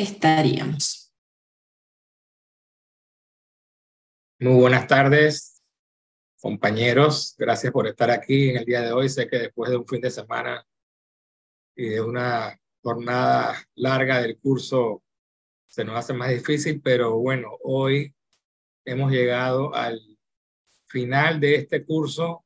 [0.00, 1.12] estaríamos.
[4.40, 5.60] Muy buenas tardes,
[6.40, 7.34] compañeros.
[7.36, 9.08] Gracias por estar aquí en el día de hoy.
[9.08, 10.64] Sé que después de un fin de semana
[11.74, 15.02] y de una jornada larga del curso
[15.66, 18.14] se nos hace más difícil, pero bueno, hoy
[18.84, 20.00] hemos llegado al
[20.86, 22.44] final de este curso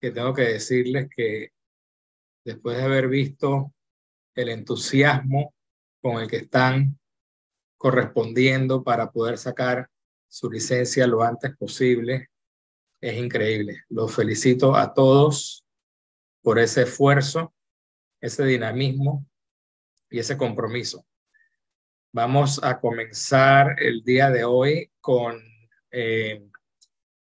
[0.00, 1.52] que tengo que decirles que
[2.44, 3.72] después de haber visto
[4.34, 5.55] el entusiasmo
[6.06, 6.96] con el que están
[7.76, 9.90] correspondiendo para poder sacar
[10.28, 12.30] su licencia lo antes posible,
[13.00, 13.82] es increíble.
[13.88, 15.64] Los felicito a todos
[16.42, 17.52] por ese esfuerzo,
[18.20, 19.26] ese dinamismo
[20.08, 21.04] y ese compromiso.
[22.12, 25.42] Vamos a comenzar el día de hoy con
[25.90, 26.48] eh,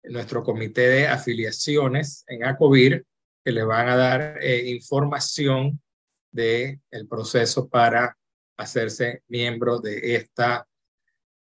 [0.04, 3.04] nuestro comité de afiliaciones en ACOVIR,
[3.44, 5.78] que le van a dar eh, información
[6.30, 8.16] del el proceso para
[8.62, 10.66] hacerse miembro de esta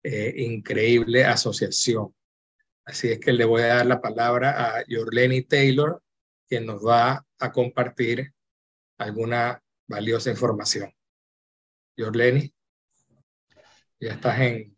[0.03, 2.15] eh, increíble asociación.
[2.85, 6.03] Así es que le voy a dar la palabra a Yorleni Taylor,
[6.49, 8.33] quien nos va a compartir
[8.99, 10.93] alguna valiosa información.
[11.97, 12.53] Yorleni,
[13.99, 14.77] ya estás en...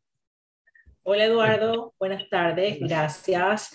[1.02, 3.72] Hola Eduardo, buenas tardes, gracias.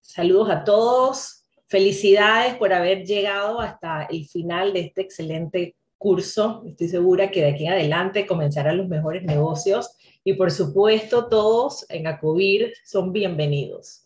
[0.00, 1.44] Saludos a todos.
[1.68, 6.62] Felicidades por haber llegado hasta el final de este excelente curso.
[6.66, 11.84] Estoy segura que de aquí en adelante comenzarán los mejores negocios y por supuesto todos
[11.90, 14.04] en ACOVIR son bienvenidos.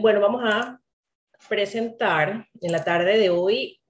[0.00, 0.80] bueno, vamos a
[1.48, 3.80] presentar en la tarde de hoy,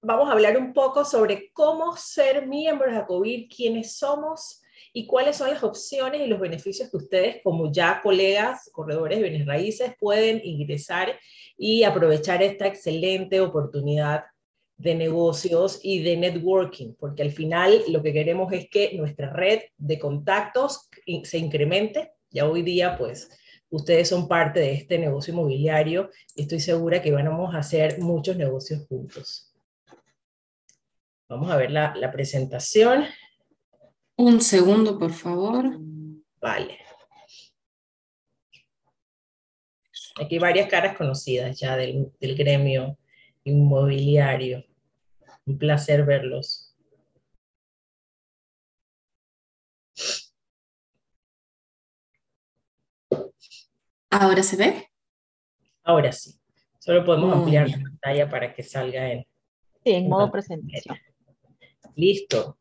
[0.00, 5.36] vamos a hablar un poco sobre cómo ser miembros de ACOVIR, quiénes somos y cuáles
[5.36, 9.94] son las opciones y los beneficios que ustedes como ya colegas, corredores de bienes raíces,
[9.98, 11.18] pueden ingresar
[11.56, 14.24] y aprovechar esta excelente oportunidad
[14.82, 19.60] de negocios y de networking, porque al final lo que queremos es que nuestra red
[19.78, 20.88] de contactos
[21.22, 22.14] se incremente.
[22.30, 23.30] Ya hoy día, pues,
[23.70, 28.36] ustedes son parte de este negocio inmobiliario y estoy segura que vamos a hacer muchos
[28.36, 29.54] negocios juntos.
[31.28, 33.04] Vamos a ver la, la presentación.
[34.16, 35.78] Un segundo, por favor.
[36.40, 36.78] Vale.
[40.20, 42.98] Aquí hay varias caras conocidas ya del, del gremio
[43.44, 44.64] inmobiliario.
[45.46, 46.72] Un placer verlos.
[54.10, 54.88] ¿Ahora se ve?
[55.84, 56.38] Ahora sí.
[56.78, 59.26] Solo podemos ampliar la pantalla para que salga en,
[59.84, 60.98] sí, en modo presentación.
[61.94, 62.58] Listo.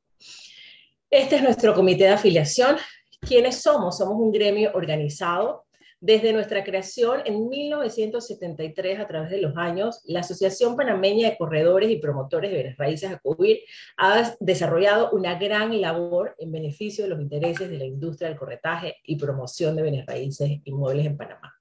[1.09, 2.78] Este es nuestro comité de afiliación.
[3.20, 3.97] ¿Quiénes somos?
[3.97, 5.66] Somos un gremio organizado
[6.02, 11.92] desde nuestra creación en 1973, a través de los años, la Asociación Panameña de Corredores
[11.92, 13.60] y Promotores de Bienes Raíces, ACOBIR,
[13.98, 18.98] ha desarrollado una gran labor en beneficio de los intereses de la industria del corretaje
[19.06, 21.54] y promoción de bienes raíces inmuebles en Panamá.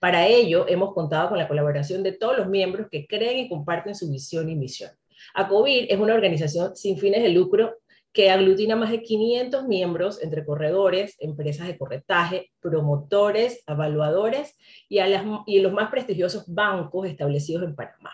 [0.00, 3.94] Para ello, hemos contado con la colaboración de todos los miembros que creen y comparten
[3.94, 4.90] su visión y misión.
[5.34, 7.76] ACOBIR es una organización sin fines de lucro
[8.16, 14.56] que aglutina más de 500 miembros entre corredores, empresas de corretaje, promotores, evaluadores
[14.88, 18.12] y, a las, y los más prestigiosos bancos establecidos en Panamá.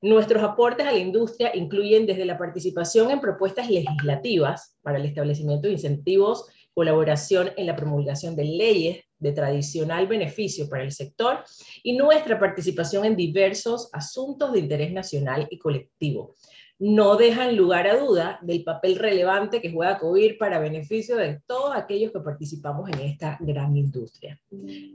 [0.00, 5.66] Nuestros aportes a la industria incluyen desde la participación en propuestas legislativas para el establecimiento
[5.66, 11.44] de incentivos, colaboración en la promulgación de leyes de tradicional beneficio para el sector
[11.82, 16.34] y nuestra participación en diversos asuntos de interés nacional y colectivo,
[16.78, 21.74] no dejan lugar a duda del papel relevante que juega COVIR para beneficio de todos
[21.74, 24.38] aquellos que participamos en esta gran industria.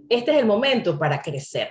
[0.09, 1.69] Este es el momento para crecer.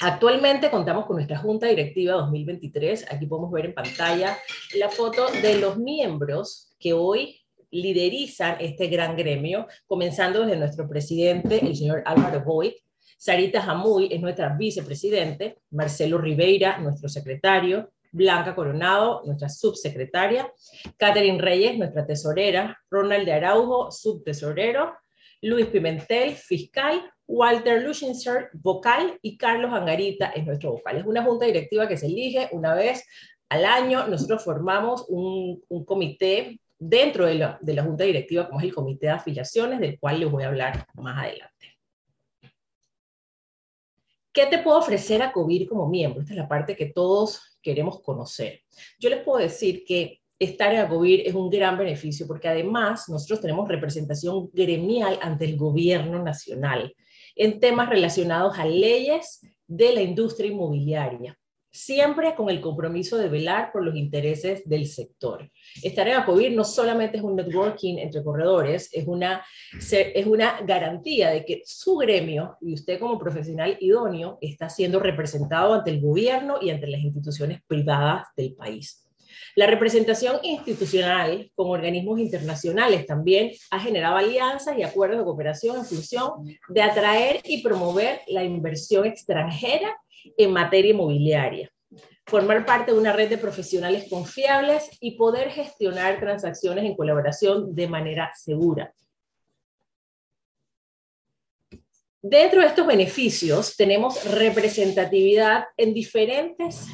[0.00, 3.12] Actualmente contamos con nuestra Junta Directiva 2023.
[3.12, 4.36] Aquí podemos ver en pantalla
[4.78, 7.36] la foto de los miembros que hoy
[7.70, 12.72] liderizan este gran gremio, comenzando desde nuestro presidente, el señor Álvaro Boyd,
[13.18, 20.52] Sarita Jamuy es nuestra vicepresidente, Marcelo Ribeira, nuestro secretario, Blanca Coronado, nuestra subsecretaria,
[20.96, 24.92] Catherine Reyes, nuestra tesorera, Ronald de Araujo, subtesorero,
[25.42, 30.98] Luis Pimentel, fiscal, Walter Lushinser, vocal, y Carlos Angarita es nuestro vocal.
[30.98, 33.06] Es una junta directiva que se elige una vez
[33.48, 34.06] al año.
[34.08, 39.06] Nosotros formamos un, comité dentro de la, de la junta directiva, como es el comité
[39.06, 41.78] de afiliaciones, del cual les voy a hablar más adelante.
[44.32, 46.20] ¿Qué te puedo ofrecer a COVIR como miembro?
[46.20, 48.62] Esta es la parte que todos queremos conocer.
[48.98, 53.40] Yo les puedo decir que estar en ACOVIR es un gran beneficio porque además nosotros
[53.40, 56.94] tenemos representación gremial ante el gobierno nacional
[57.36, 61.38] en temas relacionados a leyes de la industria inmobiliaria.
[61.70, 65.50] Siempre con el compromiso de velar por los intereses del sector.
[65.82, 71.30] Estar en ACOBIR no solamente es un networking entre corredores, es una, es una garantía
[71.30, 76.58] de que su gremio y usted como profesional idóneo está siendo representado ante el gobierno
[76.60, 79.06] y ante las instituciones privadas del país.
[79.56, 85.84] La representación institucional con organismos internacionales también ha generado alianzas y acuerdos de cooperación en
[85.84, 86.30] función
[86.68, 89.96] de atraer y promover la inversión extranjera
[90.36, 91.70] en materia inmobiliaria,
[92.26, 97.88] formar parte de una red de profesionales confiables y poder gestionar transacciones en colaboración de
[97.88, 98.92] manera segura.
[102.22, 106.86] Dentro de estos beneficios tenemos representatividad en diferentes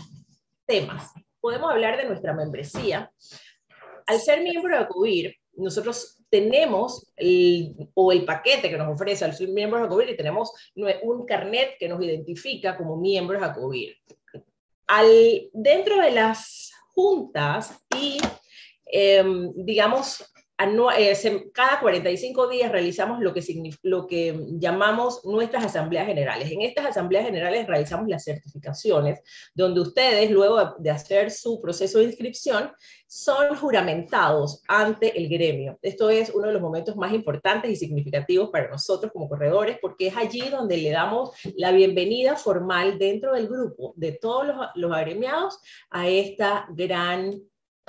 [0.64, 1.11] temas.
[1.40, 3.11] Podemos hablar de nuestra membresía.
[4.06, 9.35] Al ser miembro de ACUBIR, nosotros tenemos el, o el paquete que nos ofrece al
[9.49, 13.97] miembro de ACOBIR y tenemos un carnet que nos identifica como miembros de ACOBIR.
[14.88, 18.19] Al, dentro de las juntas y,
[18.87, 20.25] em, digamos,
[21.53, 23.43] cada 45 días realizamos lo que,
[23.82, 26.50] lo que llamamos nuestras asambleas generales.
[26.50, 29.20] En estas asambleas generales realizamos las certificaciones,
[29.55, 32.73] donde ustedes, luego de hacer su proceso de inscripción,
[33.06, 35.79] son juramentados ante el gremio.
[35.82, 40.09] Esto es uno de los momentos más importantes y significativos para nosotros como corredores, porque
[40.09, 44.93] es allí donde le damos la bienvenida formal dentro del grupo de todos los, los
[44.93, 45.61] agremiados
[45.91, 47.32] a esta gran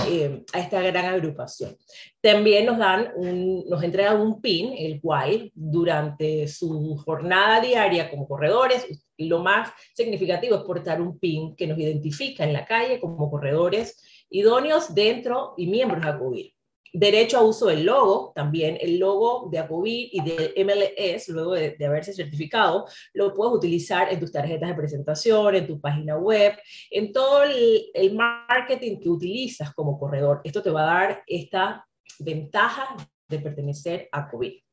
[0.06, 1.76] eh, a esta gran agrupación.
[2.22, 8.28] También nos dan un, nos entregan un PIN, el cual durante su jornada diaria como
[8.28, 8.86] corredores,
[9.18, 14.26] lo más significativo es portar un PIN que nos identifica en la calle como corredores
[14.30, 16.57] idóneos dentro y miembros de ACUBIR.
[16.94, 21.76] Derecho a uso del logo, también el logo de ACOBIR y de MLS, luego de,
[21.86, 26.54] haberse certificado, lo puedes utilizar en tus tarjetas de presentación, en tu página web,
[26.92, 30.42] en todo el, marketing que utilizas como corredor.
[30.44, 31.86] Esto te va a dar esta
[32.20, 32.96] ventaja
[33.28, 34.64] de pertenecer a ACOBIR.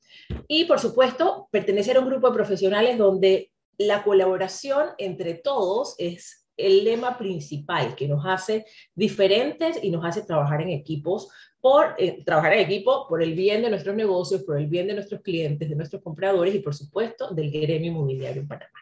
[0.49, 6.45] Y por supuesto, pertenecer a un grupo de profesionales donde la colaboración entre todos es
[6.57, 8.65] el lema principal que nos hace
[8.95, 11.29] diferentes y nos hace trabajar en equipos
[11.65, 14.93] por eh, trabajar en equipo por el bien de nuestros negocios, por el bien de
[14.93, 18.81] nuestros clientes, de nuestros compradores y por supuesto del gremio inmobiliario en Panamá.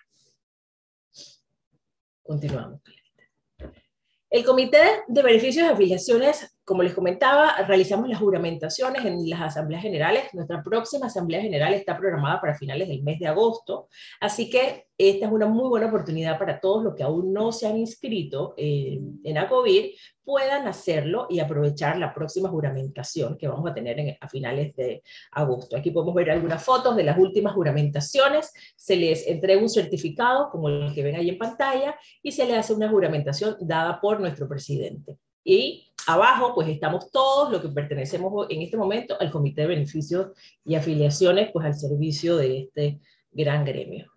[2.25, 2.81] Continuamos.
[4.29, 9.83] El Comité de Beneficios de Afiliaciones, como les comentaba, realizamos las juramentaciones en las asambleas
[9.83, 10.25] generales.
[10.33, 13.89] Nuestra próxima asamblea general está programada para finales del mes de agosto,
[14.21, 17.67] así que esta es una muy buena oportunidad para todos los que aún no se
[17.67, 19.93] han inscrito en, en ACOBIR,
[20.25, 25.77] puedan hacerlo y aprovechar la próxima juramentación que vamos a tener a finales de agosto.
[25.77, 28.53] Aquí podemos ver algunas fotos de las últimas juramentaciones.
[28.77, 32.57] Se les entrega un certificado, como el que ven ahí en pantalla, y se le
[32.57, 35.19] hace una juramentación dada por nuestro presidente.
[35.45, 40.29] Y abajo, pues estamos todos los que pertenecemos en este momento al Comité de Beneficios
[40.65, 43.01] y Afiliaciones, pues al servicio de este
[43.31, 44.11] gran gremio.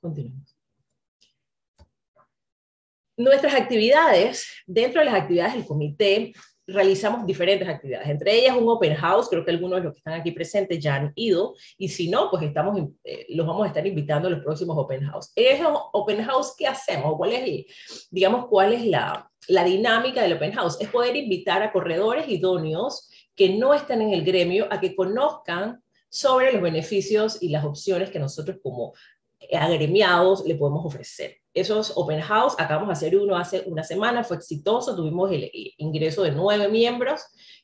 [0.00, 0.56] Continuamos.
[3.16, 6.32] Nuestras actividades, dentro de las actividades del comité,
[6.72, 10.14] realizamos diferentes actividades, entre ellas un open house, creo que algunos de los que están
[10.14, 13.86] aquí presentes ya han ido, y si no, pues estamos, eh, los vamos a estar
[13.86, 15.30] invitando a los próximos open house.
[15.36, 15.60] ¿Es
[15.92, 17.14] open house qué hacemos?
[17.16, 20.80] ¿Cuál es, digamos, cuál es la, la dinámica del open house?
[20.80, 25.82] Es poder invitar a corredores idóneos que no están en el gremio a que conozcan
[26.08, 28.92] sobre los beneficios y las opciones que nosotros como
[29.52, 31.41] agremiados le podemos ofrecer.
[31.54, 36.22] Esos open house, acabamos de hacer uno hace una semana, fue exitoso, tuvimos el ingreso
[36.22, 37.22] de nueve miembros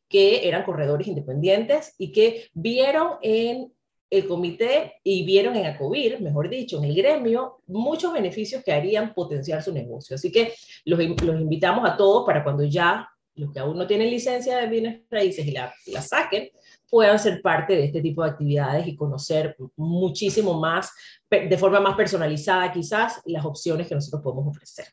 [0.08, 3.72] que eran corredores independientes y que vieron en
[4.10, 9.12] el comité y vieron en ACOBIR, mejor dicho, en el gremio, muchos beneficios que harían
[9.12, 10.16] potenciar su negocio.
[10.16, 10.54] Así que
[10.84, 15.02] los, invitamos a todos para cuando ya los que aún no tienen licencia de bienes
[15.10, 16.48] raíces y la, la saquen,
[16.90, 20.92] puedan ser parte de este tipo de actividades y conocer muchísimo más,
[21.30, 24.86] de forma más personalizada quizás, las opciones que nosotros podemos ofrecer.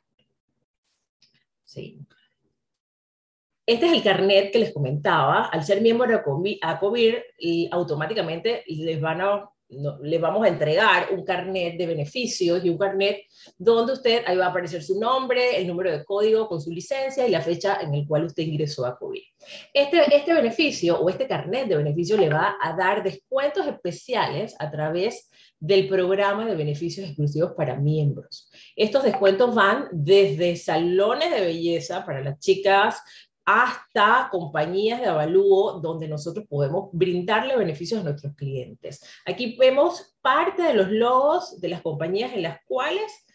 [1.63, 1.99] Sí.
[3.65, 5.45] Este es el carnet que les comentaba.
[5.45, 9.49] Al ser miembro de ACOBIR, y automáticamente les van a
[10.01, 13.23] le vamos a entregar un carnet de beneficios y un carnet
[13.57, 17.27] donde usted, ahí va a aparecer su nombre, el número de código con su licencia
[17.27, 19.21] y la fecha en el cual usted ingresó a COVID.
[19.73, 24.71] Este, este beneficio o este carnet de beneficios le va a dar descuentos especiales a
[24.71, 25.29] través
[25.59, 28.51] del programa de beneficios exclusivos para miembros.
[28.75, 33.01] Estos descuentos van desde salones de belleza para las chicas
[33.45, 39.03] hasta compañías de avalúo donde nosotros podemos brindarle beneficios a nuestros clientes.
[39.25, 43.25] Aquí vemos parte de los logos de las compañías en las cuales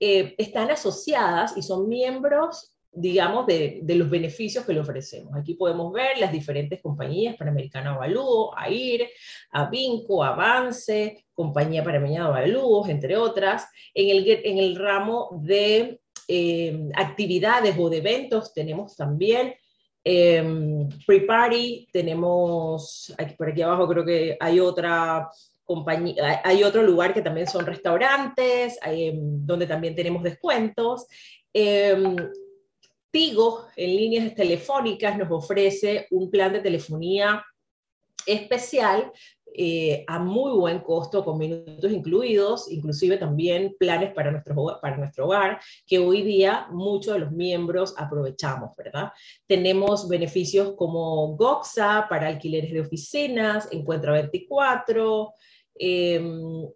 [0.00, 5.32] eh, están asociadas y son miembros digamos, de, los beneficios que le ofrecemos.
[5.36, 9.08] Aquí podemos ver las diferentes compañías, Panamericana Avalúo, AIR,
[9.52, 13.68] Avinco, Avance, Compañía Panamericana Avalúos, entre otras.
[13.94, 19.54] En el, en el ramo de eh, actividades o de eventos tenemos también
[20.04, 25.28] eh, Pre-Party, tenemos, aquí, por aquí abajo creo que hay otra
[25.64, 31.06] compañía, hay otro lugar que también son restaurantes, em, donde también tenemos descuentos.
[31.52, 32.16] Em,
[33.10, 37.44] Tigo en líneas telefónicas nos ofrece un plan de telefonía
[38.26, 39.12] especial
[39.54, 45.26] eh, a muy buen costo, con minutos incluidos, inclusive también planes para nuestro, para nuestro
[45.26, 49.12] hogar, que hoy día muchos de los miembros aprovechamos, ¿verdad?
[49.46, 55.34] Tenemos beneficios como GOXA para alquileres de oficinas, Encuentra 24,
[55.74, 56.68] em,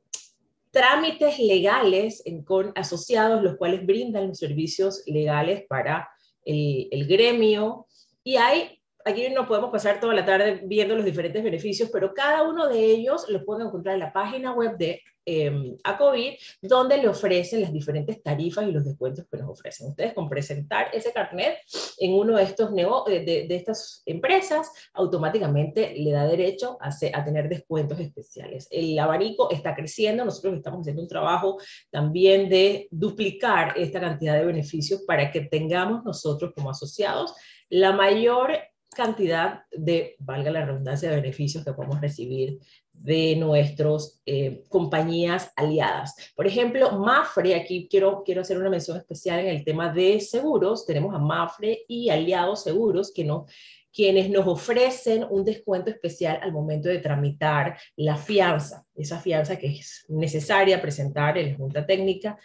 [0.71, 6.09] trámites legales con asociados, los cuales brindan los servicios legales para
[6.45, 7.87] el, gremio,
[8.23, 12.43] y hay aquí no podemos pasar toda la tarde viendo los diferentes beneficios, pero cada
[12.43, 17.09] uno de ellos los pueden encontrar en la página web de eh, ACOVID, donde le
[17.09, 19.89] ofrecen las diferentes tarifas y los descuentos que nos ofrecen.
[19.89, 21.57] Ustedes con presentar ese carnet
[21.99, 27.49] en uno de, estos de, de, estas empresas, automáticamente le da derecho a, a tener
[27.49, 28.69] descuentos especiales.
[28.71, 31.59] El abanico está creciendo, nosotros estamos haciendo un trabajo
[31.91, 37.35] también de duplicar esta cantidad de beneficios para que tengamos nosotros como asociados
[37.71, 38.53] la mayor
[38.95, 42.59] cantidad de, valga la redundancia, de beneficios que podemos recibir
[42.93, 46.15] de nuestras eh, compañías aliadas.
[46.35, 50.87] Por ejemplo, Mafre, aquí quiero, quiero hacer una mención especial en el tema de seguros.
[50.87, 53.47] Tenemos a Mafre y Aliados Seguros que no,
[53.93, 59.67] quienes nos ofrecen un descuento especial al momento de tramitar la fianza, esa fianza que
[59.67, 62.39] es necesaria presentar en la Junta Técnica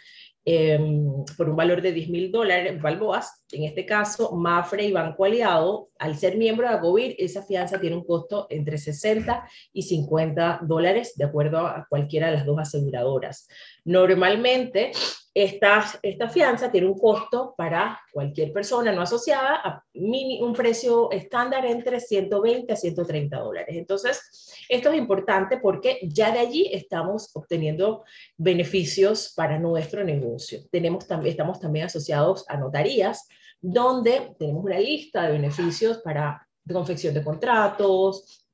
[0.44, 5.24] Em, por un valor de 10 mil dólares, balboas, en este caso, Mafre y Banco
[5.24, 10.60] Aliado, al ser miembro de AGOVIR, esa fianza tiene un costo entre 60 y 50
[10.62, 13.48] dólares, de acuerdo a cualquiera de las dos aseguradoras.
[13.84, 14.92] Normalmente,
[15.32, 21.10] esta, esta fianza tiene un costo para cualquier persona no asociada a mini, un precio
[21.12, 23.76] estándar entre 120 a 130 dólares.
[23.76, 28.04] Entonces, esto es importante porque ya de allí estamos obteniendo
[28.36, 30.62] beneficios para nuestro negocio.
[30.70, 33.28] Tenemos estamos también asociados a notarías,
[33.60, 38.46] donde tenemos una lista de beneficios para confección de contratos,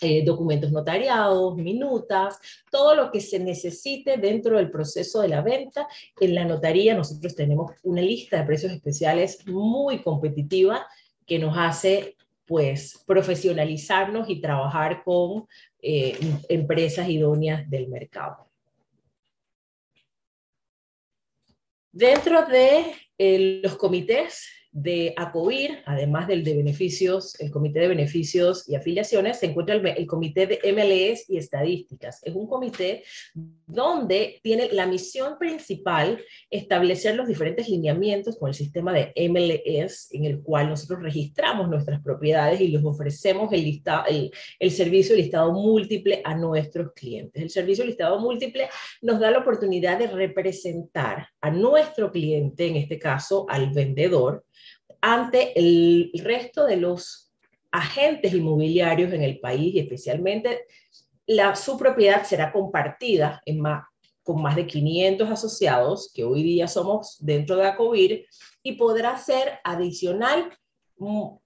[0.00, 2.38] eh, documentos notariados, minutas,
[2.70, 5.88] todo lo que se necesite dentro del proceso de la venta.
[6.20, 10.86] En la notaría nosotros tenemos una lista de precios especiales muy competitiva
[11.26, 15.46] que nos hace pues profesionalizarnos y trabajar con
[15.82, 18.48] eh, empresas idóneas del mercado.
[21.92, 28.68] Dentro de eh, los comités de ACOIR, además del de beneficios, el Comité de Beneficios
[28.68, 32.20] y Afiliaciones, se encuentra el, Comité de MLS y Estadísticas.
[32.22, 33.02] Es un comité
[33.66, 40.26] donde tiene la misión principal establecer los diferentes lineamientos con el sistema de MLS, en
[40.26, 43.80] el cual nosotros registramos nuestras propiedades y les ofrecemos el,
[44.60, 47.42] el, servicio listado múltiple a nuestros clientes.
[47.42, 48.68] El servicio listado múltiple
[49.00, 54.44] nos da la oportunidad de representar a nuestro cliente, en este caso al vendedor,
[55.00, 57.32] ante el resto de los
[57.70, 60.64] agentes inmobiliarios en el país y especialmente
[61.26, 63.42] la, su propiedad será compartida
[64.22, 68.26] con más de 500 asociados que hoy día somos dentro de ACOVIR
[68.62, 70.56] y podrá ser adicional
[70.96, 71.36] mm,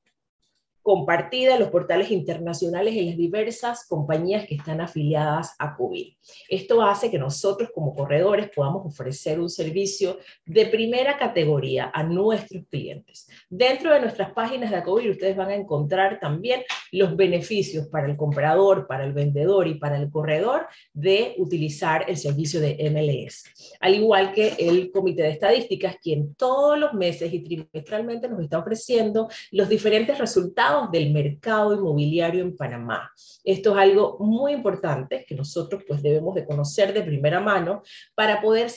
[0.82, 6.14] compartida en los portales internacionales en las diversas compañías que están afiliadas a COVID.
[6.48, 12.64] Esto hace que nosotros como corredores podamos ofrecer un servicio de primera categoría a nuestros
[12.68, 13.28] clientes.
[13.48, 18.16] Dentro de nuestras páginas de COVID ustedes van a encontrar también los beneficios para el
[18.16, 23.44] comprador, para el vendedor y para el corredor de utilizar el servicio de MLS.
[23.80, 28.58] Al igual que el Comité de Estadísticas, quien todos los meses y trimestralmente nos está
[28.58, 33.10] ofreciendo los diferentes resultados del mercado inmobiliario en Panamá.
[33.44, 37.82] Esto es algo muy importante que nosotros pues debemos de conocer de primera mano
[38.14, 38.70] para poder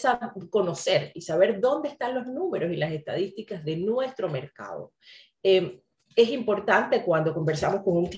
[0.50, 4.94] conocer y saber dónde están los números y las estadísticas de nuestro mercado.
[5.42, 5.82] Eh,
[6.16, 8.10] es importante cuando conversamos con un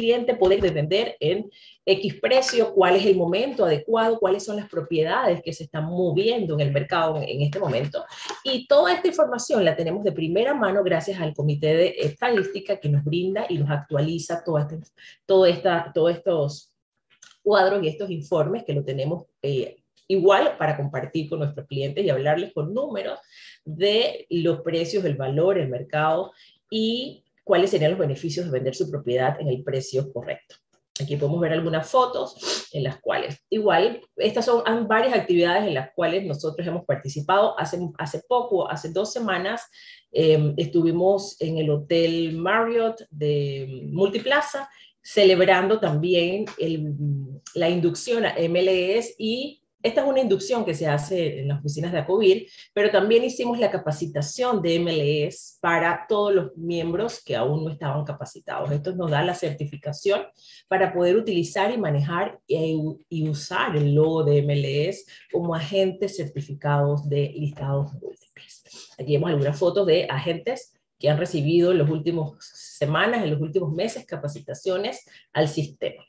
[0.00, 1.50] cliente poder vender en
[1.84, 6.54] X precio, cuál es el momento adecuado, cuáles son las propiedades que se están moviendo
[6.54, 8.04] en el mercado en este momento.
[8.44, 12.88] Y toda esta información la tenemos de primera mano gracias al Comité de Estadística que
[12.88, 14.78] nos brinda y nos actualiza todo este,
[15.48, 16.72] esta, todos estos
[17.42, 19.76] cuadros y estos informes que lo tenemos eh,
[20.08, 23.18] igual para compartir con nuestros clientes y hablarles con números
[23.64, 26.32] de los precios, el valor, el mercado
[26.70, 30.56] y cuáles serían los beneficios de vender su propiedad en el precio correcto.
[31.00, 35.90] Aquí podemos ver algunas fotos en las cuales, igual, estas son varias actividades en las
[35.94, 37.58] cuales nosotros hemos participado.
[37.58, 39.62] Hace, hace poco, hace dos semanas,
[40.12, 44.68] em, estuvimos en el Hotel Marriott de Multiplaza,
[45.02, 46.44] celebrando también
[47.54, 51.92] la inducción a MLEs y esta es una inducción que se hace en las oficinas
[51.92, 57.64] de ACOBIR, pero también hicimos la capacitación de MLS para todos los miembros que aún
[57.64, 58.70] no estaban capacitados.
[58.70, 60.22] Esto nos da la certificación
[60.68, 67.32] para poder utilizar y manejar y, usar el logo de MLS como agentes certificados de
[67.36, 68.64] listados múltiples.
[68.98, 73.40] Aquí vemos algunas fotos de agentes que han recibido en las últimas semanas, en los
[73.40, 76.04] últimos meses, capacitaciones al sistema.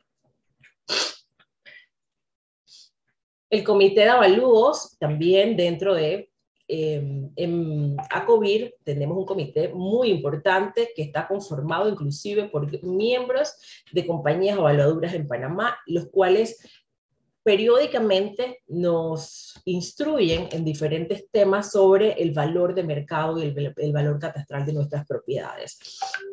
[3.51, 6.31] El comité de avalúos, también dentro de
[6.69, 13.53] eh, en ACOBIR tenemos un comité muy importante que está conformado inclusive por miembros
[13.91, 16.65] de compañías evaluadoras en Panamá, los cuales
[17.43, 24.65] periódicamente nos instruyen en diferentes temas sobre el valor de mercado y el, valor catastral
[24.65, 25.77] de nuestras propiedades.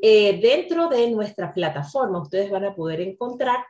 [0.01, 3.65] Eh, dentro de nuestra plataforma ustedes van a poder encontrar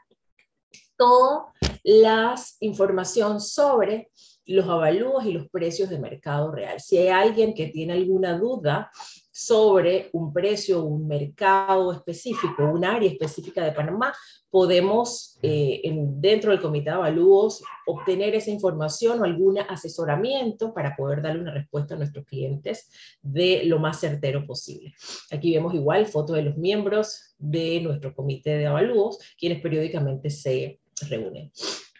[0.99, 1.55] toda
[1.89, 4.11] la información sobre
[4.45, 6.79] los avalúos y los precios de mercado real.
[6.81, 8.91] Si hay alguien que tiene alguna duda
[9.33, 14.13] sobre un precio, un mercado específico, un área específica de Panamá,
[14.51, 21.23] podemos eh, dentro del comité de avalúos obtener esa información o algún asesoramiento para poder
[21.23, 22.91] darle una respuesta a nuestros clientes
[23.23, 24.93] de lo más certero posible.
[25.31, 30.81] Aquí vemos igual fotos de los miembros de nuestro comité de avalúos, quienes periódicamente se
[31.07, 31.53] reúnen.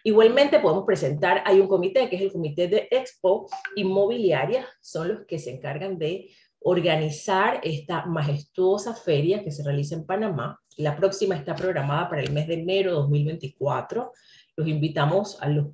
[0.03, 5.25] Igualmente podemos presentar, hay un comité que es el comité de Expo Inmobiliaria, son los
[5.25, 6.29] que se encargan de
[6.61, 10.59] organizar esta majestuosa feria que se realiza en Panamá.
[10.77, 14.11] La próxima está programada para el mes de enero de 2024.
[14.55, 15.67] Los invitamos a los,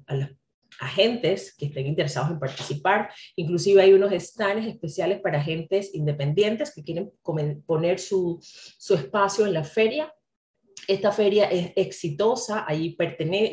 [0.80, 3.10] agentes que estén interesados en participar.
[3.36, 7.14] Inclusive hay unos stands especiales para agentes independientes que quieren
[7.66, 10.14] poner su, su espacio en la feria
[10.88, 12.96] esta feria es exitosa, ahí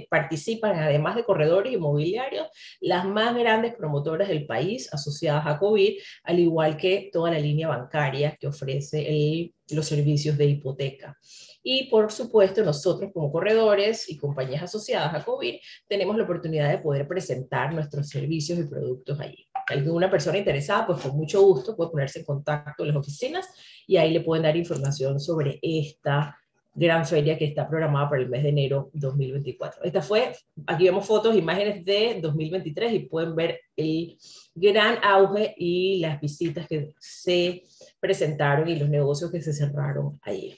[0.08, 2.46] participan, además de corredores inmobiliarios,
[2.80, 7.68] las más grandes promotoras del país asociadas a COVID, al igual que toda la línea
[7.68, 11.16] bancaria que ofrece los servicios de hipoteca.
[11.62, 15.54] Y por supuesto, nosotros como corredores y compañías asociadas a COVID,
[15.88, 19.46] tenemos la oportunidad de poder presentar nuestros servicios y productos allí.
[19.68, 23.48] Alguna persona interesada, pues con mucho gusto puede ponerse en contacto en las oficinas
[23.86, 26.36] y ahí le pueden dar información sobre esta
[26.74, 29.84] gran feria que está programada para el mes de enero 2024.
[29.84, 30.32] Esta fue,
[30.66, 34.16] aquí vemos fotos, imágenes de 2023 y pueden ver el
[34.54, 37.62] gran auge y las visitas que se
[38.00, 40.56] presentaron y los negocios que se cerraron ayer.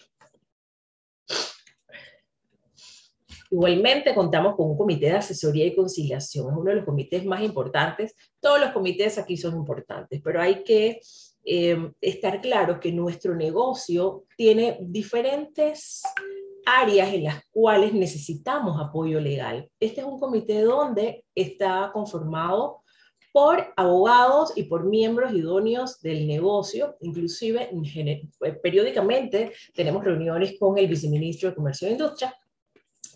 [3.50, 7.40] Igualmente contamos con un comité de asesoría y conciliación, es uno de los comités más
[7.42, 8.14] importantes.
[8.40, 10.98] Todos los comités aquí son importantes, pero hay que
[11.44, 16.02] eh, estar claro que nuestro negocio tiene diferentes
[16.64, 19.68] áreas en las cuales necesitamos apoyo legal.
[19.78, 22.82] Este es un comité donde está conformado
[23.34, 30.86] por abogados y por miembros idóneos del negocio, inclusive eh, periódicamente tenemos reuniones con el
[30.86, 32.36] viceministro de Comercio e Industria,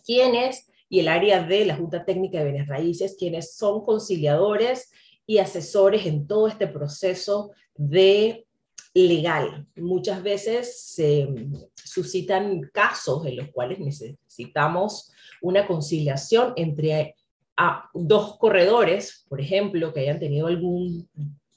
[0.04, 4.90] quienes, y el área de la Junta Técnica de Bienes Raíces, quienes son conciliadores
[5.28, 8.46] y asesores en todo este proceso de
[8.94, 9.66] legal.
[9.76, 11.28] Muchas veces se
[11.74, 15.12] suscitan casos en los cuales necesitamos
[15.42, 17.14] una conciliación entre
[17.58, 21.06] a dos corredores, por ejemplo, que hayan tenido algún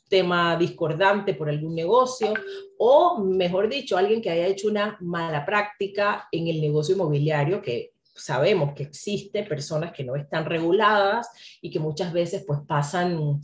[0.10, 2.34] tema discordante por algún negocio,
[2.78, 7.91] o mejor dicho, alguien que haya hecho una mala práctica en el negocio inmobiliario, que
[8.16, 11.28] sabemos que existe personas que no están reguladas
[11.62, 13.40] y que muchas veces pues pasan,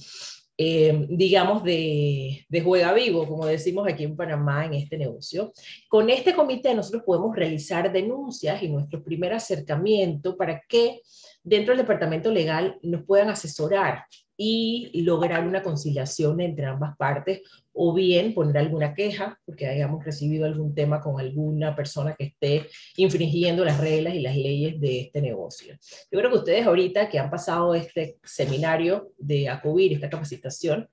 [0.57, 5.53] eh, digamos, de, de juega vivo, como decimos aquí en Panamá en este negocio.
[5.87, 11.01] Con este comité nosotros podemos realizar denuncias y nuestro primer acercamiento para que
[11.47, 14.03] dentro del departamento legal nos puedan asesorar
[14.35, 20.45] y lograr una conciliación entre ambas partes o bien poner alguna queja porque hayamos recibido
[20.45, 25.21] algún tema con alguna persona que esté infringiendo las reglas y las leyes de este
[25.21, 25.75] negocio.
[26.11, 30.89] Yo creo que ustedes ahorita que han pasado este seminario de ACOBIR, esta capacitación,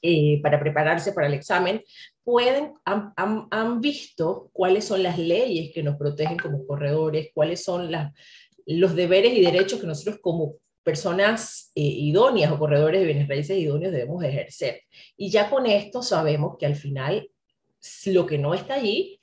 [0.00, 1.82] eh, para prepararse para el examen,
[2.24, 3.12] pueden, han,
[3.50, 8.12] han, visto cuáles son las leyes que nos protegen como corredores, cuáles son las,
[8.76, 13.58] los deberes y derechos que nosotros como personas eh, idóneas o corredores de bienes raíces
[13.58, 14.82] idóneos debemos ejercer.
[15.16, 17.30] Y ya con esto sabemos que al final
[18.06, 19.18] lo que no está allí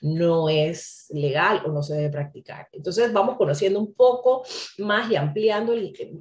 [0.00, 2.68] no es legal o no se debe practicar.
[2.72, 4.44] Entonces vamos conociendo un poco
[4.78, 5.74] más y ampliando,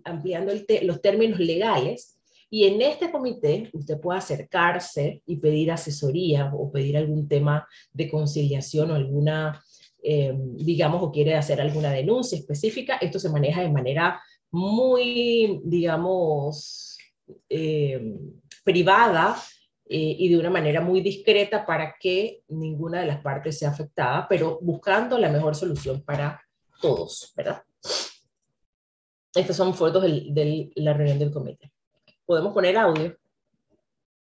[0.03, 2.17] ampliando los términos legales.
[2.49, 8.09] Y en este comité usted puede acercarse y pedir asesoría o pedir algún tema de
[8.09, 9.61] conciliación o alguna,
[10.09, 12.95] eh, digamos, o quiere hacer alguna denuncia específica.
[12.95, 16.97] Esto se maneja de manera muy, digamos,
[17.49, 18.15] eh,
[18.63, 19.35] privada
[19.85, 24.25] eh, y de una manera muy discreta para que ninguna de las partes sea afectada,
[24.29, 26.41] pero buscando la mejor solución para
[26.81, 27.63] todos, ¿verdad?
[29.35, 31.69] Estas son fotos de la reunión del comité.
[32.25, 33.13] Podemos poner audio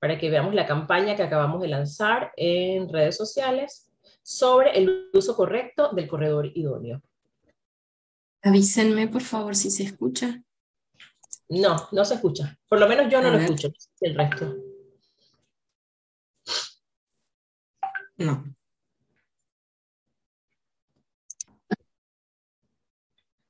[0.00, 3.89] para que veamos la campaña que acabamos de lanzar en redes sociales
[4.22, 7.02] sobre el uso correcto del corredor idóneo.
[8.42, 10.42] Avísenme, por favor, si se escucha.
[11.48, 12.58] No, no se escucha.
[12.68, 13.68] Por lo menos yo no lo escucho,
[14.00, 14.56] el resto.
[18.16, 18.44] No.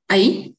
[0.07, 0.57] ¿Ahí?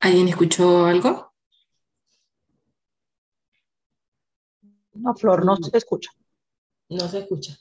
[0.00, 1.35] ¿Alguien escuchó algo?
[4.98, 6.10] No, Flor, no se escucha.
[6.88, 7.58] No se escucha.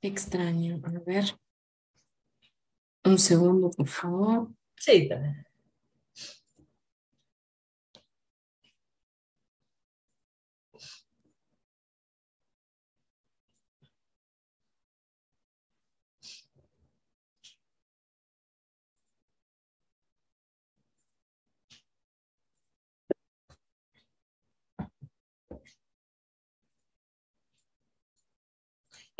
[0.00, 0.80] Extraño.
[0.84, 1.24] A ver.
[3.04, 4.48] Un segundo, por favor.
[4.76, 5.46] Sí, también.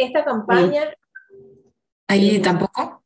[0.03, 0.93] Esta campaña...
[2.09, 3.03] ¿Ahí tampoco?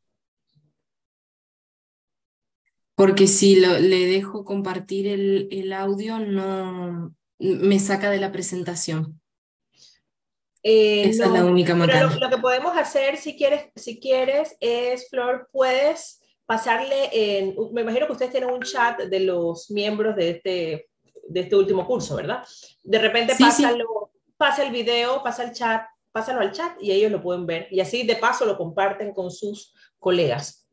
[2.96, 9.20] Porque si le dejo compartir el, audio, no me saca de la presentación.
[10.62, 12.04] Eh, Esa es la única manera.
[12.04, 17.82] Lo, lo, que podemos hacer, si quieres, si quieres, es, Flor, puedes pasarle en, me
[17.82, 20.88] imagino que ustedes tienen un chat de los miembros de este,
[21.28, 22.44] de este último curso, ¿verdad?
[22.82, 23.34] De repente
[24.38, 25.82] pasa el video, pasa el chat
[26.16, 27.68] pásalo al chat y ellos lo pueden ver.
[27.70, 30.66] Y así de paso lo comparten con sus colegas.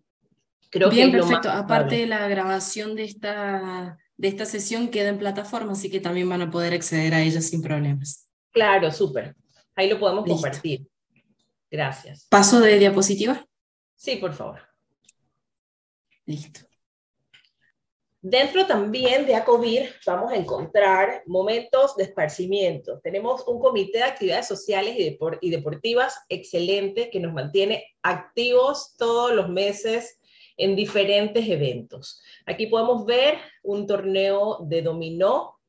[0.70, 1.52] Creo Bien, que perfecto.
[1.52, 6.30] Aparte de la grabación de esta, de esta sesión queda en plataforma, así que también
[6.30, 8.30] van a poder acceder a ella sin problemas.
[8.52, 9.36] Claro, súper.
[9.76, 10.88] Ahí lo podemos compartir.
[11.70, 12.26] Gracias.
[12.30, 13.46] ¿Paso de diapositiva?
[13.96, 14.62] Sí, por favor.
[16.26, 16.62] Listo.
[18.26, 23.02] Dentro también de ACOVIR vamos a encontrar momentos de esparcimiento.
[23.04, 29.50] Tenemos un comité de actividades sociales y, deportivas excelente que nos mantiene activos todos los
[29.50, 30.22] meses
[30.56, 32.22] en diferentes eventos.
[32.46, 35.60] Aquí podemos ver un torneo de dominó,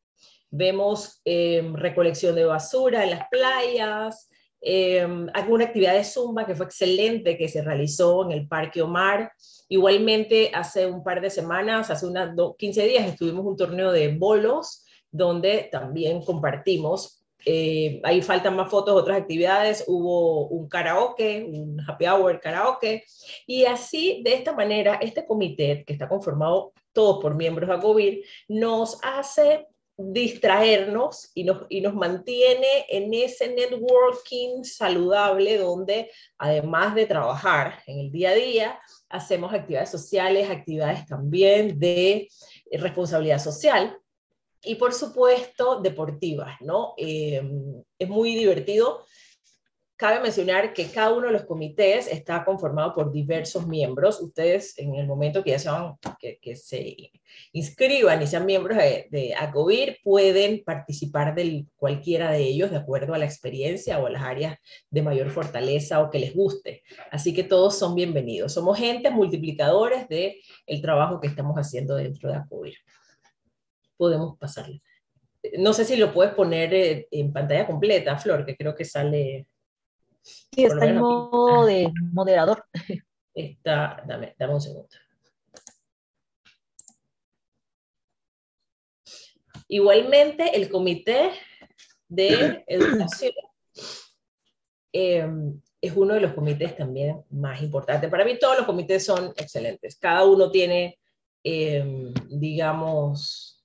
[0.49, 4.31] vemos em, recolección de basura en las playas,
[4.67, 9.31] eh, alguna actividad de Zumba que fue excelente, que se realizó en el Parque Omar.
[9.69, 14.87] Igualmente, hace un par de semanas, hace unas 15 días, estuvimos un torneo de bolos,
[15.11, 17.23] donde también compartimos.
[17.45, 19.85] Eh, ahí faltan más fotos, otras actividades.
[19.87, 23.05] Hubo un karaoke, un happy hour karaoke.
[23.47, 28.23] Y así, de esta manera, este comité, que está conformado todos por miembros de ACOVIR,
[28.49, 37.07] nos hace distraernos y nos, y nos mantiene en ese networking saludable donde además de
[37.07, 42.29] trabajar en el día a día, hacemos actividades sociales, actividades también de
[42.73, 43.97] responsabilidad social
[44.65, 46.95] y por supuesto deportivas, ¿no?
[46.97, 47.43] Eh,
[47.99, 49.05] es muy divertido
[49.97, 54.21] Cabe mencionar que cada uno de los comités está conformado por diversos miembros.
[54.21, 57.13] Ustedes, en el momento que ya sean, que, se
[57.53, 63.15] inscriban y sean miembros de, de, ACOVIR, pueden participar de cualquiera de ellos de acuerdo
[63.15, 64.59] a la experiencia o a las áreas
[64.91, 66.83] de mayor fortaleza o que les guste.
[67.13, 68.53] Así que todos son bienvenidos.
[68.53, 70.35] Somos gentes multiplicadores del
[70.67, 72.75] el trabajo que estamos haciendo dentro de ACOVIR.
[73.97, 74.83] Podemos pasarle.
[75.57, 79.47] No sé si lo puedes poner eh, en pantalla completa, Flor, que creo que sale
[80.25, 82.65] Sí, está en modo de moderador.
[83.35, 84.89] Está, dame, dame un segundo.
[89.67, 91.33] Igualmente, el comité
[92.09, 93.33] de educación
[94.93, 98.09] em, es uno de los comités también más importantes.
[98.09, 99.97] Para mí todos los comités son excelentes.
[99.97, 101.01] Cada uno tiene,
[101.43, 103.65] em, digamos,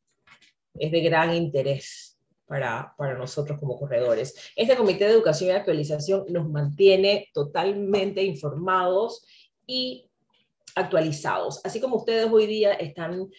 [0.74, 2.09] es de gran interés
[2.50, 4.52] para, para, nosotros como corredores.
[4.56, 9.24] Este Comité de Educación y Actualización nos mantiene totalmente informados
[9.68, 10.10] y
[10.74, 11.62] actualizados.
[11.64, 13.30] Así como ustedes hoy día están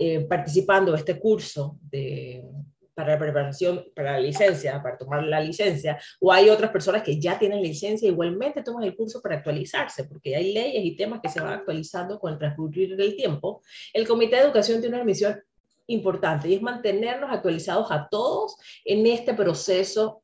[0.00, 2.44] eh, participando de este curso de,
[2.92, 7.20] para la preparación, para la licencia, para tomar la licencia, o hay otras personas que
[7.20, 11.28] ya tienen licencia, igualmente toman el curso para actualizarse, porque hay leyes y temas que
[11.28, 13.62] se van actualizando con el transcurrir del tiempo.
[13.92, 15.38] El Comité de Educación tiene una misión
[15.86, 20.22] importante y es mantenernos actualizados a todos en este proceso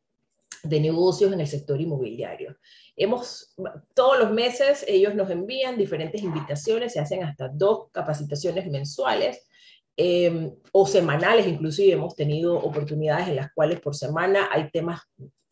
[0.62, 2.56] de negocios en el sector inmobiliario.
[2.96, 3.54] Hemos,
[3.94, 9.46] todos los meses ellos nos envían diferentes invitaciones, se hacen hasta dos capacitaciones mensuales
[9.96, 15.02] Em, o semanales, inclusive hemos tenido oportunidades en las cuales por semana hay temas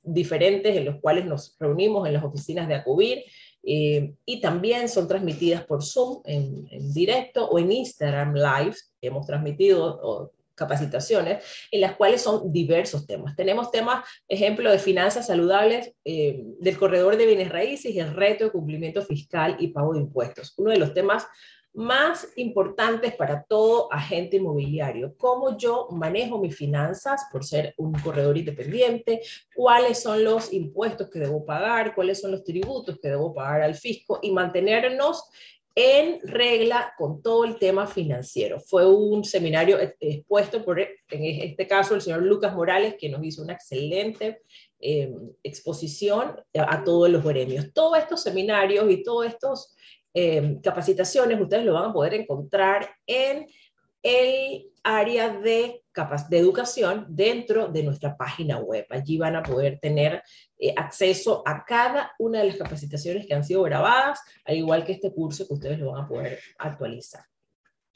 [0.02, 3.22] diferentes en los cuales nos reunimos en las oficinas de Acubir
[3.62, 8.76] em, y también son transmitidas por Zoom en, directo o en Instagram Live.
[9.00, 13.34] Hemos transmitido capacitaciones en las cuales son diversos temas.
[13.34, 18.44] Tenemos temas, ejemplo, de finanzas saludables em, del corredor de bienes raíces y el reto
[18.44, 20.52] de cumplimiento fiscal y pago de impuestos.
[20.58, 21.26] Uno de los temas
[21.72, 25.14] más importantes para todo agente inmobiliario.
[25.16, 29.22] Cómo yo manejo mis finanzas por ser un corredor independiente,
[29.54, 33.74] cuáles son los impuestos que debo pagar, cuáles son los tributos que debo pagar al
[33.74, 35.24] fisco y mantenernos
[35.74, 38.58] en regla con todo el tema financiero.
[38.58, 43.42] Fue un seminario expuesto por, en este caso, el señor Lucas Morales, que nos hizo
[43.42, 44.42] una excelente
[44.80, 47.72] eh, exposición a todos los gremios.
[47.72, 49.76] Todos estos seminarios y todos estos
[50.12, 53.46] Em, capacitaciones, ustedes lo van a poder encontrar en
[54.02, 55.82] el área de,
[56.30, 58.86] de educación dentro de nuestra página web.
[58.90, 60.22] Allí van a poder tener
[60.58, 64.92] eh, acceso a cada una de las capacitaciones que han sido grabadas, al igual que
[64.92, 67.24] este curso que ustedes lo van a poder actualizar.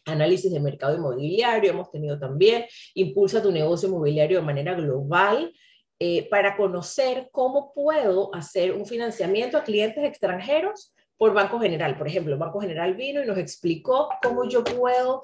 [0.04, 5.52] Análisis de mercado inmobiliario, hemos tenido también, impulsa tu negocio inmobiliario de manera global,
[5.98, 11.96] eh, para conocer cómo puedo hacer un financiamiento a clientes extranjeros por Banco General.
[11.96, 15.22] Por ejemplo, Banco General vino y nos explicó cómo yo puedo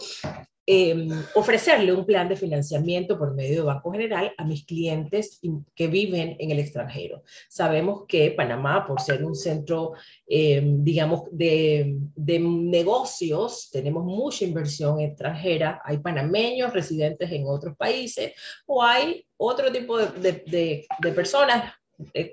[0.67, 5.41] em, ofrecerle un plan de financiamiento por medio de Banco General a mis clientes
[5.75, 7.23] que viven en el extranjero.
[7.49, 9.93] Sabemos que Panamá, por ser un centro,
[10.27, 15.81] em, digamos, de, de, negocios, tenemos mucha inversión extranjera.
[15.85, 18.33] Hay panameños residentes en otros países
[18.67, 21.73] o hay otro tipo de, de, de personas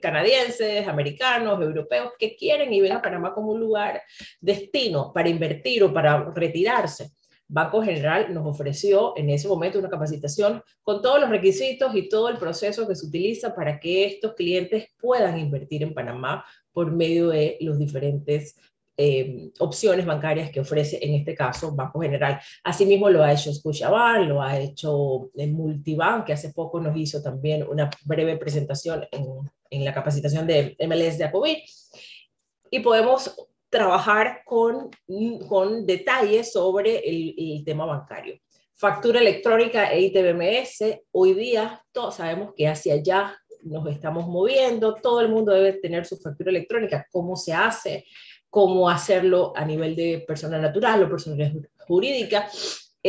[0.02, 4.02] canadienses, americanos, europeos que quieren y ven a Panamá como un lugar
[4.40, 7.12] destino para invertir o para retirarse.
[7.50, 12.28] Banco General nos ofreció en ese momento una capacitación con todos los requisitos y todo
[12.28, 17.30] el proceso que se utiliza para que estos clientes puedan invertir en Panamá por medio
[17.30, 18.56] de los diferentes
[19.00, 22.40] eh, opciones bancarias que ofrece, en este caso, Banco General.
[22.64, 27.64] Asimismo, lo ha hecho Scotiabank, lo ha hecho Multibank, que hace poco nos hizo también
[27.70, 29.26] una breve presentación en,
[29.70, 31.64] en la capacitación de MLS de ACOBI.
[32.72, 33.36] Y podemos
[33.70, 34.90] trabajar con,
[35.48, 38.40] con detalles sobre el, el tema bancario.
[38.74, 45.22] Factura electrónica e ITBMS, hoy día todos sabemos que hacia allá nos estamos moviendo, todo
[45.22, 48.06] el mundo debe tener su factura electrónica, cómo se hace,
[48.50, 51.52] cómo hacerlo a nivel de persona natural o persona
[51.88, 52.50] jurídica.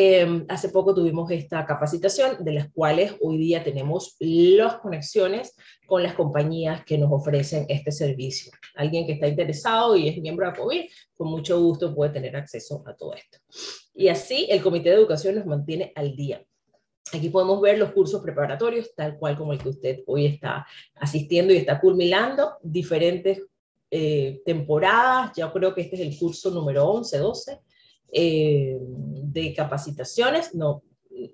[0.01, 5.57] Em, hace poco tuvimos esta capacitación, de las cuales hoy día tenemos las conexiones
[5.89, 8.53] con las compañías que nos ofrecen este servicio.
[8.77, 10.85] Alguien que está interesado y es miembro de COVID,
[11.15, 13.39] con mucho gusto puede tener acceso a todo esto.
[13.93, 16.45] Y así el Comité de Educación nos mantiene al día.
[17.13, 21.53] Aquí podemos ver los cursos preparatorios, tal cual como el que usted hoy está asistiendo
[21.53, 23.43] y está culminando, diferentes
[23.91, 27.59] eh, temporadas, ya creo que este es el curso número 11, 12,
[28.13, 30.55] eh, de capacitaciones.
[30.55, 30.83] No,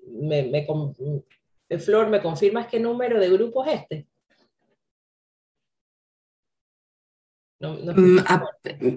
[0.07, 4.07] me, me, Flor, ¿me confirmas qué número de grupo es este?
[7.59, 8.19] Mm,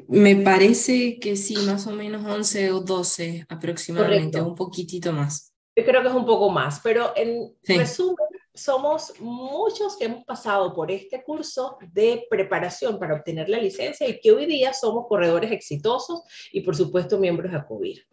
[0.08, 5.54] me parece que sí, más o menos 11 o 12 aproximadamente, un poquitito más.
[5.76, 8.16] Yo creo que es un poco más, pero en resumen,
[8.59, 14.21] somos muchos que hemos pasado por este curso de preparación para obtener la licencia y
[14.21, 18.07] que hoy día somos corredores exitosos y por supuesto miembros de ACOBIR.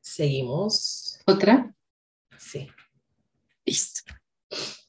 [0.00, 1.20] Seguimos.
[1.26, 1.72] ¿Otra?
[2.36, 2.68] Sí.
[3.64, 4.00] Listo.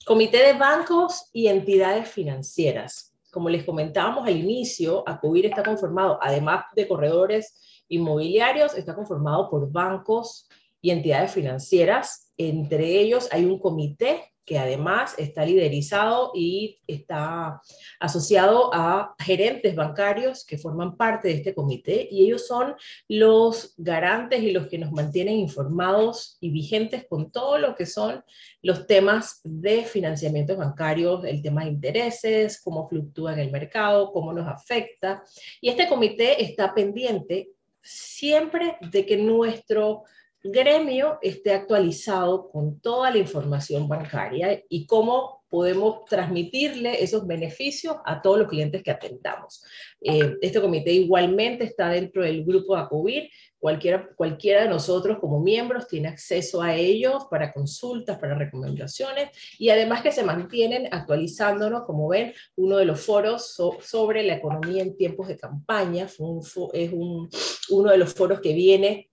[0.06, 3.16] Comité de bancos y entidades financieras.
[3.32, 9.72] Como les comentábamos al inicio, ACOBIR está conformado, además de corredores inmobiliarios, está conformado por
[9.72, 10.50] bancos
[10.84, 12.32] y entidades financieras.
[12.38, 17.62] Entre ellos hay un comité que además está liderizado y está
[18.02, 22.76] asociado a gerentes bancarios que forman parte de este comité y ellos son
[23.08, 28.22] los garantes y los que nos mantienen informados y vigentes con todo lo que son
[28.62, 34.34] los temas de financiamiento bancario, el tema de intereses, cómo fluctúa en el mercado, cómo
[34.34, 35.24] nos afecta.
[35.62, 40.04] Y este comité está pendiente siempre de que nuestro
[40.44, 48.24] gremio esté actualizado con toda la información bancaria y cómo podemos transmitirle esos beneficios a
[48.24, 49.64] todos los clientes que atendamos.
[50.02, 53.30] Eh, este comité igualmente está dentro del grupo ACOBIR.
[53.60, 59.30] Cualquiera, cualquiera de nosotros como miembros tiene acceso a ellos para consultas, para recomendaciones
[59.60, 64.82] y además que se mantienen actualizándonos, como ven, uno de los foros sobre la economía
[64.82, 67.30] en tiempos de campaña, es un,
[67.70, 69.13] uno de los foros que viene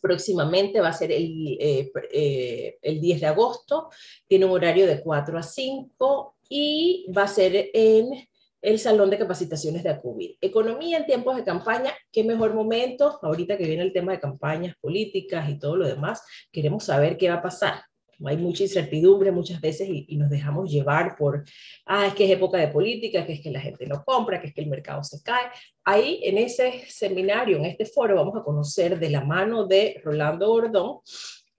[0.00, 3.90] próximamente, va a ser el, eh, eh, el 10 de agosto,
[4.26, 8.28] tiene un horario de 4 a 5 y va a ser en
[8.62, 10.36] el Salón de Capacitaciones de ACUBIR.
[10.40, 14.74] Economía en tiempos de campaña, qué mejor momento, ahorita que viene el tema de campañas
[14.80, 17.82] políticas y todo lo demás, queremos saber qué va a pasar
[18.28, 21.44] hay mucha incertidumbre muchas veces y, nos dejamos llevar por,
[21.86, 24.48] ah, es que es época de política, que es que la gente no compra, que
[24.48, 25.46] es que el mercado se cae.
[25.84, 30.48] Ahí en ese seminario, en este foro, vamos a conocer de la mano de Rolando
[30.48, 30.98] Gordón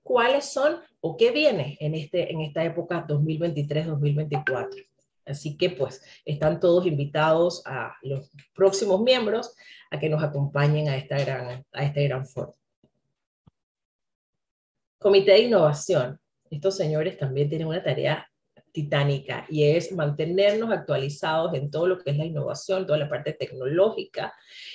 [0.04, 4.86] cuáles son o qué viene en, este, en esta época 2023-2024.
[5.26, 9.56] Así que pues están todos invitados a los próximos miembros
[9.90, 12.54] a que nos acompañen a, esta gran, a este gran foro.
[15.00, 16.21] Comité de Innovación
[16.52, 18.28] estos señores también tienen una tarea
[18.72, 23.34] titánica y es mantenernos actualizados en todo lo que es la innovación, toda la parte
[23.34, 24.34] tecnológica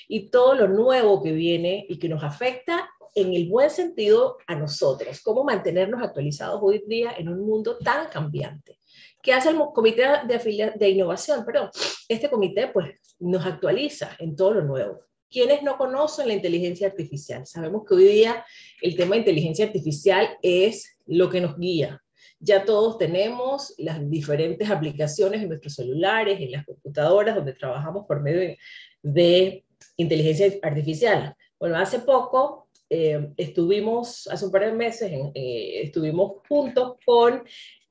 [0.08, 4.54] y todo lo nuevo que viene y que nos afecta en el buen sentido a
[4.54, 8.78] nosotros, cómo mantenernos actualizados hoy día en un mundo tan cambiante.
[9.22, 11.44] ¿Qué hace el Comité de, de Innovación?
[11.44, 11.70] Perdón,
[12.08, 15.00] este comité pues nos actualiza en todo lo nuevo.
[15.28, 17.46] ¿Quiénes no conocen la inteligencia artificial?
[17.46, 18.44] Sabemos que hoy día
[18.80, 22.02] el tema de inteligencia artificial es lo que nos guía.
[22.38, 28.20] Ya todos tenemos las diferentes aplicaciones en nuestros celulares, en las computadoras, donde trabajamos por
[28.20, 28.56] medio
[29.02, 29.62] de,
[29.98, 31.34] inteligencia artificial.
[31.58, 37.42] Bueno, hace poco eh, estuvimos, hace un par de meses, eh, estuvimos juntos con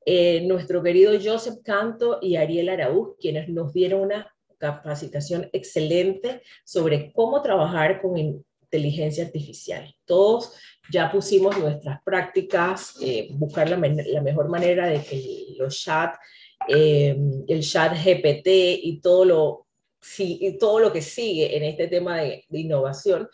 [0.06, 7.12] eh, nuestro querido Joseph Canto y Ariel Araúz, quienes nos dieron una capacitación excelente sobre
[7.12, 9.96] cómo trabajar con inteligencia artificial.
[10.06, 10.54] Todos
[10.90, 16.16] ya pusimos nuestras prácticas, eh, buscar la, mejor manera de que los chat,
[16.68, 17.18] eh,
[17.48, 19.68] el chat GPT y todo lo,
[20.18, 23.28] y todo lo que sigue en este tema de, innovación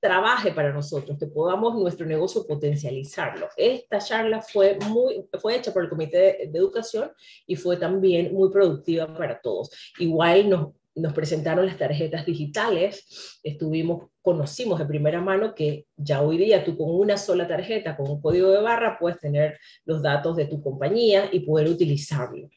[0.00, 3.48] trabaje para nosotros, que podamos nuestro negocio potencializarlo.
[3.56, 7.10] Esta charla fue, muy, fue hecha por el Comité de, de Educación
[7.48, 9.70] y fue también muy productiva para todos.
[9.98, 16.38] Igual nos nos presentaron las tarjetas digitales, estuvimos, conocimos de primera mano que ya hoy
[16.38, 20.36] día tú con una sola tarjeta, con un código de barra, puedes tener los datos
[20.36, 22.48] de tu compañía y poder utilizarlo.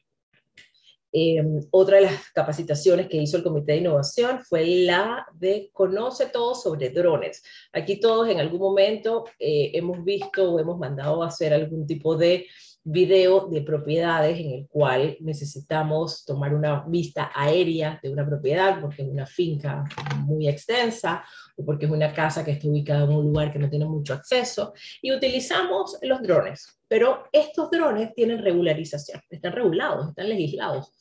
[1.13, 6.27] Em, otra de las capacitaciones que hizo el Comité de Innovación fue la de Conoce
[6.27, 7.43] todo sobre drones.
[7.73, 12.47] Aquí todos en algún momento eh, hemos visto o hemos mandado hacer algún tipo de
[12.83, 19.03] video de propiedades en el cual necesitamos tomar una vista aérea de una propiedad porque
[19.03, 19.83] es una finca
[20.25, 21.23] muy extensa
[21.55, 24.13] o porque es una casa que está ubicada en un lugar que no tiene mucho
[24.13, 26.79] acceso y utilizamos los drones.
[26.87, 30.91] Pero estos drones tienen regularización, están regulados, están legislados.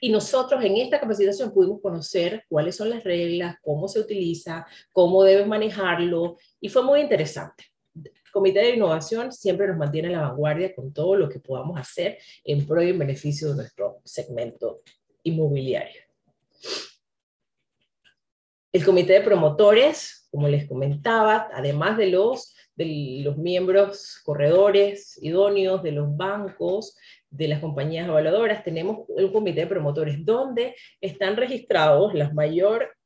[0.00, 5.22] Y nosotros en esta capacitación pudimos conocer cuáles son las reglas, cómo se utiliza, cómo
[5.22, 7.64] debes manejarlo y fue muy interesante.
[8.36, 12.18] Comité de Innovación siempre nos mantiene a la vanguardia con todo lo que podamos hacer
[12.44, 14.82] en pro y en beneficio de nuestro segmento
[15.22, 16.02] inmobiliario.
[18.70, 25.82] El Comité de Promotores, como les comentaba, además de los, de los miembros corredores idóneos
[25.82, 26.94] de los bancos,
[27.30, 32.96] de las compañías evaluadoras, tenemos un comité de promotores donde están registrados las mayor,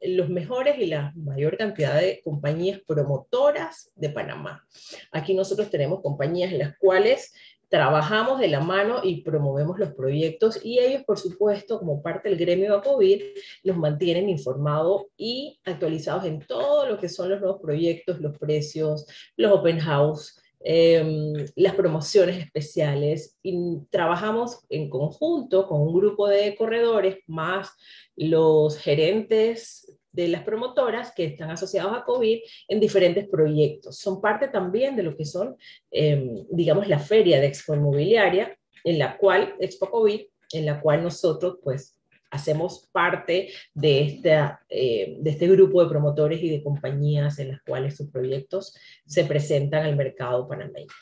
[0.00, 4.66] los mejores y la mayor cantidad de compañías promotoras de Panamá.
[5.12, 7.32] Aquí nosotros tenemos compañías en las cuales
[7.68, 12.38] trabajamos de la mano y promovemos los proyectos y ellos, por supuesto, como parte del
[12.38, 13.20] gremio COVID,
[13.64, 19.06] nos mantienen informados y actualizados en todo lo que son los nuevos proyectos, los precios,
[19.36, 26.56] los open house, Em, las promociones especiales y trabajamos en conjunto con un grupo de
[26.56, 27.70] corredores más
[28.16, 32.38] los gerentes de las promotoras que están asociados a COVID
[32.68, 33.98] en diferentes proyectos.
[33.98, 35.54] Son parte también de lo que son,
[35.90, 40.22] em, digamos, la feria de Expo Inmobiliaria, en la cual, Expo COVID,
[40.54, 41.94] en la cual nosotros, pues,
[42.34, 47.62] hacemos parte de, esta, eh, de este grupo de promotores y de compañías en las
[47.62, 48.76] cuales sus proyectos
[49.06, 50.92] se presentan al mercado panameño.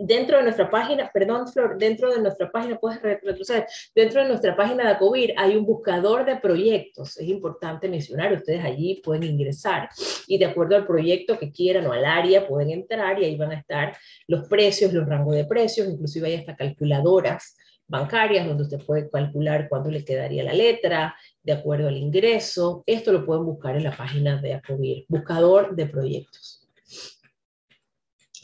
[0.00, 4.54] Dentro de nuestra página, perdón Flor, dentro de nuestra página, puedes retroceder, dentro de nuestra
[4.54, 9.88] página de ACOBIR hay un buscador de proyectos, es importante mencionar, ustedes allí pueden ingresar
[10.26, 13.52] y de acuerdo al proyecto que quieran o al área pueden entrar y ahí van
[13.52, 17.56] a estar los precios, los rangos de precios, inclusive hay hasta calculadoras
[17.88, 22.84] bancarias donde usted puede calcular cuánto le quedaría la letra, de acuerdo al ingreso.
[22.86, 26.68] Esto lo pueden buscar en la página de ACOBIR, buscador de proyectos.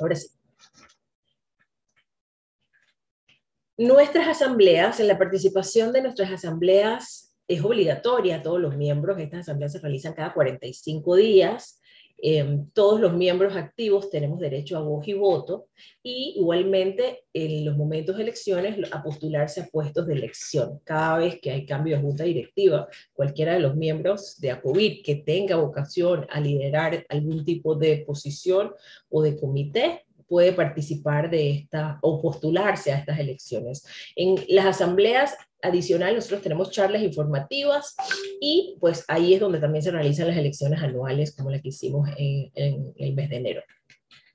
[0.01, 0.28] Ahora sí.
[3.76, 9.18] Nuestras asambleas, en la participación de nuestras asambleas es obligatoria todos los miembros.
[9.18, 11.80] Estas asambleas se realizan cada 45 días.
[12.18, 15.66] Em, todos los miembros activos tenemos derecho a voz y voto
[16.02, 20.80] y igualmente en los momentos de elecciones a postularse a puestos de elección.
[20.84, 25.16] Cada vez que hay cambio de junta directiva, cualquiera de los miembros de ACOVID que
[25.16, 28.72] tenga vocación a liderar algún tipo de posición
[29.10, 33.87] o de comité puede participar de esta o postularse a estas elecciones.
[34.16, 37.95] En las asambleas adicionales nosotros tenemos charlas informativas
[38.41, 42.09] y pues ahí es donde también se realizan las elecciones anuales como la que hicimos
[42.16, 43.62] en, en el mes de enero.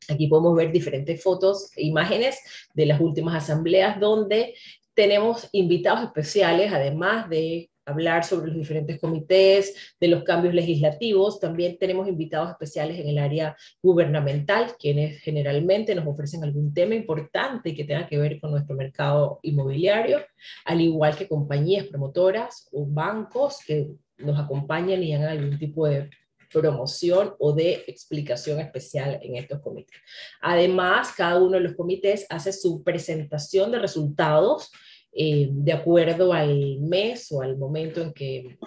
[0.10, 2.40] Aquí podemos ver diferentes fotos imágenes
[2.74, 4.56] de las últimas asambleas donde
[4.96, 11.40] tenemos invitados especiales, además de hablar sobre los diferentes comités, de los cambios legislativos.
[11.40, 17.76] También tenemos invitados especiales en el área gubernamental, quienes generalmente nos ofrecen algún tema importante
[17.76, 20.20] que tenga que ver con nuestro mercado inmobiliario,
[20.66, 26.10] al igual que compañías promotoras o bancos que nos acompañan y hagan algún tipo de
[26.52, 29.98] promoción o de explicación especial en estos comités.
[30.42, 34.72] Además, cada uno de los comités hace su presentación de resultados
[35.12, 38.57] eh, de acuerdo al mes o al momento en que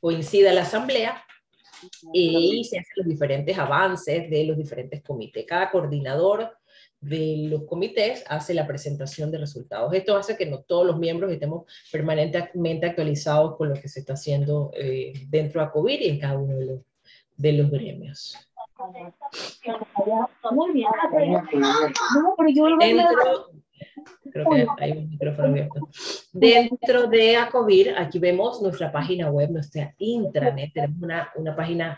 [0.00, 1.24] coincida la asamblea
[2.12, 5.46] y se hacen los diferentes avances de los diferentes comités.
[5.46, 6.56] Cada coordinador
[7.00, 9.92] de los comités hace la presentación de resultados.
[9.94, 14.12] Esto hace que no todos los miembros estemos permanentemente actualizados con lo que se está
[14.14, 16.80] haciendo eh, dentro de COVID y en cada uno de los,
[17.36, 18.36] de los gremios.
[20.52, 20.90] Muy bien.
[22.78, 23.50] Dentro,
[24.30, 25.88] Creo que hay un micrófono abierto.
[26.32, 30.72] Dentro de Acovir, aquí vemos nuestra página web, nuestra intranet.
[30.72, 31.96] Tenemos una, una página,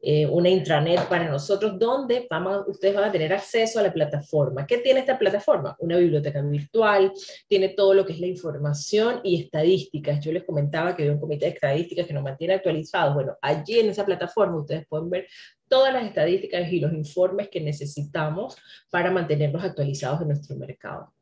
[0.00, 4.66] eh, una intranet para nosotros donde vamos, ustedes van a tener acceso a la plataforma.
[4.66, 5.76] ¿Qué tiene esta plataforma?
[5.78, 7.12] Una biblioteca virtual,
[7.48, 10.24] tiene todo lo que es la información y estadísticas.
[10.24, 13.14] Yo les comentaba que hay un comité de estadísticas que nos mantiene actualizados.
[13.14, 15.26] Bueno, allí en esa plataforma ustedes pueden ver
[15.68, 18.56] todas las estadísticas y los informes que necesitamos
[18.90, 21.12] para mantenernos actualizados en nuestro mercado.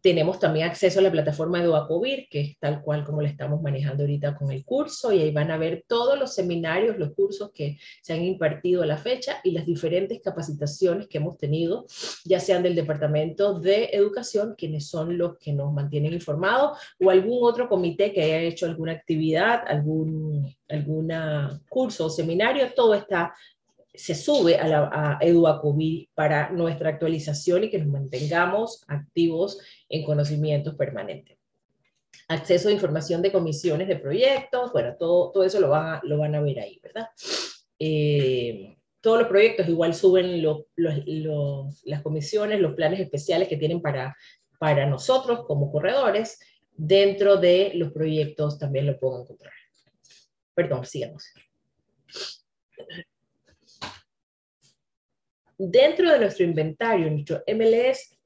[0.00, 3.62] Tenemos también acceso a la plataforma de Oacovir, que es tal cual como la estamos
[3.62, 7.52] manejando ahorita con el curso, y ahí van a ver todos los seminarios, los cursos
[7.52, 11.86] que se han impartido a la fecha y las diferentes capacitaciones que hemos tenido,
[12.24, 17.38] ya sean del Departamento de Educación, quienes son los que nos mantienen informados, o algún
[17.42, 23.34] otro comité que haya hecho alguna actividad, algún alguna curso o seminario, todo está
[23.94, 25.62] se sube a, la, a
[26.14, 31.38] para nuestra actualización y que nos mantengamos activos en conocimientos permanentes.
[32.28, 36.18] Acceso a información de comisiones de proyectos, bueno, todo, todo eso lo van, a, lo
[36.18, 37.08] van a ver ahí, ¿verdad?
[37.78, 40.42] Eh, todos los proyectos igual suben
[40.76, 44.16] las comisiones, los planes especiales que tienen para,
[44.58, 46.38] para nosotros como corredores.
[46.74, 49.52] Dentro de los proyectos también lo puedo encontrar.
[50.54, 51.24] Perdón, sigamos.
[55.58, 58.18] Dentro de nuestro inventario, nuestro MLS,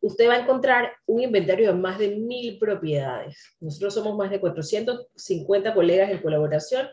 [0.00, 3.56] usted va a encontrar un inventario de más de mil propiedades.
[3.60, 6.88] Nosotros somos más de 450 colegas en colaboración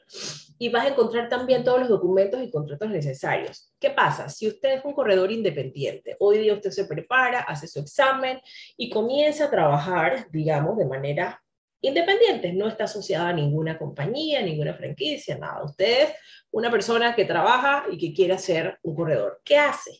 [0.57, 3.73] y vas a encontrar también todos los documentos y contratos necesarios.
[3.79, 4.29] ¿Qué pasa?
[4.29, 8.39] Si usted es un corredor independiente, hoy día usted se prepara, hace su examen
[8.77, 11.42] y comienza a trabajar, digamos, de manera
[11.83, 15.63] independiente, no está asociada a ninguna compañía, ninguna franquicia, nada.
[15.63, 16.13] Usted es
[16.51, 19.41] una persona que trabaja y que quiere ser un corredor.
[19.43, 19.99] ¿Qué hace?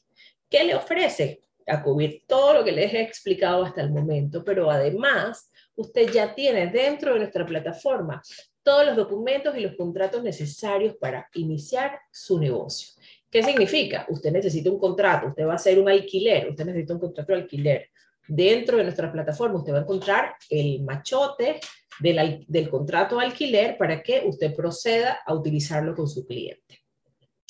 [0.50, 1.44] ¿Qué le ofrece?
[1.68, 6.34] A cubrir todo lo que les he explicado hasta el momento, pero además usted ya
[6.34, 8.22] tiene dentro de nuestra plataforma
[8.64, 12.94] todos los documentos y los contratos necesarios para iniciar su negocio.
[13.30, 14.06] ¿Qué significa?
[14.10, 17.40] Usted necesita un contrato, usted va a hacer un alquiler, usted necesita un contrato de
[17.40, 17.90] alquiler,
[18.28, 21.60] dentro de nuestra plataforma usted va a encontrar el machote
[22.00, 26.84] del, del contrato de alquiler para que usted proceda a utilizarlo con su cliente.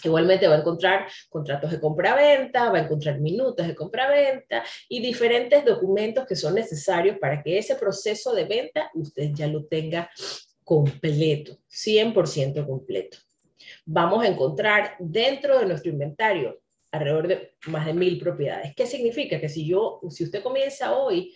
[0.03, 5.63] Igualmente va a encontrar contratos de compra-venta, va a encontrar minutos de compra-venta y diferentes
[5.63, 10.09] documentos que son necesarios para que ese proceso de venta usted ya lo tenga
[10.63, 13.17] completo, 100% completo.
[13.85, 16.59] Vamos a encontrar dentro de nuestro inventario
[16.93, 18.73] alrededor de más de mil propiedades.
[18.75, 19.39] ¿Qué significa?
[19.39, 21.33] Que si yo, si usted comienza hoy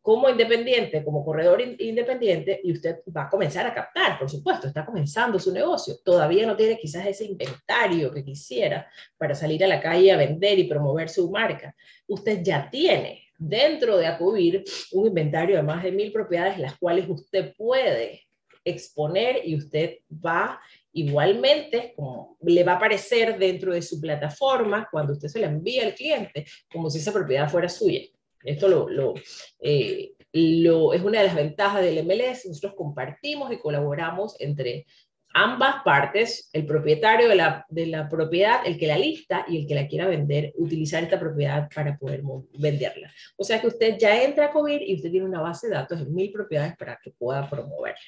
[0.00, 4.86] como independiente, como corredor independiente, y usted va a comenzar a captar, por supuesto, está
[4.86, 8.88] comenzando su negocio, todavía no tiene quizás ese inventario que quisiera
[9.18, 11.74] para salir a la calle a vender y promover su marca.
[12.06, 17.06] Usted ya tiene dentro de Acubir un inventario de más de mil propiedades, las cuales
[17.08, 18.22] usted puede
[18.64, 20.60] exponer y usted va
[20.96, 25.84] igualmente, como le va a aparecer dentro de su plataforma cuando usted se la envía
[25.84, 28.00] al cliente, como si esa propiedad fuera suya.
[28.42, 29.14] Esto lo,
[29.60, 32.46] eh, es una de las ventajas del MLS.
[32.46, 34.86] Nosotros compartimos y colaboramos entre
[35.34, 39.66] ambas partes, el propietario de la, de la, propiedad, el que la lista y el
[39.66, 42.22] que la quiera vender, utilizar esta propiedad para poder
[42.58, 43.12] venderla.
[43.36, 45.98] O sea que usted ya entra a COVID y usted tiene una base de datos
[45.98, 48.00] de mil propiedades para que pueda promoverla.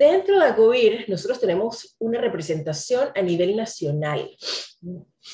[0.00, 4.30] Dentro de ACOBIR, nosotros tenemos una representación a nivel nacional.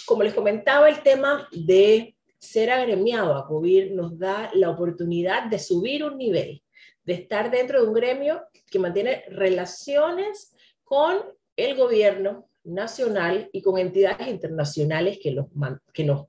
[0.07, 5.61] Como les comentaba, el tema de ser agremiado a ACOBIR nos da la oportunidad de
[5.61, 6.64] subir un nivel,
[7.05, 11.19] de estar dentro de un gremio que mantiene relaciones con
[11.55, 15.47] el gobierno nacional y con entidades internacionales que, los,
[15.93, 16.27] que nos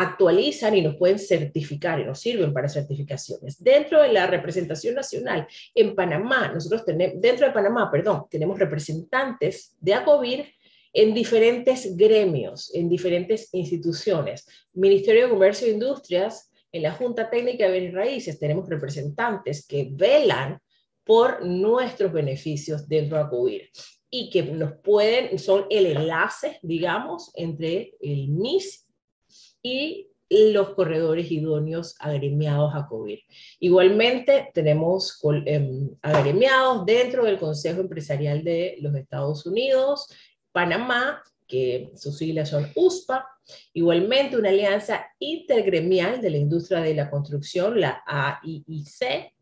[0.00, 3.62] actualizan y nos pueden certificar y nos sirven para certificaciones.
[3.62, 9.76] Dentro de la representación nacional en Panamá, nosotros tenemos, dentro de Panamá, perdón, tenemos representantes
[9.78, 10.46] de ACOBIR
[10.92, 14.46] en diferentes gremios, en diferentes instituciones.
[14.72, 19.88] Ministerio de Comercio e Industrias, en la Junta Técnica de Bienes Raíces, tenemos representantes que
[19.92, 20.58] velan
[21.04, 23.70] por nuestros beneficios dentro de ACOBIR
[24.08, 28.86] y que nos pueden, son el enlace, digamos, entre el MIS
[29.62, 33.18] y los corredores idóneos agremiados a COVID.
[33.58, 40.06] Igualmente, tenemos em, agremiados dentro del Consejo Empresarial de los Estados Unidos,
[40.52, 43.26] Panamá, que sus siglas son USPA,
[43.72, 49.34] igualmente una alianza intergremial de la industria de la construcción, la AIIC,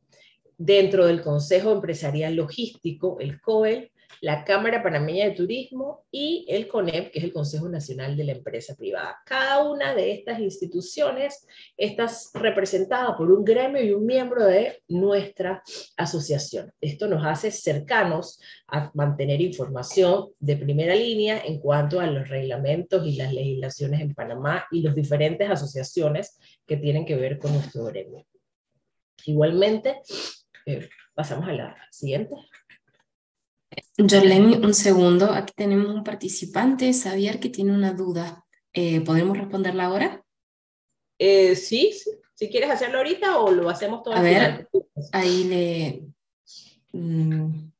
[0.56, 7.12] dentro del Consejo Empresarial Logístico, el COEL, la Cámara Panameña de Turismo y el CONEP,
[7.12, 9.18] que es el Consejo Nacional de la Empresa Privada.
[9.24, 11.46] Cada una de estas instituciones
[11.76, 15.62] está representada por un gremio y un miembro de nuestra
[15.96, 16.72] asociación.
[16.80, 23.06] Esto nos hace cercanos a mantener información de primera línea en cuanto a los reglamentos
[23.06, 27.84] y las legislaciones en Panamá y las diferentes asociaciones que tienen que ver con nuestro
[27.84, 28.26] gremio.
[29.24, 30.00] Igualmente,
[30.66, 32.34] eh, pasamos a la siguiente.
[33.98, 35.32] Jorleni, un segundo.
[35.32, 38.44] Aquí tenemos un participante, Xavier, que tiene una duda.
[38.72, 40.22] Eh, ¿Podemos responderla ahora?
[41.18, 41.92] Eh, sí,
[42.34, 44.68] si quieres hacerlo ahorita o lo hacemos todo A ver,
[45.12, 46.02] ahí le...
[46.92, 47.70] Mm,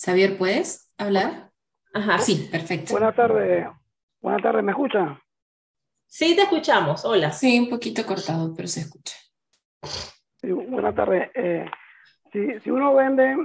[0.00, 1.50] Xavier, ¿puedes hablar?
[1.92, 2.18] Ajá.
[2.18, 2.92] Sí, perfecto.
[2.92, 3.66] Buenas tardes.
[4.20, 5.18] Buenas tardes, ¿me escuchan?
[6.06, 7.04] Sí, te escuchamos.
[7.04, 7.32] Hola.
[7.32, 9.16] Sí, un poquito cortado, pero se escucha.
[10.42, 11.28] buenas tardes.
[11.34, 11.66] Eh,
[12.32, 13.36] si, si uno vende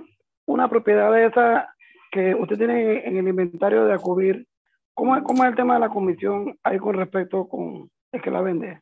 [0.47, 1.73] una propiedad de esa
[2.11, 4.47] que usted tiene en el inventario de Acubir,
[4.93, 8.41] ¿cómo, ¿cómo, es el tema de la comisión ahí con respecto con el que la
[8.41, 8.81] vende?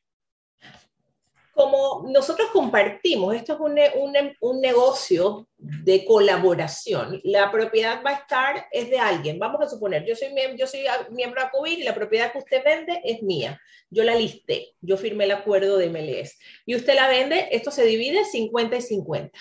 [1.54, 7.22] Como nosotros compartimos, esto es un, un, un, negocio de colaboración.
[7.24, 9.40] La propiedad va a estar, es de alguien.
[9.40, 12.62] Vamos a suponer, yo soy, yo soy miembro de Acubir y la propiedad que usted
[12.64, 13.60] vende es mía.
[13.90, 16.38] Yo la listé, yo firmé el acuerdo de MLS.
[16.66, 19.40] Y usted la vende, esto se divide 50 y 50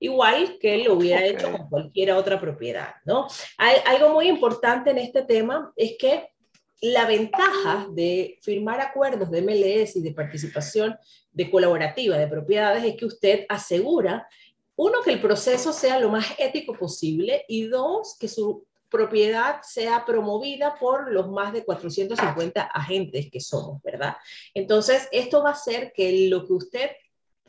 [0.00, 3.26] igual que lo hubiera hecho con cualquier otra propiedad, ¿no?
[3.56, 6.28] Hay, algo muy importante en este tema es que
[6.80, 10.96] la ventaja de firmar acuerdos de MLS y de participación
[11.32, 14.28] de colaborativa de propiedades es que usted asegura,
[14.76, 20.04] uno, que el proceso sea lo más ético posible y dos, que su propiedad sea
[20.04, 24.16] promovida por los más de 450 agentes que somos, ¿verdad?
[24.54, 26.90] Entonces, esto va a hacer que lo que usted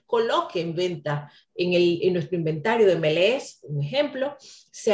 [0.09, 4.91] coloque en venta en, el, en nuestro inventario de MLS, un ejemplo, se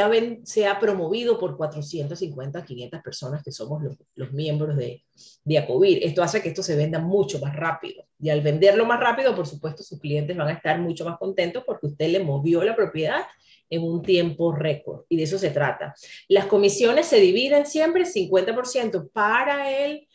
[0.68, 5.06] ha, promovido por 450, 500 personas que somos los, los miembros de,
[5.46, 6.00] de Acovir.
[6.04, 8.04] Esto hace que esto se venda mucho más rápido.
[8.20, 11.64] Y al venderlo más rápido, por supuesto, sus clientes van a estar mucho más contentos
[11.66, 13.22] porque usted le movió la propiedad
[13.70, 15.06] en un tiempo récord.
[15.08, 15.96] Y de eso se trata.
[16.28, 20.10] Las comisiones se dividen siempre 50% para el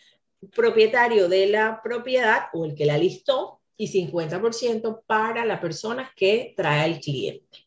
[0.55, 6.53] propietario de la propiedad o el que la listó y 50% para la persona que
[6.55, 7.65] trae al cliente.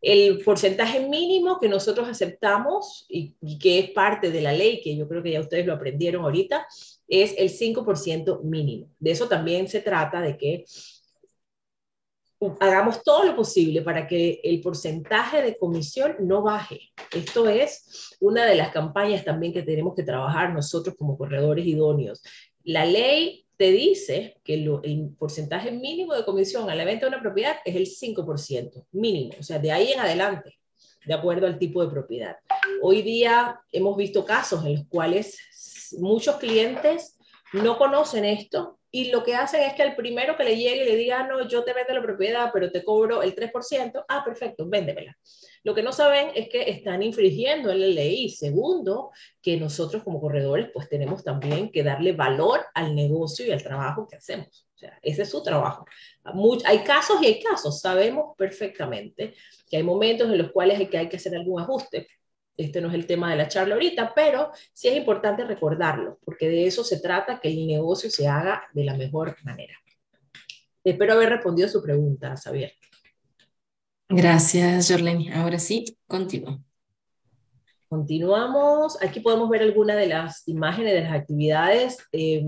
[0.00, 4.96] El porcentaje mínimo que nosotros aceptamos y, y, que es parte de la ley, que
[4.96, 6.64] yo creo que ya ustedes lo aprendieron ahorita,
[7.08, 8.86] es el 5% mínimo.
[9.00, 10.64] De eso también se trata, de que
[12.60, 16.92] hagamos todo lo posible para que el porcentaje de comisión no baje.
[17.12, 22.22] Esto es una de las campañas también que tenemos que trabajar nosotros como corredores idóneos.
[22.62, 27.20] La ley te dice que el porcentaje mínimo de comisión a la venta de una
[27.20, 30.58] propiedad es el 5%, mínimo, o sea, de ahí en adelante,
[31.04, 32.36] de acuerdo al tipo de propiedad.
[32.80, 35.36] Hoy día hemos visto casos en los cuales
[35.98, 37.18] muchos clientes
[37.52, 40.88] no conocen esto y lo que hacen es que el primero que le llegue y
[40.88, 44.66] le diga, no, yo te vendo la propiedad, pero te cobro el 3%, ah, perfecto,
[44.66, 45.16] véndemela.
[45.62, 48.30] Lo que no saben es que están infringiendo en la ley.
[48.30, 49.10] segundo,
[49.42, 54.06] que nosotros como corredores pues tenemos también que darle valor al negocio y al trabajo
[54.08, 54.66] que hacemos.
[54.74, 55.84] O sea, ese es su trabajo.
[56.64, 57.80] hay casos y hay casos.
[57.80, 59.34] Sabemos perfectamente
[59.68, 62.06] que hay momentos en los cuales hay que, hay que hacer algún ajuste.
[62.58, 66.48] Este no es el tema de la charla ahorita, pero sí es importante recordarlo, porque
[66.48, 69.74] de eso se trata, que el negocio se haga de la mejor manera.
[70.82, 72.72] Espero haber respondido a su pregunta, Xavier.
[74.08, 75.30] Gracias, Jorleni.
[75.32, 76.58] Ahora sí, continúo.
[77.88, 79.00] Continuamos.
[79.02, 81.98] Aquí podemos ver algunas de las imágenes de las actividades.
[82.10, 82.44] Eh,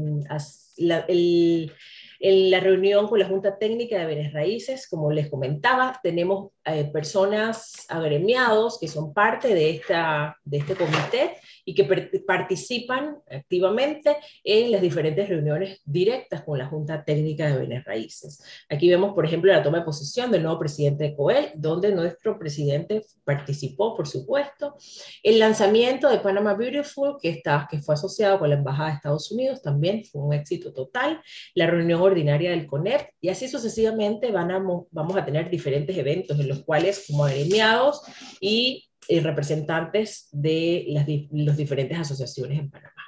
[1.06, 1.72] el,
[2.20, 6.90] en la reunión con la Junta Técnica de Bienes Raíces, como les comentaba, tenemos eh,
[6.92, 11.84] personas agremiados que son parte de, esta, de este comité y que
[12.26, 18.42] participan activamente en las diferentes reuniones directas con la Junta Técnica de Bienes Raíces.
[18.68, 22.38] Aquí vemos, por ejemplo, la toma de posesión del nuevo presidente de COEL, donde nuestro
[22.38, 24.76] presidente participó, por supuesto.
[25.22, 29.30] El lanzamiento de Panama Beautiful, que, está, que fue asociado con la Embajada de Estados
[29.32, 31.22] Unidos, también fue un éxito total.
[31.54, 34.58] La reunión ordinaria del CONEP, y así sucesivamente van a,
[34.90, 38.03] vamos a tener diferentes eventos en los cuales, como agremiados
[38.40, 43.03] y eh, representantes de las los diferentes asociaciones en Panamá.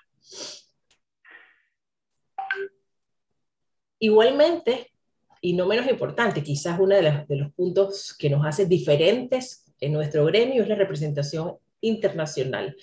[3.99, 4.90] Igualmente,
[5.40, 9.93] y no menos importante, quizás uno de, de los puntos que nos hace diferentes en
[9.93, 12.74] nuestro gremio es la representación internacional.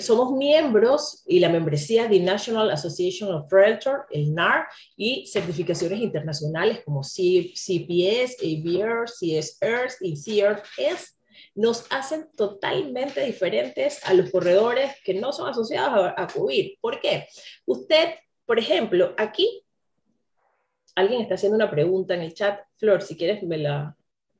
[0.00, 4.66] somos miembros y la membresía de National Association of Realtors, el NAR,
[4.96, 11.16] y certificaciones internacionales como CPS, ABR, CSR y CRS
[11.54, 16.28] nos hacen totalmente diferentes a los corredores que no son asociados a, a
[16.80, 17.26] ¿Por qué?
[17.64, 18.14] Usted,
[18.44, 19.64] por ejemplo, aquí,
[20.94, 22.60] alguien está haciendo una pregunta en el chat.
[22.76, 23.96] Flor, si quieres, me la,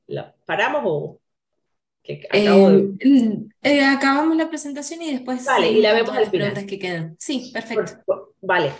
[0.07, 1.19] la paramos o...
[2.07, 7.15] Eh, eh, acabamos la presentación y después vale, y la vemos las preguntas que quedan.
[7.19, 8.33] Sí, perfecto.
[8.41, 8.71] vale.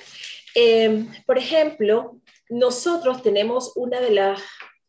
[0.56, 2.20] Em, por ejemplo,
[2.50, 4.42] nosotros tenemos una de las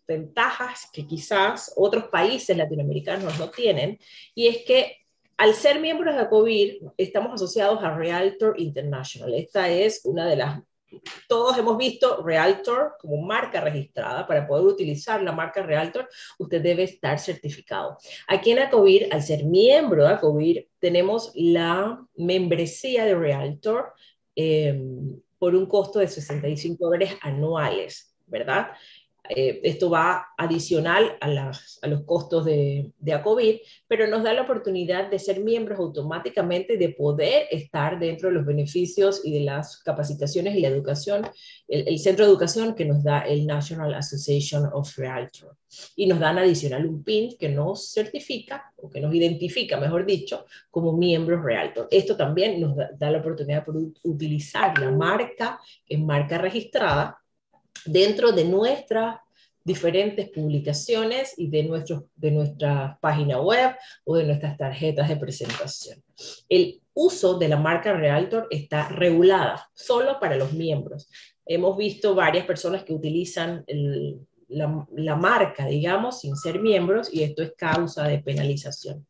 [0.06, 3.98] ventajas que quizás otros países latinoamericanos no tienen,
[4.34, 4.96] y es que
[5.36, 9.34] al ser miembros de ACOVIR, estamos asociados a Realtor International.
[9.34, 10.60] Esta es una de las
[11.28, 14.26] todos hemos visto Realtor como marca registrada.
[14.26, 16.08] Para poder utilizar la marca Realtor,
[16.38, 17.98] usted debe estar certificado.
[18.26, 23.92] Aquí en Acovir, al ser miembro de Acovir, tenemos la membresía de Realtor
[24.36, 24.80] eh,
[25.38, 28.68] por un costo de 65 dólares anuales, ¿verdad?
[29.28, 33.56] Eh, esto va adicional a, los costos de, de ACOVID,
[33.86, 38.46] pero nos da la oportunidad de ser miembros automáticamente, de poder estar dentro de los
[38.46, 41.26] beneficios y de las capacitaciones y la educación,
[41.68, 45.56] el, centro de educación que nos da el National Association of Realtors.
[45.96, 50.46] Y nos dan adicional un PIN que nos certifica, o que nos identifica, mejor dicho,
[50.70, 51.88] como miembros Realtor.
[51.90, 57.18] Esto también nos da, la oportunidad de utilizar la marca, que es marca registrada,
[57.84, 59.18] dentro de nuestras
[59.64, 66.02] diferentes publicaciones y de, nuestro, de nuestra página web o de nuestras tarjetas de presentación.
[66.48, 71.10] El uso de la marca Realtor está regulada solo para los miembros.
[71.44, 73.64] Hemos visto varias personas que utilizan
[74.48, 79.06] la, la marca, digamos, sin ser miembros y esto es causa de penalización.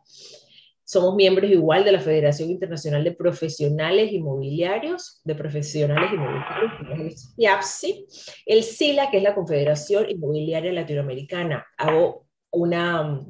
[0.90, 8.06] Somos miembros igual de la Federación Internacional de Profesionales Inmobiliarios, de Profesionales Inmobiliarios, YAPSI,
[8.46, 11.66] el SILA, que es la Confederación Inmobiliaria Latinoamericana.
[11.76, 13.22] Hago una,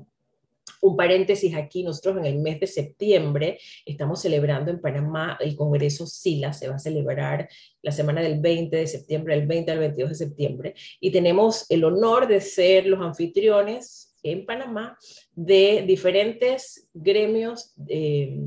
[0.83, 6.07] un paréntesis aquí, nosotros en el mes de septiembre estamos celebrando en Panamá el Congreso
[6.07, 7.49] SILA, se va a celebrar
[7.83, 11.83] la semana del 20 de septiembre, del 20 al 22 de septiembre, y tenemos el
[11.83, 14.99] honor de ser los anfitriones en Panamá
[15.33, 18.39] de diferentes gremios eh,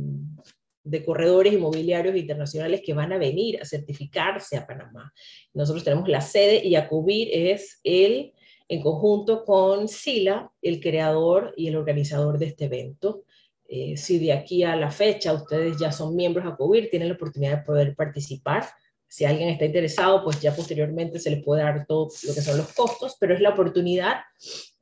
[0.83, 5.13] de corredores inmobiliarios internacionales que van a venir a certificarse a Panamá.
[5.53, 8.33] Nosotros tenemos la sede y Acubir es el,
[8.67, 13.23] en conjunto con SILA, el creador y el organizador de este evento.
[13.67, 17.15] Eh, si de aquí a la fecha ustedes ya son miembros de Acubir, tienen la
[17.15, 18.65] oportunidad de poder participar.
[19.07, 22.57] Si alguien está interesado, pues ya posteriormente se les puede dar todo lo que son
[22.57, 24.21] los costos, pero es la oportunidad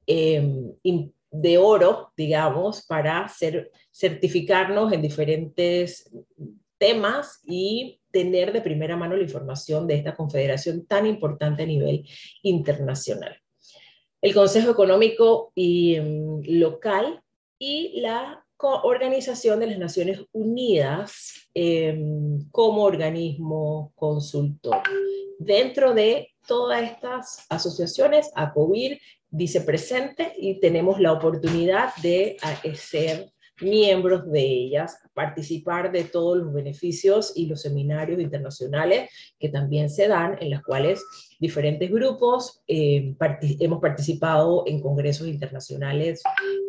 [0.09, 0.71] eh,
[1.31, 6.11] de oro, digamos, para ser, certificarnos en diferentes
[6.79, 12.07] temas y tener de primera mano la información de esta confederación tan importante a nivel
[12.41, 13.37] internacional.
[14.21, 17.21] El Consejo Económico y mm, Local
[17.59, 24.81] y la Organización de las Naciones Unidas em, como organismo consultor.
[25.37, 28.99] Dentro de todas estas asociaciones, ACOBIR
[29.29, 32.37] dice presente y tenemos la oportunidad de
[32.73, 39.89] ser miembros de ellas, participar de todos los beneficios y los seminarios internacionales que también
[39.89, 41.03] se dan, en los cuales
[41.39, 43.15] diferentes grupos eh,
[43.59, 46.21] hemos participado en congresos internacionales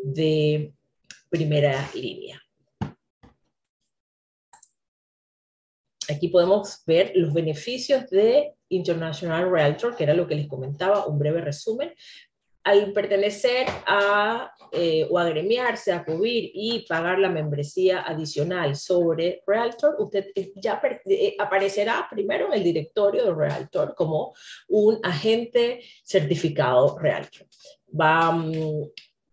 [0.03, 0.73] de
[1.29, 2.43] primera línea.
[6.09, 11.21] Aquí podemos ver los beneficios de International Realtor, que era lo que les comentaba, un
[11.21, 11.93] breve resumen,
[12.65, 19.97] al pertenecer a eh, o agremiarse a cubrir y pagar la membresía adicional sobre Realtor,
[19.99, 24.33] usted ya eh, aparecerá primero en el directorio de Realtor como
[24.69, 27.47] un agente certificado Realtor.
[28.01, 28.91] Va, mm,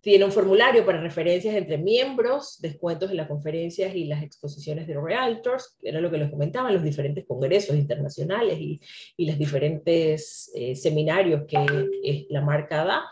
[0.07, 4.97] tiene un formulario para referencias entre miembros, descuentos en las conferencias y las exposiciones de
[4.97, 8.79] Realtors, era lo que les comentaba, los diferentes congresos internacionales y,
[9.17, 13.03] y los diferentes eh, seminarios que la marca da.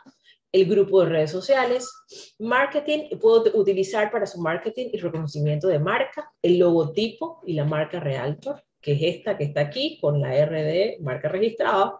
[0.54, 1.92] El grupo de redes sociales,
[2.40, 8.00] marketing, puedo utilizar para su marketing y reconocimiento de marca, el logotipo y la marca
[8.00, 12.00] Realtor, que es esta que está aquí con la RD, marca registrada,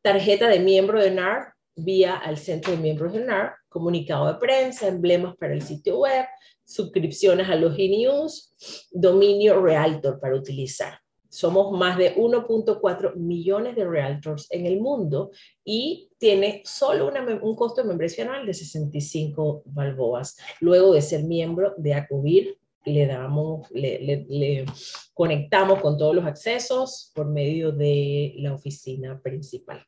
[0.00, 4.88] tarjeta de miembro de NAR vía al centro de miembros de NAR, comunicado de prensa,
[4.88, 6.26] emblemas para el sitio web,
[6.64, 8.54] suscripciones a los e-news,
[8.92, 11.02] dominio Realtor para utilizar.
[11.32, 15.30] Somos más de 1.4 millones de realtors en el mundo
[15.64, 17.10] y tiene solo
[17.40, 20.36] un costo de membresía anual de 65 balboas.
[20.60, 24.66] Luego de ser miembro de Acubir, le, damos, le, le
[25.14, 29.82] conectamos con todos los accesos por medio de la oficina principal.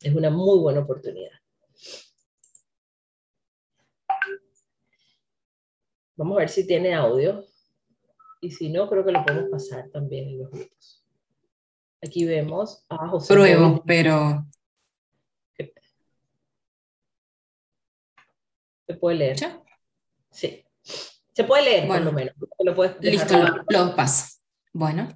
[0.00, 1.41] Es una muy buena oportunidad.
[6.16, 7.44] Vamos a ver si tiene audio.
[8.40, 11.04] Y si no, creo que lo podemos pasar también en los grupos.
[12.04, 13.32] Aquí vemos a José.
[13.32, 14.44] Pruebo, pero...
[18.86, 19.36] ¿Se puede leer?
[20.30, 20.64] Sí.
[21.32, 22.34] Se puede leer, bueno, por lo menos.
[22.58, 23.38] Lo listo,
[23.68, 24.38] lo, paso.
[24.72, 25.08] Bueno.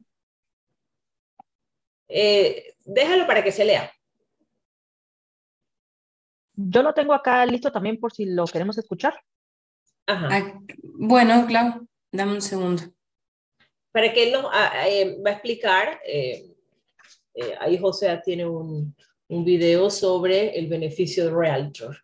[2.09, 3.91] Eh, déjalo para que se lea.
[6.55, 9.21] Yo lo tengo acá listo también por si lo queremos escuchar.
[10.07, 10.61] Ajá.
[10.83, 12.83] Bueno, Clau, dame un segundo.
[13.93, 16.55] Para que él nos ah, eh, va a explicar, eh,
[17.35, 18.95] eh, ahí José tiene un,
[19.29, 21.97] un video sobre el beneficio de Realtor.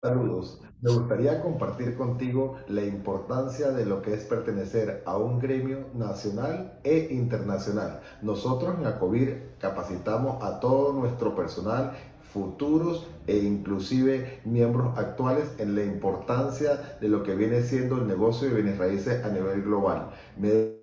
[0.00, 0.60] Saludos.
[0.82, 6.80] Me gustaría compartir contigo la importancia de lo que es pertenecer a un gremio nacional
[6.82, 8.00] e internacional.
[8.20, 11.92] Nosotros en ACOBIR capacitamos a todo nuestro personal
[12.32, 18.48] futuros e inclusive miembros actuales en la importancia de lo que viene siendo el negocio
[18.48, 20.10] de bienes raíces a nivel global.
[20.38, 20.82] Me he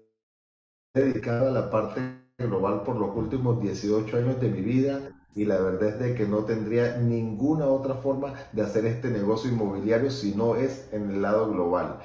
[0.93, 2.01] dedicado a la parte
[2.37, 6.27] global por los últimos 18 años de mi vida y la verdad es de que
[6.27, 11.21] no tendría ninguna otra forma de hacer este negocio inmobiliario si no es en el
[11.21, 11.99] lado global.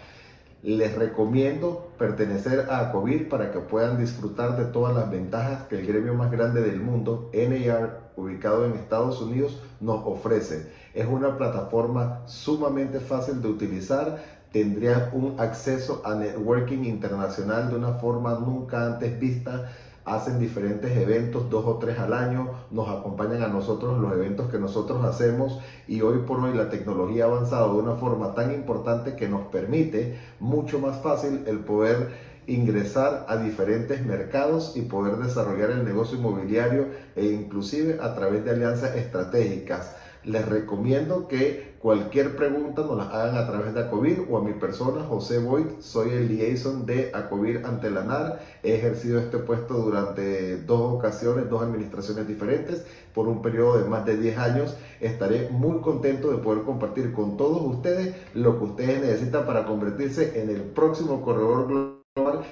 [0.62, 5.86] Les recomiendo pertenecer a ACOBIR para que puedan disfrutar de todas las ventajas que el
[5.86, 10.70] gremio más grande del mundo, NAR, ubicado en Estados Unidos, nos ofrece.
[10.94, 14.18] Es una plataforma sumamente fácil de utilizar.
[14.52, 19.70] Tendrían un acceso a networking internacional de una forma nunca antes vista
[20.04, 24.58] hacen diferentes eventos, dos o tres al año, nos acompañan a nosotros los eventos que
[24.58, 29.16] nosotros hacemos y hoy por hoy la tecnología ha avanzado de una forma tan importante
[29.16, 35.70] que nos permite mucho más fácil el poder ingresar a diferentes mercados y poder desarrollar
[35.70, 39.96] el negocio inmobiliario e inclusive a través de alianzas estratégicas.
[40.24, 44.54] Les recomiendo que cualquier pregunta nos la hagan a través de Acovir o a mi
[44.54, 45.66] persona, José Boyd.
[45.80, 48.40] Soy el liaison de Acovir ante la NAR.
[48.62, 54.06] He ejercido este puesto durante dos ocasiones, dos administraciones diferentes, por un periodo de más
[54.06, 54.76] de 10 años.
[55.00, 60.40] Estaré muy contento de poder compartir con todos ustedes lo que ustedes necesitan para convertirse
[60.40, 62.04] en el próximo corredor global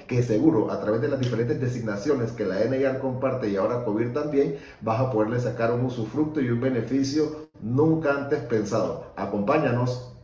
[0.07, 4.11] que seguro a través de las diferentes designaciones que la NIR comparte y ahora COVID
[4.11, 9.13] también, vas a poderle sacar un usufructo y un beneficio nunca antes pensado.
[9.15, 10.15] Acompáñanos.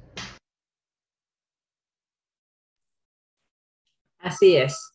[4.19, 4.91] Así es.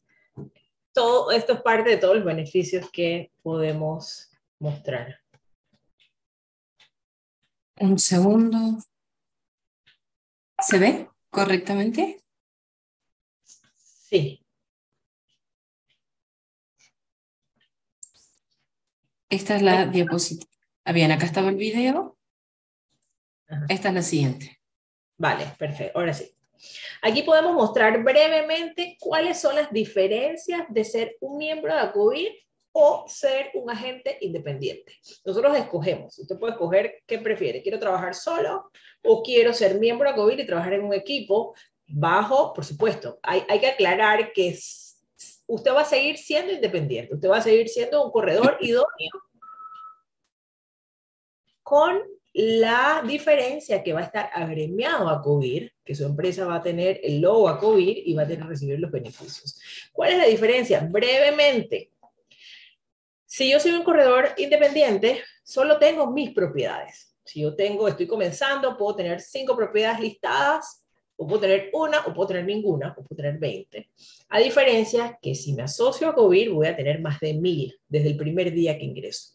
[0.93, 4.31] Todo esto es parte de todos los beneficios que podemos
[4.61, 5.21] mostrar.
[7.81, 8.79] Un segundo.
[10.61, 12.23] ¿Se ve correctamente?
[13.43, 14.41] Sí.
[19.29, 20.49] Esta es la diapositiva.
[20.85, 22.17] Ah, bien, acá estaba el video.
[23.69, 24.61] Esta es la siguiente.
[25.17, 25.99] Vale, perfecto.
[25.99, 26.31] Ahora sí.
[27.03, 32.33] Aquí podemos mostrar brevemente cuáles son las diferencias de ser un miembro de ACOBIR
[32.73, 34.99] o ser un agente independiente.
[35.25, 36.19] Nosotros escogemos.
[36.19, 37.63] Usted puede escoger qué prefiere.
[37.63, 38.71] ¿Quiero trabajar solo
[39.03, 41.55] o quiero ser miembro de ACOBIR y trabajar en un equipo
[41.87, 44.59] bajo, por supuesto, hay, hay que aclarar que
[45.47, 49.13] usted va a seguir siendo independiente, usted va a seguir siendo un corredor idóneo
[51.63, 52.03] con
[52.35, 57.01] la diferencia que va a estar agremiado a COVIR, que su empresa va a tener
[57.05, 59.61] el logo a COVIR y va a tener que recibir los beneficios.
[59.93, 60.81] ¿Cuál es la diferencia?
[60.81, 61.93] Brevemente,
[63.25, 67.17] si yo soy un corredor independiente, solo tengo mis propiedades.
[67.25, 70.85] Si yo tengo, estoy comenzando, puedo tener cinco propiedades listadas
[71.17, 73.91] o puedo tener una, o puedo tener ninguna, o puedo tener 20.
[74.31, 78.09] A diferencia que si me asocio a COVID, voy a tener más de 1000 desde
[78.09, 79.34] el primer día que ingreso.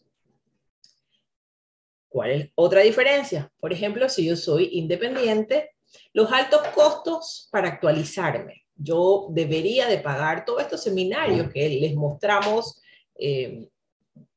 [2.10, 3.50] ¿Cuál es otra diferencia?
[3.60, 5.70] Por ejemplo, si yo soy independiente,
[6.12, 8.64] los altos costos para actualizarme.
[8.74, 12.82] Yo debería de pagar todos estos seminarios que les mostramos,
[13.14, 13.68] eh,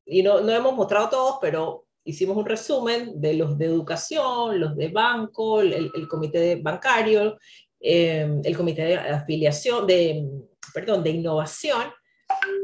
[0.06, 4.76] y no, no hemos mostrado todos, pero hicimos un resumen de los de educación, los
[4.76, 7.38] de banco, el, comité de bancario,
[7.80, 10.28] em, el comité de afiliación, de,
[10.72, 11.92] perdón, de innovación.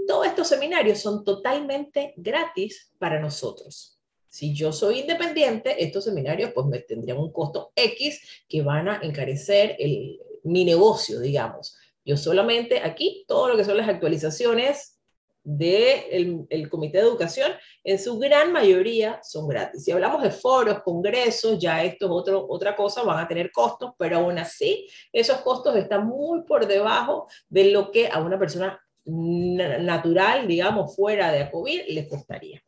[0.07, 4.00] Todos estos seminarios son totalmente gratis para nosotros.
[4.31, 9.01] Si yo soy independiente, estos seminarios pues me tendrían un costo X que van a
[9.03, 11.77] encarecer el, mi negocio, digamos.
[12.05, 15.01] Yo solamente aquí, todo lo que son las actualizaciones
[15.43, 17.51] del el Comité de Educación,
[17.83, 19.85] en su gran mayoría son gratis.
[19.85, 23.95] Si hablamos de foros, congresos, ya esto es otro, otra cosa, van a tener costos,
[23.99, 28.81] pero aún así esos costos están muy por debajo de lo que a una persona
[29.05, 32.63] natural, digamos, fuera de ACOBIR, le costaría.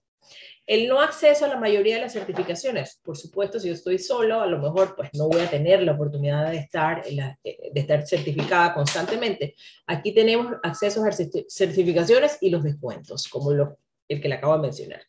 [0.67, 4.41] El no acceso a la mayoría de las certificaciones, por supuesto, si yo estoy solo,
[4.41, 8.73] a lo mejor pues no voy a tener la oportunidad de estar, de estar certificada
[8.73, 9.57] constantemente.
[9.87, 15.03] Aquí tenemos acceso a certificaciones y los descuentos, como el que le acabo de mencionar.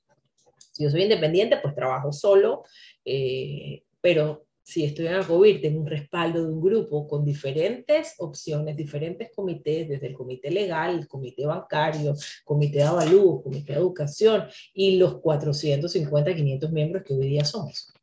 [0.73, 2.63] Si yo soy independiente, pues trabajo solo,
[3.05, 8.77] eh, pero si estoy en ACOBIR, tengo un respaldo de un grupo con diferentes opciones,
[8.77, 14.45] diferentes comités, desde el comité legal, el comité bancario, comité de avalúo, comité de educación
[14.73, 17.93] y los 450, 500 miembros que hoy día somos.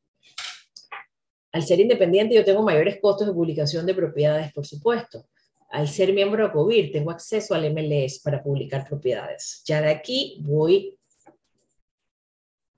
[1.53, 5.27] Al ser independiente yo tengo mayores costos de publicación de propiedades, por supuesto.
[5.71, 9.63] Al ser miembro de ACOBIR tengo acceso al MLS para publicar propiedades.
[9.65, 11.00] Ya de aquí voy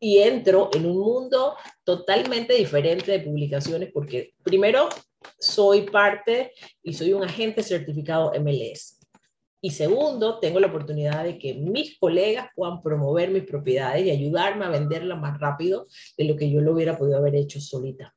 [0.03, 4.89] y entro en un mundo totalmente diferente de publicaciones porque primero
[5.39, 6.51] soy parte
[6.83, 8.99] y soy un agente certificado MLS.
[9.61, 14.65] Y segundo, tengo la oportunidad de que mis colegas puedan promover mis propiedades y ayudarme
[14.65, 15.87] a venderlas más rápido
[16.19, 18.13] de lo que yo lo hubiera podido haber hecho solita.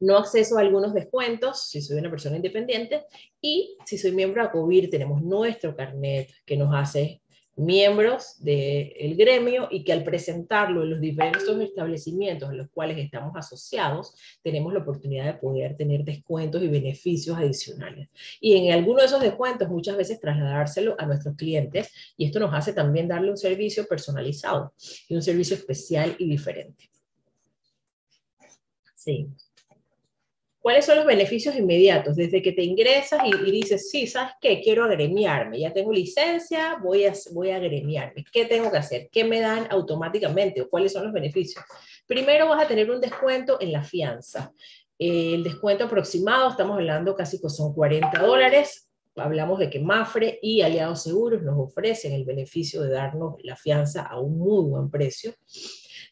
[0.00, 3.04] No acceso a algunos descuentos si soy una persona independiente
[3.40, 7.22] y si soy miembro de ACOBIR tenemos nuestro carnet que nos hace
[7.58, 13.32] miembros del gremio y que al presentarlo en los diferentes establecimientos en los cuales estamos
[13.36, 18.08] asociados, tenemos la oportunidad de poder tener descuentos y beneficios adicionales.
[18.40, 22.54] Y en alguno de esos descuentos muchas veces trasladárselo a nuestros clientes y esto nos
[22.54, 24.72] hace también darle un servicio personalizado
[25.08, 26.88] y un servicio especial y diferente.
[28.94, 29.28] Sí.
[30.68, 32.14] ¿Cuáles son los beneficios inmediatos?
[32.14, 34.60] Desde que te ingresas y, dices, sí, ¿sabes qué?
[34.60, 38.22] Quiero agremiarme, ya tengo licencia, voy a, voy a agremiarme.
[38.30, 39.08] ¿Qué tengo que hacer?
[39.10, 40.60] ¿Qué me dan automáticamente?
[40.60, 41.64] ¿O cuáles son los beneficios?
[42.06, 44.52] Primero vas a tener un descuento en la fianza.
[44.98, 48.90] el descuento aproximado, estamos hablando casi que son 40 dólares.
[49.16, 54.02] Hablamos de que Mafre y Aliados Seguros nos ofrecen el beneficio de darnos la fianza
[54.02, 55.32] a un muy buen precio.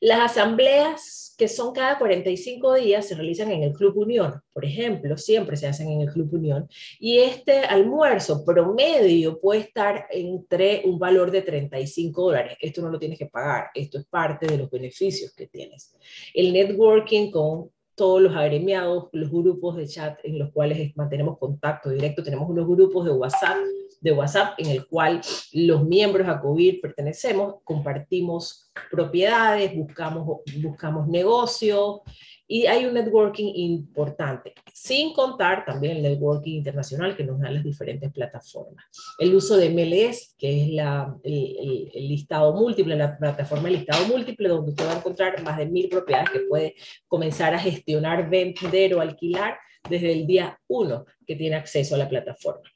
[0.00, 5.16] Las asambleas que son cada 45 días se realizan en el Club Unión, por ejemplo,
[5.18, 6.68] siempre se hacen en el Club Unión,
[6.98, 12.56] y este almuerzo promedio puede estar entre un valor de 35 dólares.
[12.60, 15.94] Esto no lo tienes que pagar, esto es parte de los beneficios que tienes.
[16.32, 21.88] El networking con todos los agremiados, los grupos de chat en los cuales mantenemos contacto
[21.90, 22.22] directo.
[22.22, 23.56] Tenemos unos grupos de WhatsApp,
[24.00, 25.20] de WhatsApp en el cual
[25.52, 32.00] los miembros a COVID pertenecemos, compartimos propiedades, buscamos, buscamos negocios,
[32.48, 37.64] y hay un networking importante, sin contar también el networking internacional que nos dan las
[37.64, 38.84] diferentes plataformas.
[39.18, 44.48] El uso de MLS, que es la, el, listado múltiple, la plataforma de listado múltiple,
[44.48, 46.74] donde usted va a encontrar más de mil propiedades que puede
[47.08, 52.08] comenzar a gestionar, vender o alquilar desde el día uno que tiene acceso a la
[52.08, 52.68] plataforma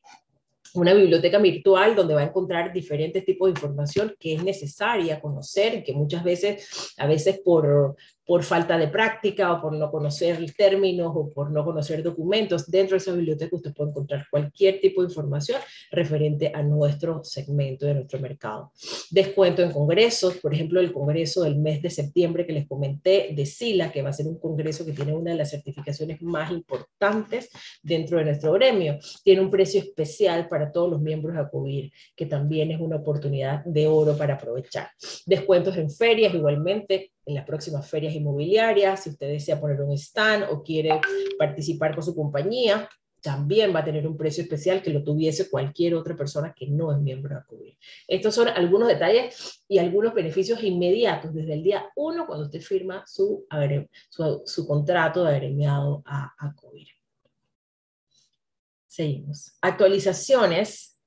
[0.74, 5.82] una biblioteca virtual donde va a encontrar diferentes tipos de información que es necesaria conocer,
[5.82, 7.96] que muchas veces, a veces por,
[8.30, 12.94] por falta de práctica o por no conocer términos o por no conocer documentos, dentro
[12.94, 15.60] de esa biblioteca usted puede encontrar cualquier tipo de información
[15.90, 18.70] referente a nuestro segmento de nuestro mercado.
[19.10, 23.44] Descuento en congresos, por ejemplo, el congreso del mes de septiembre que les comenté de
[23.44, 27.50] SILA, que va a ser un congreso que tiene una de las certificaciones más importantes
[27.82, 28.96] dentro de nuestro gremio.
[29.24, 33.64] Tiene un precio especial para todos los miembros de ACOBIR, que también es una oportunidad
[33.64, 34.88] de oro para aprovechar.
[35.26, 40.44] Descuentos en ferias, igualmente, en las próximas ferias inmobiliarias, si usted desea poner un stand
[40.50, 41.00] o quiere
[41.38, 42.88] participar con su compañía,
[43.22, 46.90] también va a tener un precio especial que lo tuviese cualquier otra persona que no
[46.90, 47.76] es miembro de ACOBIR.
[48.08, 53.04] Estos son algunos detalles y algunos beneficios inmediatos desde el día 1 cuando usted firma
[53.06, 53.46] su,
[54.08, 56.88] su, su contrato de agremiado a ACOBIR.
[58.86, 59.52] Seguimos.
[59.60, 60.99] Actualizaciones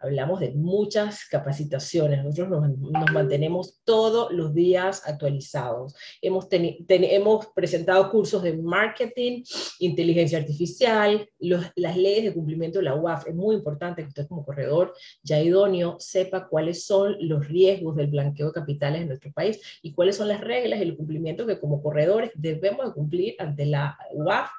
[0.00, 5.94] hablamos de muchas capacitaciones, nosotros nos, mantenemos todos los días actualizados.
[6.22, 9.42] Hemos, hemos presentado cursos de marketing,
[9.80, 13.26] inteligencia artificial, las leyes de cumplimiento de la UAF.
[13.26, 18.08] Es muy importante que usted como corredor ya idóneo sepa cuáles son los riesgos del
[18.08, 21.58] blanqueo de capitales en nuestro país y cuáles son las reglas y el cumplimiento que
[21.58, 24.50] como corredores debemos de cumplir ante la UAF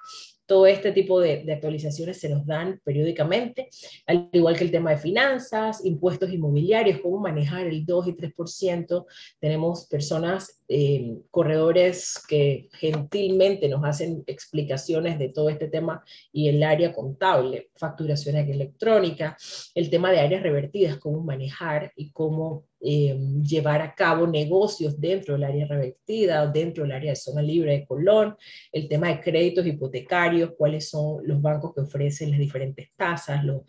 [0.49, 3.69] todo este tipo de, actualizaciones se nos dan periódicamente,
[4.07, 9.05] al igual que el tema de finanzas, impuestos inmobiliarios, cómo manejar el 2 y 3%.
[9.39, 16.61] Tenemos personas, eh, corredores que gentilmente nos hacen explicaciones de todo este tema y el
[16.61, 19.35] área contable, facturación electrónica,
[19.73, 25.33] el tema de áreas revertidas, cómo manejar y cómo eh, llevar a cabo negocios dentro
[25.33, 28.37] del área revertida, dentro del área de zona libre de Colón,
[28.71, 33.65] el tema de créditos hipotecarios, cuáles son los bancos que ofrecen las diferentes tasas, lo,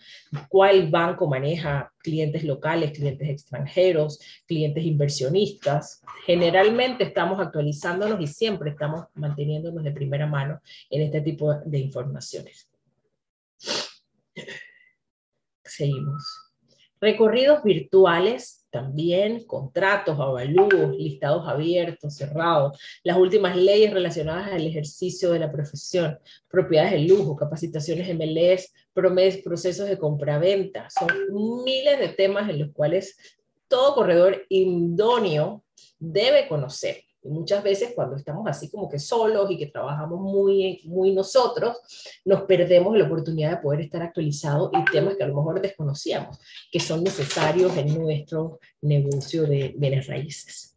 [0.48, 6.02] cuál banco maneja clientes locales, clientes extranjeros, clientes inversionistas.
[6.24, 12.70] Generalmente estamos actualizándonos y siempre estamos manteniéndonos de primera mano en este tipo de informaciones.
[15.64, 16.52] Seguimos.
[17.00, 25.40] Recorridos virtuales también contratos, avalúos, listados abiertos, cerrados, las últimas leyes relacionadas al ejercicio de
[25.40, 26.18] la profesión,
[26.48, 28.72] propiedades de lujo, capacitaciones MLS,
[29.42, 30.88] procesos de compraventa.
[30.90, 31.08] Son
[31.64, 33.16] miles de temas en los cuales
[33.68, 35.64] todo corredor idóneo
[35.98, 37.04] debe conocer.
[37.22, 41.78] Y muchas veces cuando estamos así como que solos y que trabajamos muy, muy nosotros,
[42.24, 46.38] nos perdemos la oportunidad de poder estar actualizados y temas que a lo mejor desconocíamos,
[46.72, 50.74] que son necesarios en nuestro negocio de bienes raíces.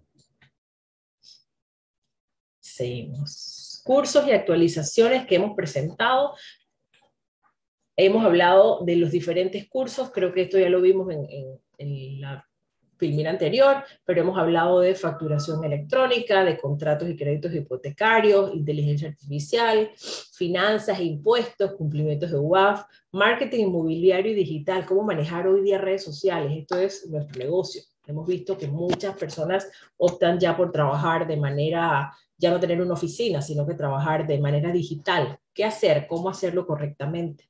[2.59, 3.81] Seguimos.
[3.85, 6.35] Cursos y actualizaciones que hemos presentado.
[7.95, 12.21] Hemos hablado de los diferentes cursos, creo que esto ya lo vimos en, en, en
[12.21, 12.45] la
[13.03, 19.91] filmina anterior, pero hemos hablado de facturación electrónica, de contratos y créditos hipotecarios, inteligencia artificial,
[20.31, 26.53] finanzas impuestos, cumplimientos de UAF, marketing inmobiliario y digital, cómo manejar hoy día redes sociales.
[26.55, 27.81] Esto es nuestro negocio.
[28.07, 32.93] Hemos visto que muchas personas optan ya por trabajar de manera, ya no tener una
[32.93, 35.37] oficina, sino que trabajar de manera digital.
[35.53, 36.07] ¿Qué hacer?
[36.07, 37.49] ¿Cómo hacerlo correctamente?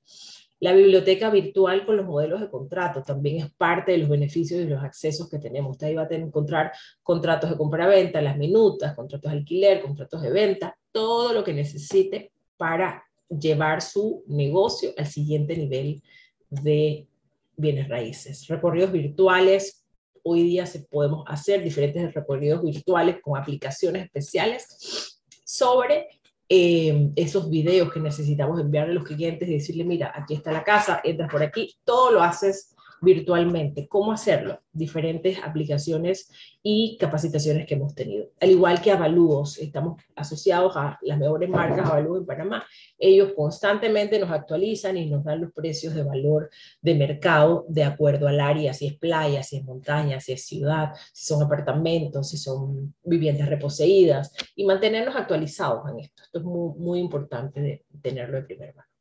[0.63, 4.63] La biblioteca virtual con los modelos de contrato también es parte de los beneficios y
[4.63, 5.71] los accesos que tenemos.
[5.71, 10.21] Usted ahí va a tener, encontrar contratos de compra-venta, las minutas, contratos de alquiler, contratos
[10.21, 16.01] de venta, todo lo que necesite para llevar su negocio al siguiente nivel
[16.49, 17.09] de
[17.57, 18.47] bienes raíces.
[18.47, 19.83] Recorridos virtuales.
[20.23, 26.07] Hoy día se podemos hacer diferentes recorridos virtuales con aplicaciones especiales sobre
[26.49, 30.63] eh, esos videos que necesitamos enviarle a los clientes y decirle, mira, aquí está la
[30.63, 32.72] casa, entras por aquí, todo lo haces
[33.03, 33.87] virtualmente.
[33.87, 34.61] ¿Cómo hacerlo?
[34.71, 36.31] Diferentes aplicaciones
[36.63, 38.29] y capacitaciones que hemos tenido.
[38.39, 42.65] Al igual que Avalúos, estamos asociados a las mejores marcas Avalúos en Panamá.
[42.97, 46.49] Ellos constantemente nos actualizan y nos dan los precios de valor
[46.81, 50.93] de mercado de acuerdo al área, si es playa, si es montaña, si es ciudad,
[51.11, 56.23] si son apartamentos, si son viviendas reposeídas y mantenernos actualizados en esto.
[56.23, 58.92] Esto es muy, importante de tenerlo de primera mano.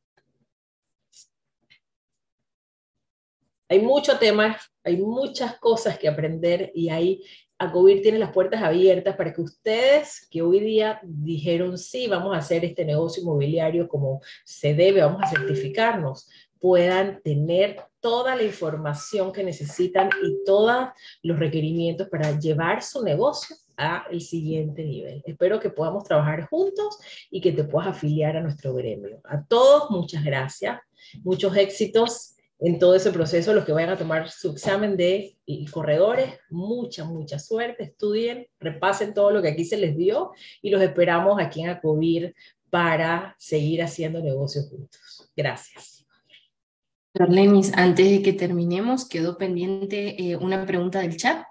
[3.73, 4.55] Hay mucho tema,
[4.85, 7.25] hay muchas cosas que aprender y ahí
[7.59, 12.41] Acobir tiene las puertas abiertas para que ustedes que hoy día dijeron sí, vamos a
[12.41, 16.29] hacer este negocio inmobiliario como se debe, vamos a certificarnos,
[16.61, 20.89] puedan tener toda la información que necesitan y todos
[21.23, 25.23] los requerimientos para llevar su negocio al siguiente nivel.
[25.25, 26.99] Espero que podamos trabajar juntos
[27.31, 29.23] y que te puedas afiliar a nuestro gremio.
[29.25, 30.79] A todos, muchas gracias,
[31.23, 35.37] muchos éxitos en todo ese proceso, los que vayan a tomar su examen de
[35.73, 40.81] corredores, mucha, mucha suerte, estudien, repasen todo lo que aquí se les dio y los
[40.81, 42.35] esperamos aquí en Acovir
[42.71, 45.33] para seguir haciendo negocios juntos.
[45.37, 46.07] Gracias.
[47.29, 51.45] Lenis, antes de que terminemos, quedó pendiente eh, una pregunta del chat.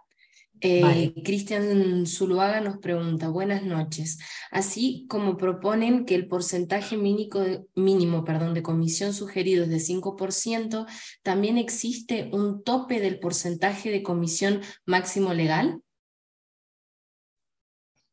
[0.63, 4.19] Eh, Cristian Zuluaga nos pregunta, buenas noches.
[4.51, 10.85] Así como proponen que el porcentaje mínimo, mínimo perdón, de comisión sugerido es de 5%,
[11.23, 15.81] ¿también existe un tope del porcentaje de comisión máximo legal?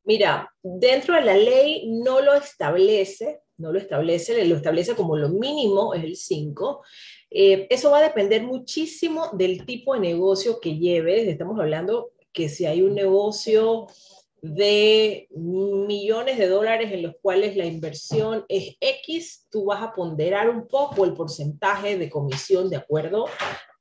[0.04, 5.28] Mira, dentro de la ley no lo establece, no lo establece, lo establece como lo
[5.28, 6.82] mínimo, es el 5.
[7.30, 11.28] Eh, eso va a depender muchísimo del tipo de negocio que lleves.
[11.28, 13.86] Estamos hablando que si hay un negocio
[14.40, 20.48] de millones de dólares en los cuales la inversión es X, tú vas a ponderar
[20.48, 23.26] un poco el porcentaje de comisión de acuerdo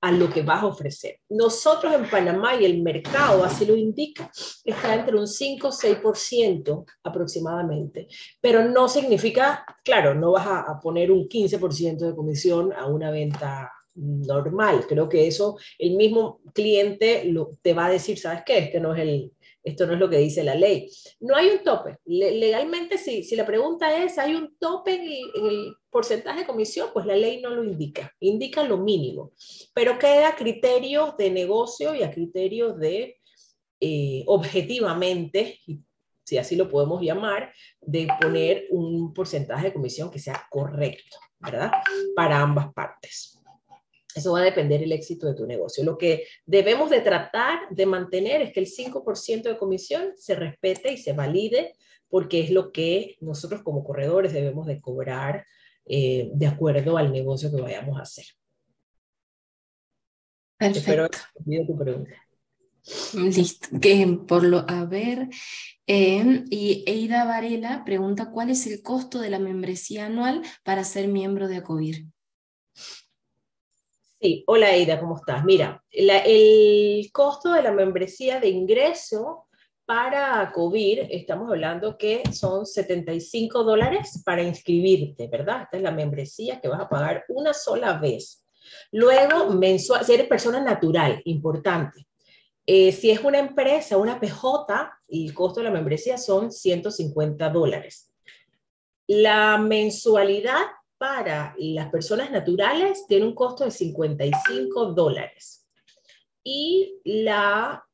[0.01, 1.19] a lo que vas a ofrecer.
[1.29, 4.31] Nosotros en Panamá y el mercado así lo indica,
[4.63, 8.07] está entre un 5 o 6% aproximadamente,
[8.39, 13.71] pero no significa, claro, no vas a, poner un 15% de comisión a una venta
[13.97, 14.85] normal.
[14.87, 17.29] Creo que eso el mismo cliente
[17.61, 18.57] te va a decir, ¿sabes qué?
[18.59, 19.31] Este no es el,
[19.67, 20.89] esto no es lo que dice la ley.
[21.19, 21.97] No hay un tope.
[22.05, 25.01] legalmente, si, si la pregunta es, ¿hay un tope en
[25.45, 26.89] el, porcentaje de comisión?
[26.93, 29.31] Pues la ley no lo indica, indica lo mínimo,
[29.73, 33.17] pero queda a criterio de negocio y a criterio de,
[33.79, 35.59] eh, objetivamente,
[36.23, 41.71] si así lo podemos llamar, de poner un porcentaje de comisión que sea correcto, ¿verdad?
[42.15, 43.36] Para ambas partes.
[44.17, 45.83] Eso va a depender del éxito de tu negocio.
[45.83, 50.91] Lo que debemos de tratar de mantener es que el 5% de comisión se respete
[50.91, 51.73] y se valide
[52.09, 55.45] porque es lo que nosotros como corredores debemos de cobrar
[55.85, 58.25] eh, de acuerdo al negocio que vayamos a hacer.
[60.57, 61.17] Perfecto.
[61.35, 62.15] Espero tu pregunta.
[63.13, 63.67] Listo.
[63.79, 65.27] Que por lo, a ver,
[65.85, 71.07] eh, y Eida Varela pregunta, ¿cuál es el costo de la membresía anual para ser
[71.07, 72.05] miembro de ACOBIR?
[74.19, 75.45] Sí, hola Aida, ¿cómo estás?
[75.45, 79.45] Mira, el costo de la membresía de ingreso
[79.85, 85.61] para COVID, estamos hablando que son 75 dólares para inscribirte, ¿verdad?
[85.61, 88.43] Esta es la membresía que vas a pagar una sola vez.
[88.91, 92.07] Luego, mensual, si eres persona natural, importante.
[92.65, 98.11] Eh, si es una empresa, una PJ, el costo de la membresía son 150 dólares.
[99.05, 100.65] La mensualidad
[100.97, 105.67] para las personas naturales tiene un costo de 55 dólares.
[106.43, 107.85] Y la,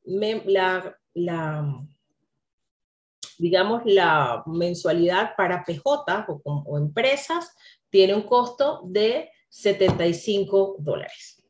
[3.38, 7.54] digamos, la mensualidad para PJ o, o empresas
[7.90, 11.42] tiene un costo de 75 dólares.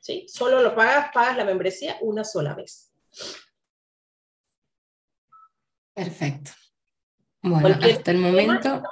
[0.00, 0.26] ¿Sí?
[0.28, 2.92] Solo lo pagas, pagas la membresía una sola vez.
[5.94, 6.50] Perfecto.
[7.48, 8.82] Bueno, hasta el momento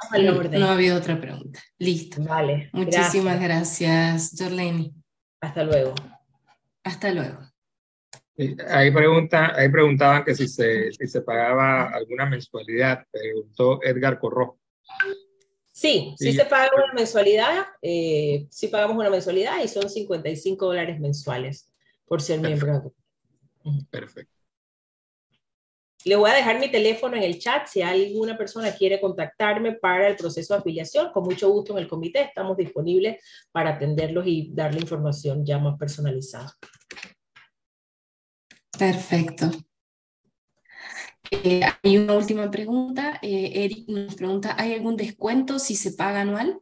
[0.53, 1.61] no, ha habido otra pregunta.
[1.79, 2.23] Listo.
[2.23, 2.71] Vale.
[2.73, 4.95] Muchísimas gracias, Jorleni.
[5.41, 5.95] Hasta luego.
[6.85, 7.39] Hasta luego.
[8.69, 14.59] Ahí, pregunta, ahí preguntaban que si se, si se pagaba alguna mensualidad, preguntó Edgar Corro.
[15.73, 21.01] Sí, sí, se paga una mensualidad, eh, sí pagamos una mensualidad y son 55 dólares
[21.01, 21.69] mensuales
[22.07, 22.93] por ser miembro.
[23.91, 24.34] Perfecto.
[26.05, 30.09] Le voy a dejar mi teléfono en el chat si alguna persona quiere contactarme para
[30.09, 31.11] el proceso de afiliación.
[31.13, 35.79] Con mucho gusto en el comité estamos disponibles para atenderlos y darle información ya más
[35.79, 36.53] personalizada.
[38.79, 39.51] Perfecto.
[41.31, 43.19] Eh, hay una última pregunta.
[43.23, 46.61] Eh, Eric nos pregunta, ¿hay algún descuento si se paga anual?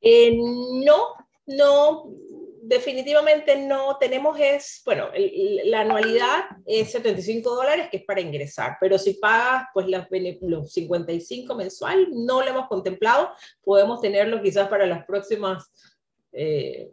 [0.00, 1.14] Eh, no,
[1.46, 2.10] no,
[2.68, 5.08] definitivamente no tenemos es, bueno,
[5.64, 11.54] la anualidad es 75 dólares que es para ingresar, pero si pagas pues los 55
[11.54, 13.30] mensual, no lo hemos contemplado,
[13.62, 15.70] podemos tenerlo quizás para las próximas,
[16.32, 16.90] eh,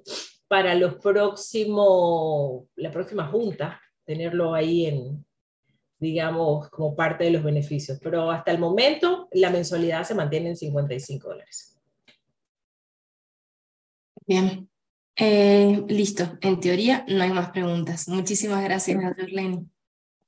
[0.47, 5.25] para los próximos, la próxima junta, tenerlo ahí en,
[5.97, 10.57] digamos, como parte de los beneficios, pero hasta el momento la mensualidad se mantiene en
[10.57, 11.79] 55 dólares.
[14.25, 14.69] Bien,
[15.15, 16.37] eh, listo.
[16.41, 18.07] En teoría no hay más preguntas.
[18.07, 19.65] Muchísimas gracias, Darlene.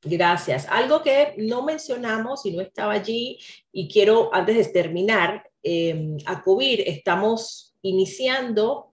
[0.04, 0.68] Gracias.
[0.70, 3.40] Algo que no mencionamos y no estaba allí
[3.72, 8.92] y quiero antes de terminar, eh, a COVID estamos iniciando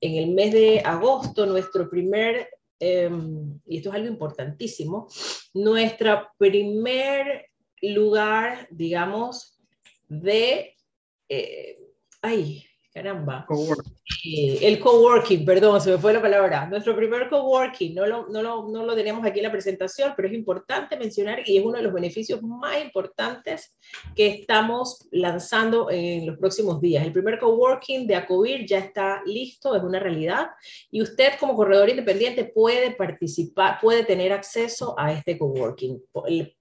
[0.00, 2.48] en el mes de agosto nuestro primer,
[2.80, 5.06] em, y esto es algo importantísimo,
[5.54, 7.50] nuestro primer
[7.80, 9.60] lugar, digamos,
[10.08, 10.74] de,
[11.28, 11.78] eh,
[12.20, 13.46] ay, caramba.
[14.24, 16.66] Eh, el coworking, perdón, se me fue la palabra.
[16.66, 20.28] Nuestro primer coworking, no lo, no, lo, no lo tenemos aquí en la presentación, pero
[20.28, 23.74] es importante mencionar y es uno de los beneficios más importantes
[24.14, 27.04] que estamos lanzando en los próximos días.
[27.04, 30.50] El primer coworking de Acovir ya está listo, es una realidad,
[30.90, 36.00] y usted como corredor independiente puede participar, puede tener acceso a este coworking.
[36.26, 36.54] El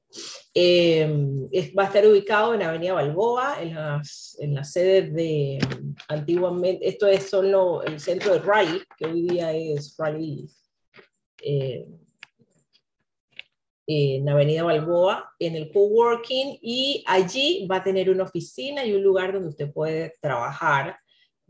[0.53, 1.07] eh,
[1.77, 5.59] va a estar ubicado en Avenida Balboa, en las, en la sede de
[6.07, 10.47] antiguamente, esto es solo el centro de Raleigh, que hoy día es Raleigh,
[11.43, 11.85] eh,
[13.87, 19.03] en Avenida Balboa, en el coworking, y allí va a tener una oficina y un
[19.03, 20.97] lugar donde usted puede trabajar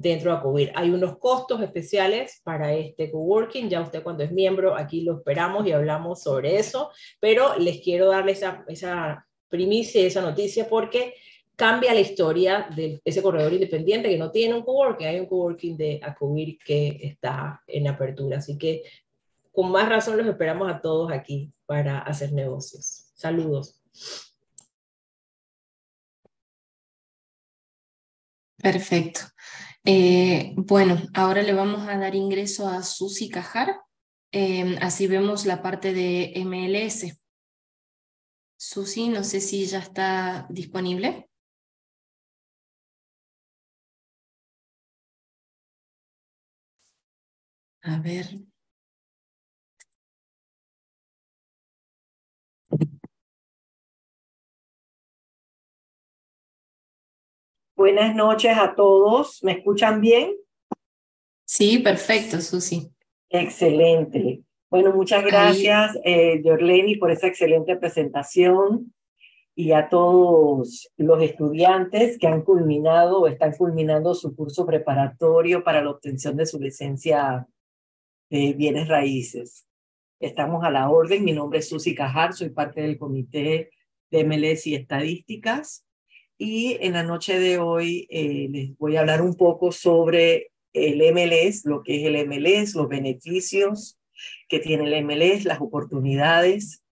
[0.01, 0.71] dentro de Acubir.
[0.75, 5.65] Hay unos costos especiales para este coworking, ya usted cuando es miembro aquí lo esperamos
[5.67, 11.13] y hablamos sobre eso, pero les quiero darle esa, esa primicia, esa noticia porque
[11.55, 15.77] cambia la historia de ese corredor independiente que no tiene un coworking, hay un coworking
[15.77, 18.83] de Acubir que está en apertura, así que
[19.51, 23.11] con más razón los esperamos a todos aquí para hacer negocios.
[23.13, 23.79] Saludos.
[28.57, 29.21] Perfecto.
[29.85, 33.81] Eh, bueno, ahora le vamos a dar ingreso a Susi Cajar.
[34.31, 37.17] Em, así vemos la parte de MLS.
[38.57, 41.27] Susi, no sé si ya está disponible.
[47.83, 48.27] A ver.
[57.81, 59.43] Buenas noches a todos.
[59.43, 60.35] ¿Me escuchan bien?
[61.45, 62.91] Sí, perfecto, Susi.
[63.27, 64.43] Excelente.
[64.69, 66.43] Bueno, muchas gracias, eh,
[66.99, 68.93] por esa excelente presentación
[69.55, 75.81] y a todos los estudiantes que han culminado o están culminando su curso preparatorio para
[75.81, 77.47] la obtención de su licencia
[78.29, 79.65] de bienes raíces.
[80.19, 81.23] Estamos a la orden.
[81.23, 83.71] Mi nombre es Susi Cajar, soy parte del comité
[84.11, 85.83] de MLS y estadísticas.
[86.43, 90.99] Y en la noche de hoy eh, les voy a hablar un poco sobre el
[91.13, 93.99] MLS, lo que es el MLS, los beneficios
[94.49, 96.83] que tiene el MLS, las oportunidades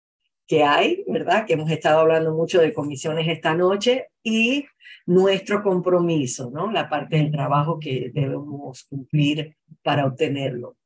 [0.46, 1.46] que hay, ¿verdad?
[1.46, 4.66] Que hemos estado hablando mucho de comisiones esta noche y
[5.06, 6.70] nuestro compromiso, ¿no?
[6.70, 10.76] La parte del trabajo que debemos cumplir para obtenerlo.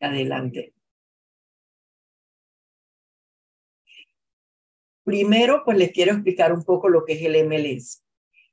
[0.00, 0.74] Adelante.
[5.04, 8.02] Primero, pues les quiero explicar un poco lo que es el MLS.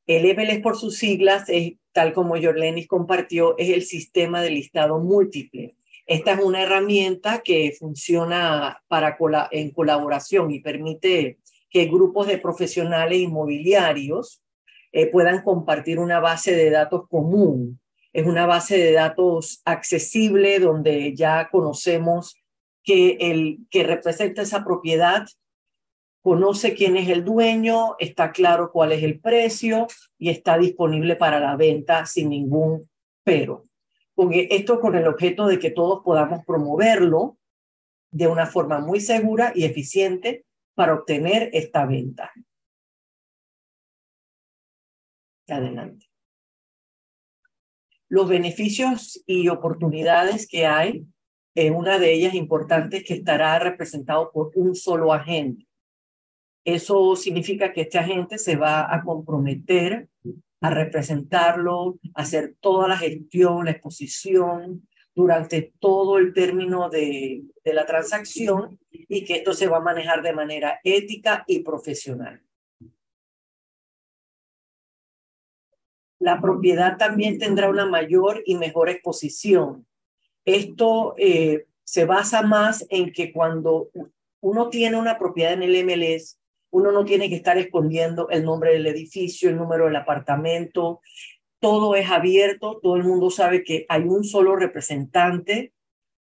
[0.08, 5.00] El MLS por sus siglas, es, tal como Jorlenis compartió, es el sistema de listado
[5.00, 5.76] múltiple.
[6.06, 9.18] Esta es una herramienta que funciona para
[9.52, 14.44] en colaboración y permite que grupos de profesionales inmobiliarios
[14.92, 17.80] eh, puedan compartir una base de datos común.
[18.14, 22.36] Es una base de datos accesible donde ya conocemos
[22.84, 25.26] que el que representa esa propiedad
[26.26, 29.86] conoce quién es el dueño, está claro cuál es el precio
[30.18, 32.90] y está disponible para la venta sin ningún
[33.24, 33.66] pero.
[34.16, 37.38] Con e, esto con el objeto de que todos podamos promoverlo
[38.10, 42.32] de una forma muy segura y eficiente para obtener esta venta.
[45.48, 46.08] Adelante.
[48.10, 51.06] Los beneficios y oportunidades que hay,
[51.54, 55.68] en una de ellas importante es que estará representado por un solo agente
[56.66, 60.10] eso significa que este agente se va a comprometer
[60.62, 67.74] a representarlo, a hacer toda la gestión, la exposición durante todo el término de, de
[67.74, 72.42] la transacción y que esto se va a manejar de manera ética y profesional.
[76.20, 79.86] La propiedad también tendrá una mayor y mejor exposición.
[80.46, 83.90] Esto eh, se basa más en que cuando
[84.42, 86.40] uno tiene una propiedad en el MLS,
[86.76, 91.00] uno no tiene que estar escondiendo el nombre del edificio, el número del apartamento.
[91.62, 95.72] Todo es abierto, todo el mundo sabe que hay un solo representante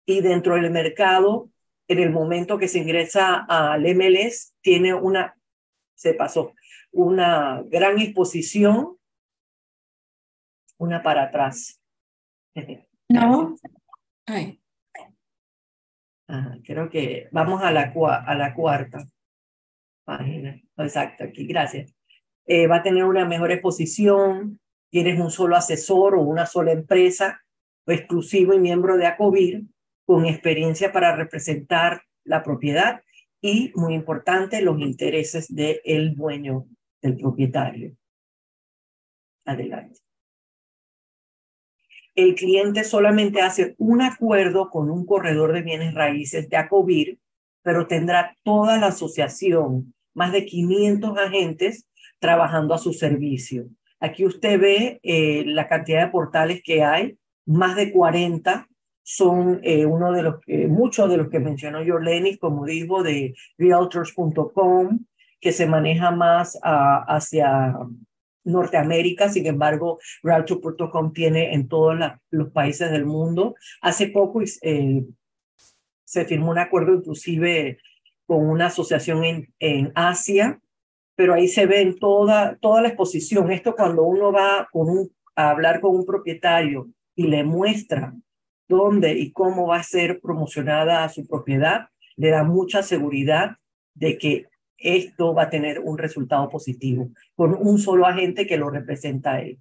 [0.07, 1.51] y dentro del mercado,
[1.87, 5.37] en el momento que se ingresa al MLS, tiene una,
[5.95, 6.55] se pasó,
[6.93, 8.97] una gran exposición,
[10.79, 11.81] una para atrás.
[13.11, 13.57] No.
[16.63, 17.91] creo que vamos a la,
[18.27, 19.07] a la cuarta
[20.09, 20.59] página.
[20.79, 21.95] Exacto, aquí, gracias.
[22.47, 24.59] Eh, va a tener una mejor exposición,
[24.91, 27.43] tienes un solo asesor o una sola empresa
[27.87, 29.65] exclusivo y miembro de ACOBIR
[30.07, 33.03] con experiencia para representar la propiedad
[33.43, 36.67] y, muy importante, los intereses del dueño,
[37.03, 37.95] del propietario.
[39.45, 40.01] Adelante.
[42.15, 47.19] El cliente solamente hace un acuerdo con un corredor de bienes raíces de ACOBIR,
[47.63, 51.89] pero tendrá toda la asociación, más de 500 agentes
[52.19, 53.69] trabajando a su servicio.
[54.01, 57.17] Aquí usted ve eh, la cantidad de portales que hay,
[57.47, 58.69] más de 40
[59.03, 60.35] son eh, uno de los
[60.69, 64.99] muchos de los que mencionó Jorlenis, como dijo, de realtors.com,
[65.41, 67.75] que se maneja más hacia
[68.49, 71.97] Norteamérica, sin embargo, realtor.com tiene en todos
[72.31, 73.55] los países del mundo.
[73.81, 75.05] Hace poco eh,
[76.05, 77.79] se firmó un acuerdo inclusive
[78.29, 80.61] con una asociación en, en Asia,
[81.17, 83.51] pero ahí se ve en toda, toda la exposición.
[83.51, 88.15] Esto cuando uno va con un, a hablar con un propietario y le muestra
[88.69, 93.57] dónde y cómo va a ser promocionada su propiedad, le da mucha seguridad
[93.95, 94.47] de que
[94.77, 99.59] esto va a tener un resultado positivo con un solo agente que lo representa él.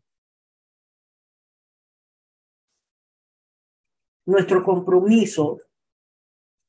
[4.26, 5.62] Nuestro compromiso,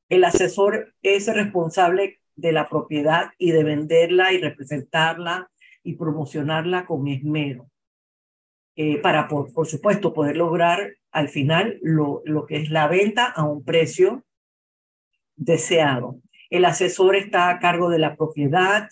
[0.08, 5.50] el asesor es responsable de la propiedad y de venderla y representarla
[5.82, 7.70] y promocionarla con esmero.
[8.76, 13.44] Eh, para, por, supuesto, poder lograr al final lo, lo que es la venta a
[13.44, 14.24] un precio
[15.34, 16.20] deseado.
[16.50, 18.88] El asesor está a cargo de la propiedad.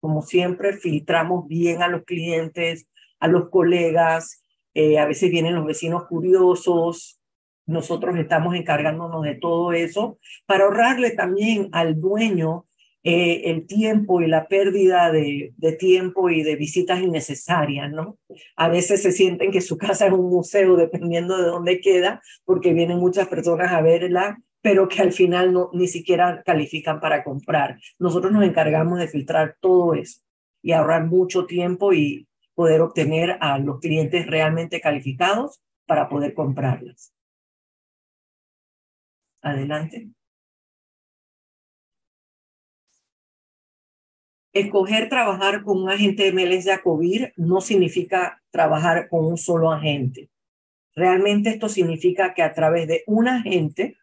[0.00, 2.88] Como siempre, filtramos bien a los clientes,
[3.20, 4.42] a los colegas.
[4.74, 7.20] Eh, a veces vienen los vecinos curiosos.
[7.66, 12.66] Nosotros estamos encargándonos de todo eso para ahorrarle también al dueño
[13.06, 18.16] eh, el tiempo y la pérdida de, de, tiempo y de visitas innecesarias, ¿no?
[18.56, 22.72] A veces se sienten que su casa es un museo dependiendo de dónde queda, porque
[22.72, 27.78] vienen muchas personas a verla, pero que al final no, ni siquiera califican para comprar.
[27.98, 30.22] Nosotros nos encargamos de filtrar todo eso
[30.62, 37.13] y ahorrar mucho tiempo y poder obtener a los clientes realmente calificados para poder comprarlas.
[39.44, 40.08] Adelante.
[44.54, 50.30] Escoger trabajar con un agente MLS de ACOBIR no significa trabajar con un solo agente.
[50.94, 53.98] Realmente esto significa que a través de un agente,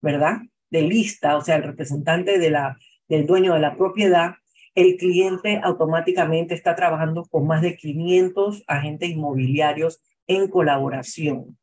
[0.00, 0.42] ¿verdad?
[0.70, 4.34] De lista, o sea, el representante del dueño de la propiedad,
[4.76, 11.57] el cliente automáticamente está trabajando con más de 500 agentes inmobiliarios en colaboración.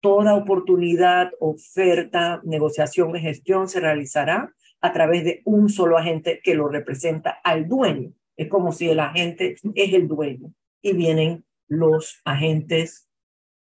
[0.00, 6.54] Toda oportunidad, oferta, negociación de gestión se realizará a través de un solo agente que
[6.54, 8.12] lo representa al dueño.
[8.36, 13.08] Es como si el agente es el dueño y vienen los agentes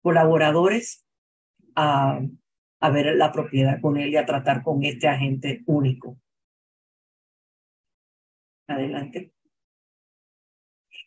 [0.02, 1.06] colaboradores
[1.76, 2.22] a,
[2.80, 6.18] a ver la propiedad con él y a tratar con este agente único.
[8.68, 9.34] Adelante.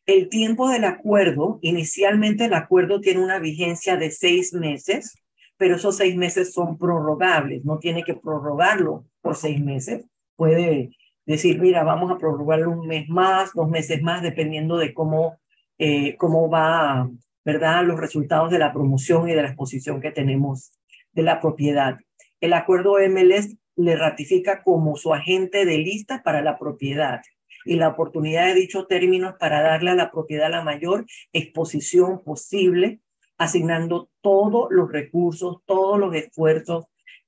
[0.06, 5.14] El tiempo del acuerdo, inicialmente el acuerdo tiene una vigencia de seis meses
[5.56, 10.04] pero esos seis meses son prorrogables, no tiene que prorrogarlo por seis meses.
[10.36, 10.90] Puede
[11.26, 15.38] decir, mira, vamos a prorrogarlo un mes más, dos meses más, dependiendo de cómo,
[15.78, 17.08] eh, cómo va,
[17.44, 20.72] ¿verdad?, los resultados de la promoción y de la exposición que tenemos
[21.12, 21.98] de la propiedad.
[22.40, 27.22] El acuerdo MLS le ratifica como su agente de lista para la propiedad
[27.64, 33.00] y la oportunidad de dichos términos para darle a la propiedad la mayor exposición posible
[33.38, 36.86] asignando todos los recursos, todos los esfuerzos,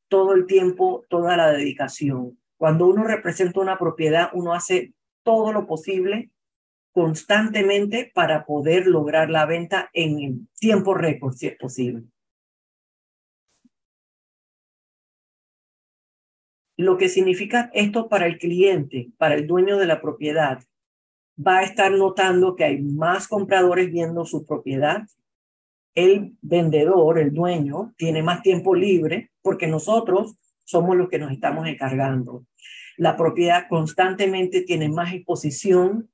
[0.08, 2.38] todo el tiempo, toda la dedicación.
[2.56, 6.30] Cuando uno representa una propiedad, uno hace todo lo posible
[6.92, 12.04] constantemente para poder lograr la venta en tiempo récord, si es posible.
[16.76, 20.62] Lo que significa esto para el cliente, para el dueño de la propiedad,
[21.38, 25.06] va a estar notando que hay más compradores viendo su propiedad,
[25.94, 31.66] el vendedor, el dueño, tiene más tiempo libre porque nosotros somos los que nos estamos
[31.66, 32.44] encargando.
[32.96, 36.10] La propiedad constantemente tiene más exposición,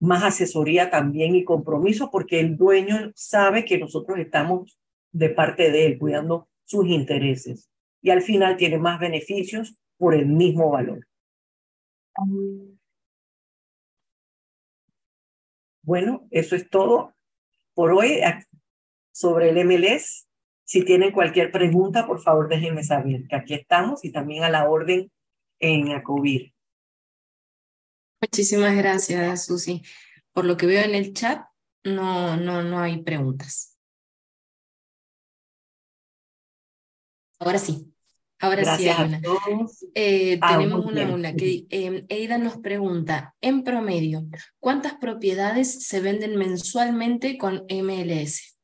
[0.00, 4.78] más asesoría también y compromiso porque el dueño sabe que nosotros estamos
[5.12, 7.69] de parte de él, cuidando sus intereses.
[8.02, 11.06] Y al final tiene más beneficios por el mismo valor.
[15.82, 17.14] Bueno, eso es todo
[17.74, 18.20] por hoy
[19.12, 20.26] sobre el MLS.
[20.64, 24.68] Si tienen cualquier pregunta, por favor déjenme saber que aquí estamos y también a la
[24.68, 25.10] orden
[25.58, 26.52] en Acobir.
[28.20, 29.82] Muchísimas gracias, Susi.
[30.32, 31.44] Por lo que veo en el chat,
[31.84, 33.79] no, no, no hay preguntas.
[37.40, 37.86] Ahora sí.
[38.38, 39.20] Ahora sí, Ana.
[39.94, 44.22] Eh, ah, tenemos una, una que eh, Eida nos pregunta, en promedio,
[44.58, 48.58] ¿cuántas propiedades se venden mensualmente con MLS?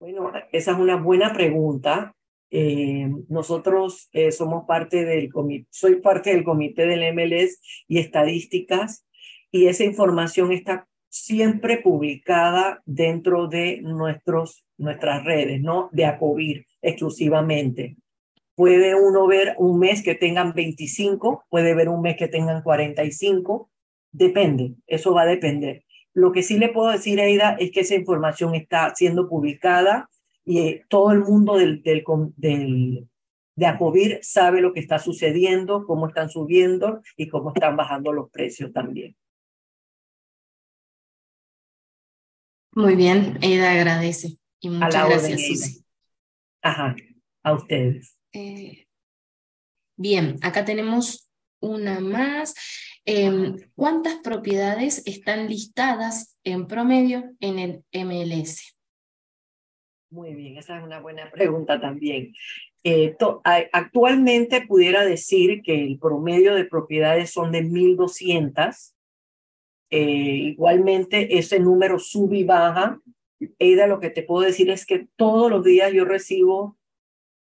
[0.00, 2.14] Bueno, esa es una buena pregunta.
[2.50, 9.06] Eh, nosotros eh, somos parte del comité, soy parte del comité del MLS y estadísticas
[9.50, 15.88] y esa información está siempre publicada dentro de nuestros, nuestras redes, ¿no?
[15.92, 17.96] De ACOVIR exclusivamente.
[18.56, 23.70] Puede uno ver un mes que tengan 25, puede ver un mes que tengan 45,
[24.10, 25.84] depende, eso va a depender.
[26.14, 30.10] Lo que sí le puedo decir, Aida, es que esa información está siendo publicada
[30.44, 33.08] y eh, todo el mundo del, del,
[33.54, 38.30] de ACOVIR sabe lo que está sucediendo, cómo están subiendo y cómo están bajando los
[38.30, 39.14] precios también.
[42.74, 44.38] Muy bien, Aida agradece.
[44.60, 45.84] Y muchas gracias, Susi.
[46.62, 46.96] Ajá,
[47.42, 48.18] a ustedes.
[48.32, 48.86] Eh,
[49.96, 51.30] bien, acá tenemos
[51.60, 52.54] una más.
[53.04, 58.74] Em, ¿Cuántas propiedades están listadas en promedio en el MLS?
[60.10, 62.32] Muy bien, esa es una buena pregunta también.
[62.82, 63.16] Eh,
[63.72, 68.94] actualmente pudiera decir que el promedio de propiedades son de 1.200.
[69.96, 73.00] Eh, igualmente, ese número sube y baja.
[73.60, 76.76] Eida, lo que te puedo decir es que todos los días yo recibo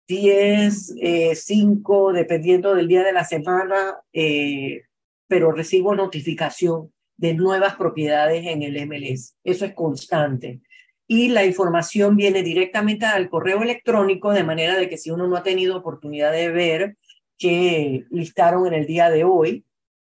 [0.06, 0.94] 10,
[1.34, 4.82] 5, eh, dependiendo del día de la semana, eh,
[5.26, 9.34] pero recibo notificación de nuevas propiedades en el MLS.
[9.42, 10.60] Eso es constante.
[11.08, 15.34] Y la información viene directamente al correo electrónico, de manera de que si uno no
[15.34, 16.96] ha tenido oportunidad de ver
[17.38, 19.64] que listaron en el día de hoy,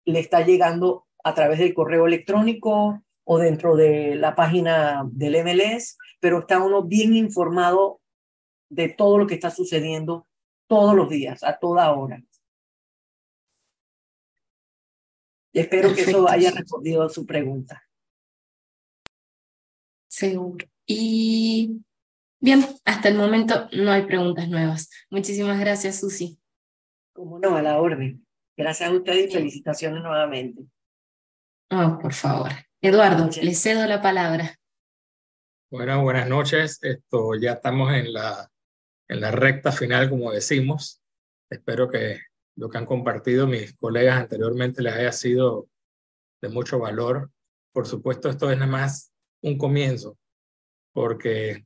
[0.04, 5.98] le está llegando a través del correo electrónico o dentro de la página del MLS,
[6.20, 8.02] pero está uno bien informado
[8.70, 10.28] de todo lo que está sucediendo
[10.68, 12.22] todos los días, a toda hora.
[15.54, 17.84] espero que eso haya respondido a su pregunta.
[20.08, 20.66] Seguro.
[20.86, 21.82] Y
[22.40, 24.90] bien, hasta el momento no hay preguntas nuevas.
[25.10, 26.40] Muchísimas gracias, Susi.
[27.14, 28.26] Como no, a la orden.
[28.56, 30.64] Gracias a usted y felicitaciones nuevamente.
[31.70, 32.52] Oh, por favor.
[32.82, 34.56] Eduardo, le cedo la palabra.
[35.70, 36.80] Bueno, buenas noches.
[36.82, 38.50] Esto ya estamos en la,
[39.10, 41.02] en la recta final, como decimos.
[41.50, 42.22] Espero que
[42.56, 45.68] lo que han compartido mis colegas anteriormente les haya sido
[46.42, 47.32] de mucho valor.
[47.74, 49.12] Por supuesto, esto es nada más
[49.42, 50.18] un comienzo,
[50.94, 51.66] porque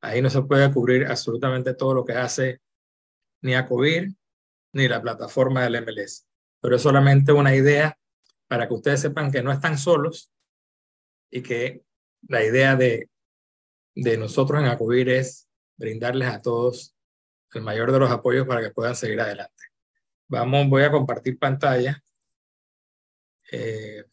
[0.00, 2.60] ahí no se puede cubrir absolutamente todo lo que hace
[3.42, 4.08] ni ACOVIR
[4.74, 6.28] ni la plataforma del MLS.
[6.60, 7.98] Pero es solamente una idea
[8.52, 10.30] para que ustedes sepan que no están solos
[11.30, 11.86] y que
[12.28, 13.08] la idea de,
[13.94, 15.48] de nosotros en ACOVIR es
[15.78, 16.94] brindarles a todos
[17.54, 19.64] el mayor de los apoyos para que puedan seguir adelante.
[20.28, 21.98] Vamos, voy a compartir pantalla.
[23.50, 24.04] Eh,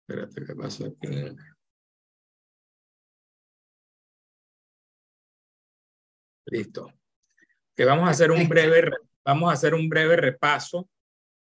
[0.00, 1.36] espérate, ¿qué pasó aquí?
[6.46, 6.92] Listo.
[7.76, 8.90] Que vamos a hacer un breve,
[9.28, 10.88] vamos a hacer un breve repaso.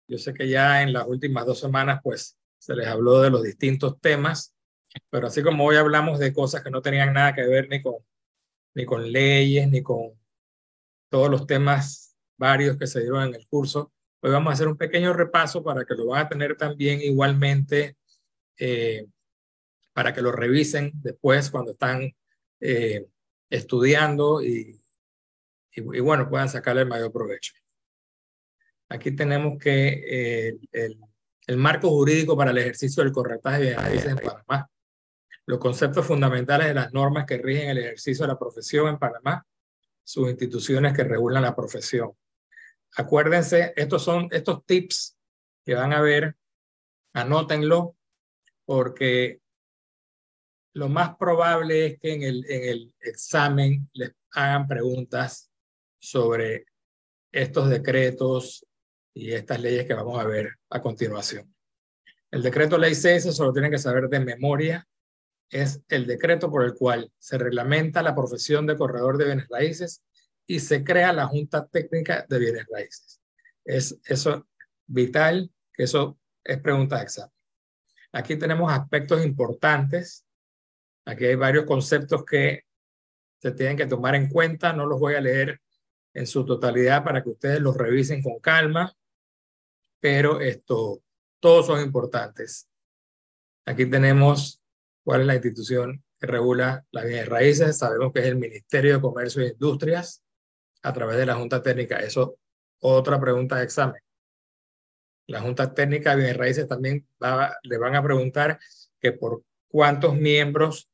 [0.09, 3.43] Yo sé que ya en las últimas dos semanas, pues, se les habló de los
[3.43, 4.55] distintos temas,
[5.11, 7.97] pero así como hoy hablamos de cosas que no tenían nada que ver ni con,
[8.75, 10.19] ni con leyes, ni con
[11.11, 13.93] todos los temas varios que se dieron en el curso.
[14.21, 17.99] Hoy vamos a hacer un pequeño repaso para que lo van a tener también igualmente,
[18.59, 19.07] eh,
[19.93, 22.11] para que lo revisen después cuando están
[22.61, 23.07] eh,
[23.51, 24.81] estudiando y,
[25.73, 27.53] y, bueno, puedan sacarle el mayor provecho.
[28.95, 31.01] Aquí tenemos que eh, el,
[31.49, 34.71] el, marco jurídico para el ejercicio del corretaje de bienes en Panamá,
[35.47, 39.45] los conceptos fundamentales de las normas que rigen el ejercicio de la profesión en Panamá
[40.05, 42.13] sus instituciones que regulan la profesión.
[42.97, 45.17] Acuérdense, estos son estos tips
[45.65, 46.37] que van a ver,
[47.15, 47.97] anótenlo,
[48.65, 49.41] porque
[50.75, 55.51] lo más probable es que en el, en el examen les hagan preguntas
[55.99, 56.67] sobre
[57.33, 58.65] estos decretos
[59.15, 61.55] y estas leyes que vamos a ver a continuación.
[62.31, 64.87] El decreto ley 6, eso lo tienen que saber de memoria,
[65.51, 70.03] es el decreto por el cual se reglamenta la profesión de corredor de bienes raíces
[70.47, 73.21] y se crea la Junta Técnica de Bienes Raíces.
[73.65, 74.49] Es eso
[74.87, 77.33] vital, que eso es pregunta de examen.
[78.13, 80.27] Aquí tenemos aspectos importantes.
[81.05, 82.65] Aquí hay varios conceptos que
[83.39, 84.73] se tienen que tomar en cuenta.
[84.73, 85.61] No los voy a leer
[86.15, 88.95] en su totalidad para que ustedes los revisen con calma,
[90.05, 91.03] pero esto,
[91.41, 92.69] todos son importantes.
[93.65, 94.61] Aquí tenemos
[95.03, 97.79] cuál es la institución que regula las bienes raíces.
[97.79, 100.23] Sabemos que es el Ministerio de Comercio e Industrias
[100.83, 102.01] a través de la Junta Técnica.
[102.01, 102.37] Eso,
[102.81, 104.03] otra pregunta de examen.
[105.27, 107.09] La Junta Técnica de Bienes Raíces también
[107.63, 108.59] le van a preguntar
[109.01, 110.91] que por cuántos miembros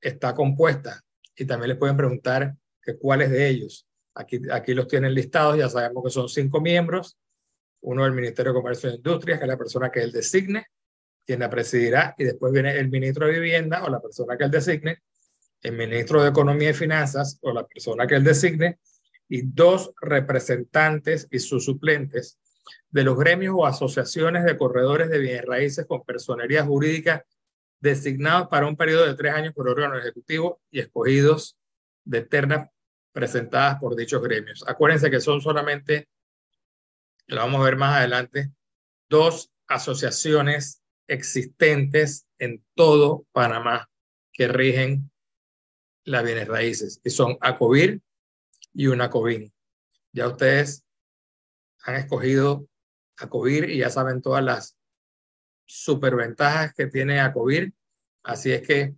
[0.00, 1.04] está compuesta
[1.36, 3.86] y también les pueden preguntar que cuáles de ellos.
[4.14, 7.18] Aquí, aquí los tienen listados, ya sabemos que son cinco miembros,
[7.84, 10.66] uno del Ministerio de Comercio e Industrias, que es la persona que él designe,
[11.26, 14.50] quien la presidirá, y después viene el ministro de Vivienda o la persona que él
[14.50, 15.02] designe,
[15.62, 18.78] el ministro de Economía y Finanzas o la persona que él designe,
[19.28, 22.38] y dos representantes y sus suplentes
[22.90, 27.24] de los gremios o asociaciones de corredores de bienes raíces con personería jurídica
[27.80, 31.58] designados para un periodo de tres años por órgano ejecutivo y escogidos
[32.04, 32.70] de ternas
[33.12, 34.64] presentadas por dichos gremios.
[34.66, 36.08] Acuérdense que son solamente,
[37.26, 38.52] lo vamos a ver más adelante,
[39.08, 43.88] dos asociaciones existentes en todo Panamá
[44.32, 45.10] que rigen
[46.04, 48.00] las bienes raíces, y son ACOBIR
[48.74, 49.52] y UNACOBIN.
[50.12, 50.84] Ya ustedes
[51.82, 52.68] han escogido
[53.16, 54.76] ACOBIR y ya saben todas las
[55.66, 57.72] superventajas que tiene ACOBIR.
[58.22, 58.94] Así es que,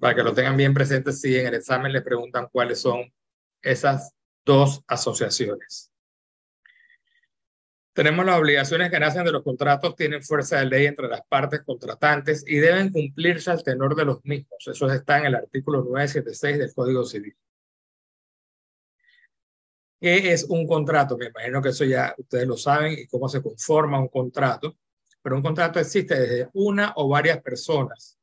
[0.00, 3.12] para que lo tengan bien presente, si en el examen le preguntan cuáles son
[3.62, 4.12] esas
[4.44, 5.90] dos asociaciones.
[7.96, 11.62] Tenemos las obligaciones que nacen de los contratos, tienen fuerza de ley entre las partes
[11.62, 14.58] contratantes y deben cumplirse al tenor de los mismos.
[14.66, 17.34] Eso está en el artículo 976 del Código Civil.
[19.98, 21.16] ¿Qué es un contrato?
[21.16, 24.76] Me imagino que eso ya ustedes lo saben y cómo se conforma un contrato.
[25.22, 28.18] Pero un contrato existe desde una o varias personas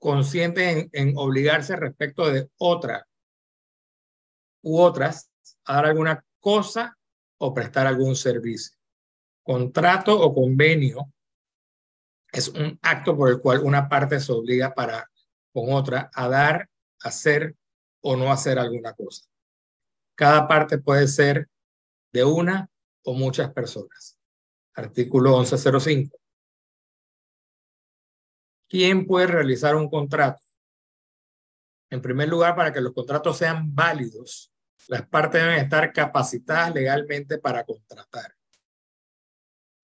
[0.00, 3.06] conscientes en, obligarse respecto de otra
[4.62, 5.30] u otras
[5.66, 6.98] a dar alguna cosa
[7.42, 8.76] o prestar algún servicio.
[9.42, 11.12] Contrato o convenio
[12.32, 15.10] es un acto por el cual una parte se obliga para
[15.52, 16.68] con otra a dar,
[17.02, 17.56] hacer
[18.02, 19.24] o no hacer alguna cosa.
[20.14, 21.48] Cada parte puede ser
[22.12, 22.70] de una
[23.04, 24.18] o muchas personas.
[24.74, 26.16] Artículo 1105.
[28.68, 30.40] ¿Quién puede realizar un contrato?
[31.90, 34.52] En primer lugar, para que los contratos sean válidos,
[34.88, 38.34] las partes deben estar capacitadas legalmente para contratar.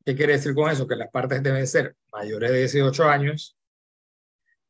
[0.04, 0.86] ¿Qué quiere decir con eso?
[0.86, 3.56] Que las partes deben ser mayores de 18 años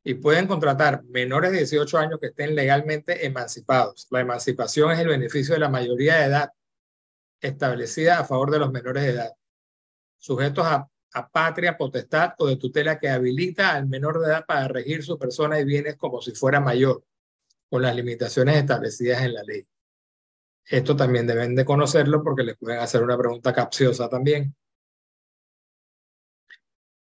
[0.02, 4.06] y pueden contratar menores de 18 años que estén legalmente emancipados.
[4.10, 6.50] La emancipación es el beneficio de la mayoría de edad
[7.40, 9.32] establecida a favor de los menores de edad,
[10.16, 14.68] sujetos a, a patria, potestad o de tutela que habilita al menor de edad para
[14.68, 17.04] regir su persona y bienes como si fuera mayor,
[17.68, 19.66] con las limitaciones establecidas en la ley.
[20.68, 24.54] Esto también deben de conocerlo porque les pueden hacer una pregunta capciosa también.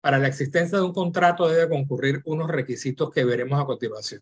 [0.01, 4.21] Para la existencia de un contrato debe concurrir unos requisitos que veremos a continuación.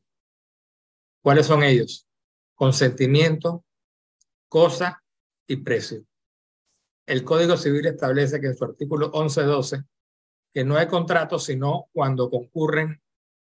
[1.21, 2.07] ¿Cuáles son ellos?
[2.55, 3.63] Consentimiento,
[4.49, 5.03] cosa
[5.45, 6.03] y precio.
[7.05, 9.85] El Código Civil establece que en su artículo 11.12
[10.51, 12.99] que no hay contrato sino cuando concurren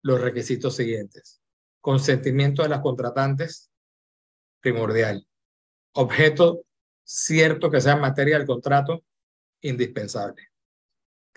[0.03, 1.41] los requisitos siguientes.
[1.81, 3.71] Consentimiento de las contratantes,
[4.61, 5.28] primordial.
[5.99, 6.63] Objeto
[7.03, 9.05] cierto que sea materia del contrato,
[9.63, 10.49] indispensable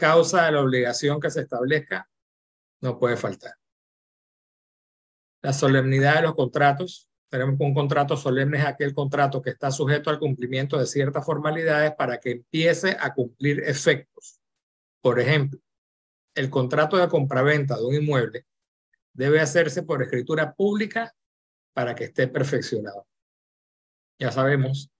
[0.01, 2.09] causa de la obligación que se establezca,
[2.81, 3.53] no puede faltar.
[5.43, 7.07] La solemnidad de los contratos.
[7.29, 11.93] Tenemos un contrato solemne es aquel contrato que está sujeto al cumplimiento de ciertas formalidades
[11.95, 14.41] para que empiece a cumplir efectos.
[15.01, 15.59] Por ejemplo,
[16.33, 18.47] el contrato de compraventa de un inmueble
[19.13, 21.15] debe hacerse por escritura pública
[21.73, 23.07] para que esté perfeccionado.
[24.21, 24.91] Ya sabemos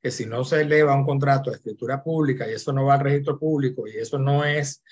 [0.00, 3.00] que si no se eleva un contrato de escritura pública y eso no va al
[3.00, 4.82] registro público y eso no es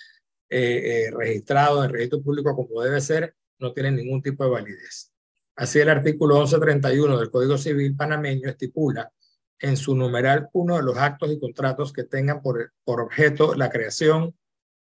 [0.51, 4.51] eh, eh, registrado en el registro público como debe ser, no tiene ningún tipo de
[4.51, 5.11] validez.
[5.57, 9.11] Así el artículo 1131 del Código Civil panameño estipula
[9.59, 13.71] en su numeral uno de los actos y contratos que tengan por, por objeto la
[13.71, 14.37] creación,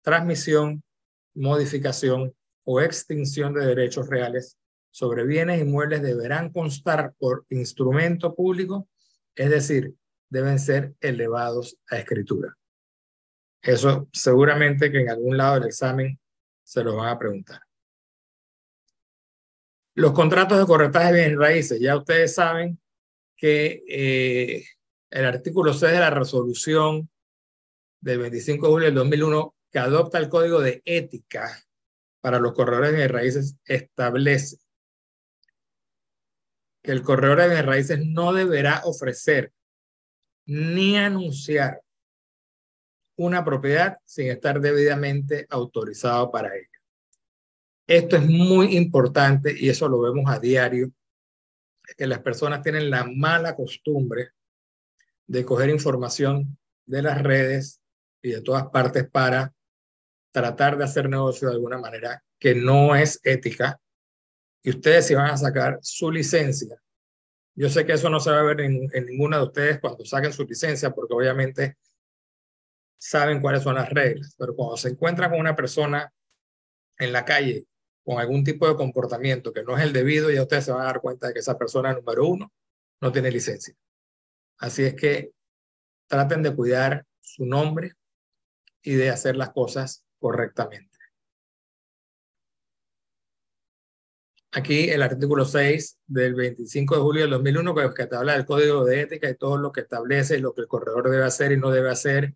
[0.03, 0.83] transmisión,
[1.35, 2.35] modificación
[2.65, 4.59] o extinción de derechos reales
[4.91, 8.89] sobre bienes inmuebles deberán constar por instrumento público,
[9.35, 9.95] es decir,
[10.29, 12.57] deben ser elevados a escritura.
[13.62, 16.19] Eso seguramente que en algún lado del examen
[16.62, 17.61] se lo van a preguntar.
[19.95, 22.81] Los contratos de corretaje de bienes raíces, ya ustedes saben
[23.37, 24.65] que eh,
[25.11, 27.11] el artículo 6 de la resolución
[28.01, 31.51] del 25 de julio del 2001 que adopta el código de ética
[32.21, 34.59] para los corredores de raíces establece
[36.82, 39.52] que el corredor de raíces no deberá ofrecer
[40.47, 41.82] ni anunciar
[43.16, 46.66] una propiedad sin estar debidamente autorizado para ello.
[47.86, 50.90] Esto es muy importante y eso lo vemos a diario,
[51.97, 54.31] que las personas tienen la mala costumbre
[55.27, 57.81] de coger información de las redes
[58.23, 59.52] y de todas partes para
[60.32, 63.81] tratar de hacer negocio de alguna manera que no es ética
[64.62, 66.77] y ustedes si van a sacar su licencia.
[67.55, 70.05] Yo sé que eso no se va a ver en, en ninguna de ustedes cuando
[70.05, 71.77] saquen su licencia porque obviamente
[72.99, 76.12] saben cuáles son las reglas, pero cuando se encuentran con una persona
[76.99, 77.66] en la calle
[78.05, 80.87] con algún tipo de comportamiento que no es el debido, ya ustedes se van a
[80.87, 82.53] dar cuenta de que esa persona número uno
[83.01, 83.74] no tiene licencia.
[84.59, 85.32] Así es que
[86.07, 87.95] traten de cuidar su nombre
[88.82, 90.90] y de hacer las cosas correctamente.
[94.53, 98.85] Aquí el artículo 6 del 25 de julio del 2001 que te habla del código
[98.85, 101.71] de ética y todo lo que establece lo que el corredor debe hacer y no
[101.71, 102.35] debe hacer,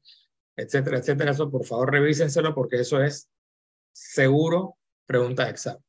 [0.55, 1.33] etcétera, etcétera.
[1.33, 3.29] Eso por favor revísenselo porque eso es
[3.93, 4.77] seguro
[5.07, 5.83] pregunta de examen.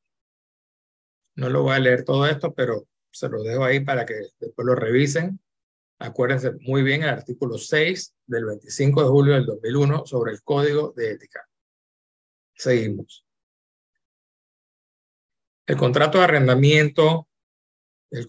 [1.36, 4.66] No lo voy a leer todo esto, pero se lo dejo ahí para que después
[4.66, 5.40] lo revisen.
[6.00, 10.92] Acuérdense muy bien el artículo 6 del 25 de julio del 2001 sobre el código
[10.96, 11.48] de ética.
[12.56, 13.25] Seguimos.
[15.68, 17.28] El contrato de arrendamiento,
[18.12, 18.28] el,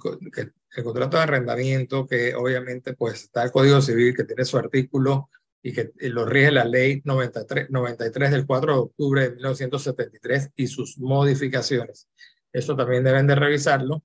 [0.76, 5.28] el, contrato de arrendamiento que obviamente pues está el Código Civil que tiene su artículo
[5.62, 10.66] y que lo rige la ley 93, 93 del 4 de octubre de 1973 y
[10.68, 12.08] sus modificaciones.
[12.52, 14.02] Esto también deben de revisarlo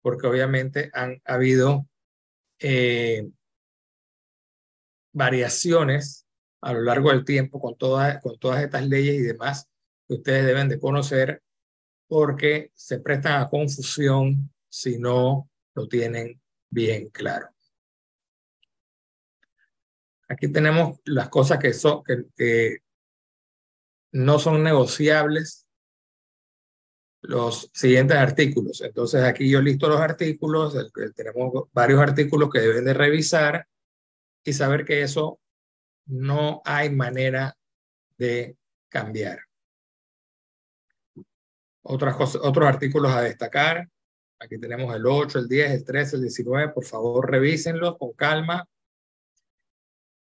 [0.00, 1.86] porque obviamente han habido
[2.58, 3.28] eh,
[5.12, 6.26] variaciones
[6.60, 9.68] a lo largo del tiempo con, todas con todas estas leyes y demás
[10.08, 11.42] que ustedes deben de conocer
[12.12, 17.48] porque se prestan a confusión si no lo tienen bien claro.
[20.28, 22.02] Aquí tenemos las cosas que, son,
[22.36, 22.80] que,
[24.12, 25.66] no son negociables
[27.22, 28.82] los siguientes artículos.
[28.82, 30.76] Entonces aquí yo listo los artículos,
[31.16, 33.66] tenemos varios artículos que deben de revisar
[34.44, 35.40] y saber que eso
[36.04, 37.56] no hay manera
[38.18, 38.58] de
[38.90, 39.38] cambiar.
[41.82, 43.88] Otras cosas, otros artículos a destacar.
[44.38, 46.72] Aquí tenemos el 8, el 10, el 13, el 19.
[46.72, 48.66] Por favor, revísenlos con calma.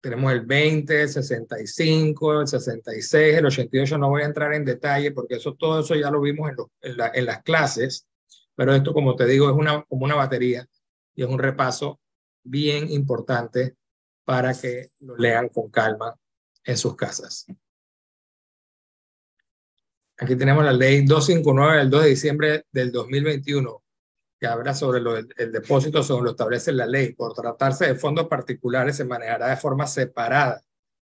[0.01, 3.97] Tenemos el 20, el 65, el 66, el 88.
[3.97, 6.51] No voy a entrar en detalle porque eso, todo eso ya lo vimos
[6.81, 8.07] en, en, las clases.
[8.55, 10.67] Pero esto, como te digo, es una, como una batería
[11.15, 11.99] y es un repaso
[12.43, 13.75] bien importante
[14.23, 16.15] para que lo lean con calma
[16.63, 17.45] en sus casas.
[20.17, 23.83] Aquí tenemos la ley 259 del 2 de diciembre del 2021
[24.39, 27.13] que habla sobre lo, el, depósito según lo establece la ley.
[27.13, 30.61] Por tratarse de fondos particulares, se manejará de forma separada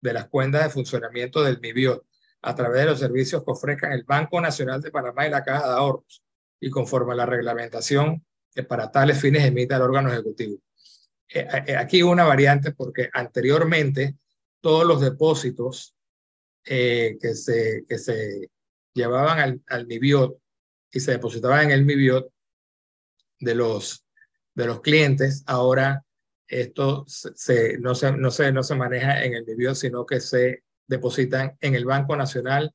[0.01, 2.05] de las cuentas de funcionamiento del MIBIOT
[2.41, 5.67] a través de los servicios que ofrezcan el Banco Nacional de Panamá y la Caja
[5.67, 6.23] de Ahorros
[6.61, 10.57] y conforme a la reglamentación que para tales fines emita el órgano ejecutivo.
[11.27, 14.15] Eh, eh, aquí una variante porque anteriormente
[14.61, 15.95] todos los depósitos
[16.65, 18.49] eh, que, se, que se
[18.93, 20.37] llevaban al, al MIBIOT
[20.91, 22.31] y se depositaban en el MIBIOT
[23.39, 24.05] de los,
[24.55, 26.03] de los clientes, ahora
[26.47, 30.63] esto se, no, se, no, se, no se maneja en el MIBIO, sino que se
[30.87, 32.73] depositan en el Banco Nacional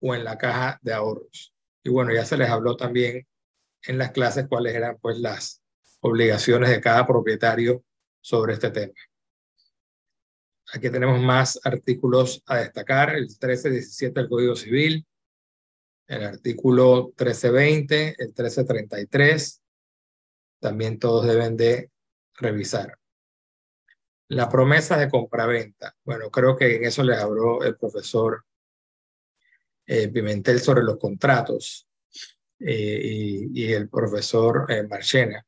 [0.00, 1.52] o en la caja de ahorros.
[1.82, 3.26] Y bueno, ya se les habló también
[3.82, 5.60] en las clases cuáles eran pues las
[6.00, 7.84] obligaciones de cada propietario
[8.20, 8.94] sobre este tema.
[10.72, 15.06] Aquí tenemos más artículos a destacar, el 1317 del Código Civil,
[16.06, 19.62] el artículo 1320, el 1333,
[20.60, 21.90] también todos deben de
[22.34, 22.98] revisar.
[24.28, 25.96] La promesa de compraventa.
[26.04, 28.44] Bueno, creo que en eso les habló el profesor
[29.86, 31.86] eh, Pimentel sobre los contratos
[32.58, 35.46] eh, y, el profesor eh, Marchena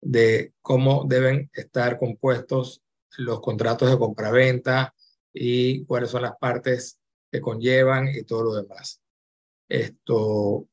[0.00, 2.82] de cómo deben estar compuestos
[3.16, 4.94] los contratos de compraventa
[5.32, 7.00] y cuáles son las partes
[7.32, 9.00] que conllevan y todo lo demás.
[9.68, 10.68] Esto,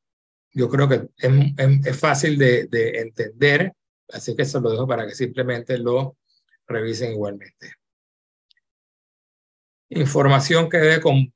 [0.52, 3.74] yo creo que es, es, fácil de, de, entender,
[4.10, 6.18] así que se lo dejo para que simplemente lo
[6.68, 7.74] revisen igualmente.
[9.90, 11.34] Información que debe con,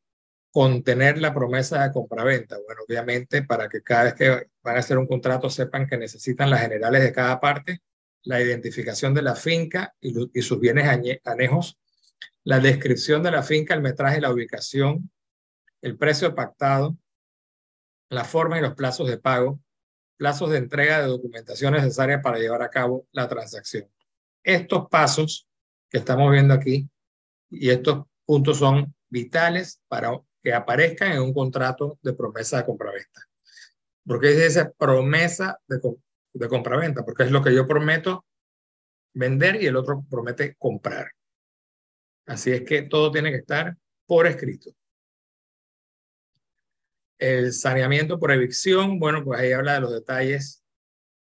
[0.56, 2.58] contener la promesa de compraventa.
[2.66, 6.50] Bueno, obviamente para que cada vez que van a hacer un contrato sepan que necesitan
[6.50, 7.82] las generales de cada parte,
[8.24, 10.88] la identificación de la finca y, y sus bienes
[11.26, 11.78] anejos,
[12.46, 15.12] la descripción de la finca, el metraje, la ubicación,
[15.82, 16.96] el precio pactado,
[18.10, 19.60] la forma y los plazos de pago,
[20.18, 23.90] plazos de entrega de documentación necesaria para llevar a cabo la transacción.
[24.44, 25.48] Estos pasos
[25.90, 26.90] que estamos viendo aquí
[27.50, 33.22] y estos puntos son vitales para que aparezcan en un contrato de promesa de compraventa.
[34.06, 35.80] ¿Por qué dice promesa de,
[36.34, 37.04] de compraventa?
[37.04, 38.26] Porque es lo que yo prometo
[39.14, 41.12] vender y el otro promete comprar.
[42.28, 43.76] Así es que todo tiene que estar
[44.06, 44.72] por escrito.
[47.18, 50.64] El saneamiento por evicción, bueno, pues ahí habla de los detalles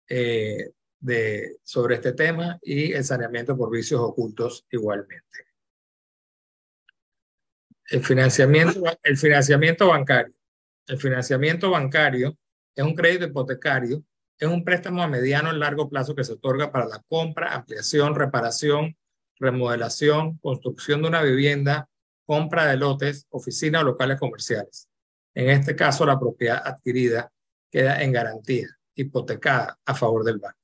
[0.09, 0.71] eh,
[1.01, 5.47] de, sobre este tema y el saneamiento por vicios ocultos igualmente.
[7.91, 10.35] El financiamiento, el financiamiento bancario.
[10.87, 12.39] El financiamiento bancario
[12.75, 14.03] es un crédito hipotecario,
[14.39, 18.15] es un préstamo a mediano y largo plazo que se otorga para la compra, ampliación,
[18.15, 18.97] reparación,
[19.39, 21.89] remodelación, construcción de una vivienda,
[22.27, 24.89] compra de lotes, oficinas o locales comerciales.
[25.35, 27.31] En este caso, la propiedad adquirida
[27.71, 30.59] queda en garantía, hipotecada a favor del banco.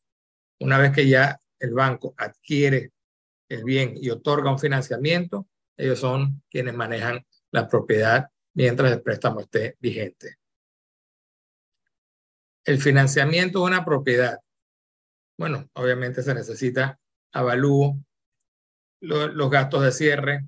[0.60, 2.92] Una vez que ya el banco adquiere
[3.48, 9.40] el bien y otorga un financiamiento, ellos son quienes manejan la propiedad mientras el préstamo
[9.40, 10.36] esté vigente.
[12.64, 14.38] El financiamiento de una propiedad.
[15.36, 17.00] Bueno, obviamente se necesita
[17.32, 17.98] avalúo,
[19.00, 20.46] los gastos de cierre.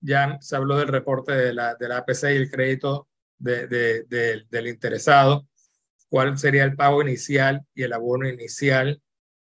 [0.00, 3.07] Ya se habló del reporte de la, de la APC y el crédito
[3.38, 5.46] del interesado.
[6.08, 9.00] ¿Cuál sería el pago inicial y el abono inicial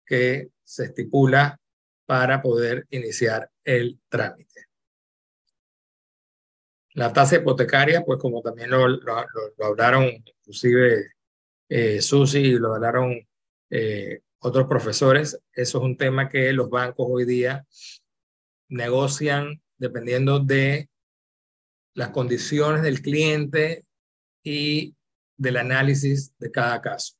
[0.05, 1.61] que se estipula
[2.07, 4.67] para poder iniciar el trámite?
[6.95, 8.87] La tasa hipotecaria, pues como también lo,
[9.63, 11.13] hablaron inclusive
[11.69, 13.21] eh, Susi y lo hablaron
[13.69, 17.67] eh, otros profesores, eso es un tema que los bancos hoy día
[18.69, 20.89] negocian dependiendo de
[21.97, 23.87] las condiciones del cliente
[24.45, 24.95] y
[25.37, 27.15] del análisis de cada caso.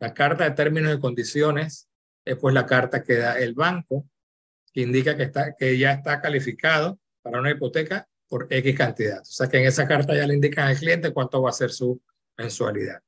[0.00, 1.88] La carta de términos y condiciones
[2.24, 4.08] es pues la carta que da el banco,
[4.72, 9.20] que indica que, está, que ya está calificado para una hipoteca por X cantidad.
[9.20, 11.70] O sea que en esa carta ya le indican al cliente cuánto va a ser
[11.70, 12.02] su
[12.36, 13.00] mensualidad.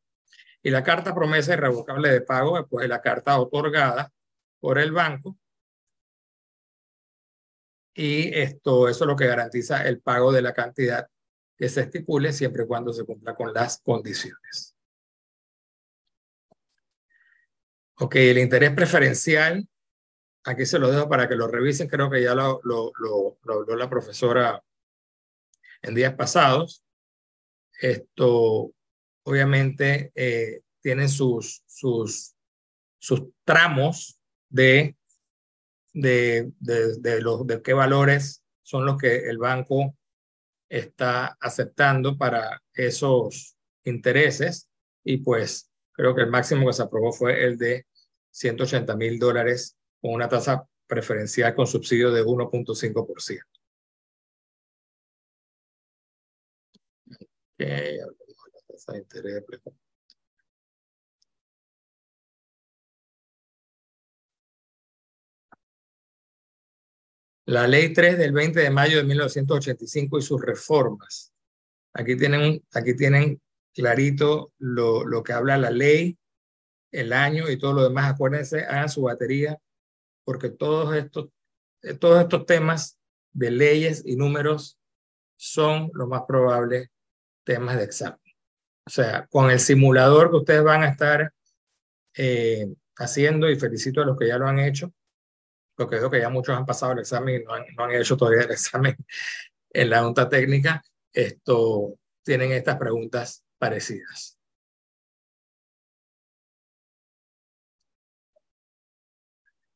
[0.62, 4.12] Y la carta promesa irrevocable de pago es pues, la carta otorgada
[4.60, 5.36] por el banco.
[7.94, 11.08] Y esto, eso es lo que garantiza el pago de la cantidad
[11.56, 14.74] que se estipule siempre y cuando se cumpla con las condiciones.
[17.96, 19.68] Ok, el interés preferencial,
[20.44, 23.76] aquí se lo dejo para que lo revisen, creo que ya lo, lo, lo, habló
[23.76, 24.64] la profesora
[25.82, 26.82] en días pasados.
[27.78, 28.72] Esto
[29.24, 32.34] obviamente eh, tiene sus, sus,
[32.98, 34.18] sus tramos
[34.48, 34.96] de,
[35.92, 39.96] de, de, los, de qué valores son los que el banco
[40.68, 44.68] está aceptando para esos intereses
[45.04, 47.86] y pues creo que el máximo que se aprobó fue el de
[48.30, 53.42] 180 mil dólares con una tasa preferencial con subsidio de 1.5%.
[67.50, 71.32] La ley 3 del 20 de mayo de 1985 y sus reformas.
[71.92, 73.42] Aquí tienen, aquí tienen
[73.74, 76.16] clarito lo, lo que habla la ley,
[76.92, 78.12] el año y todo lo demás.
[78.12, 79.58] Acuérdense, hagan su batería,
[80.24, 81.30] porque todos estos,
[81.98, 83.00] todos estos temas
[83.32, 84.78] de leyes y números
[85.36, 86.92] son lo más probable
[87.42, 88.20] temas de examen.
[88.86, 91.32] O sea, con el simulador que ustedes van a estar
[92.16, 94.94] eh, haciendo, y felicito a los que ya lo han hecho,
[95.80, 98.16] porque veo que ya muchos han pasado el examen y no han, no han hecho
[98.16, 98.96] todavía el examen
[99.70, 100.82] en la junta técnica,
[101.12, 104.38] esto, tienen estas preguntas parecidas.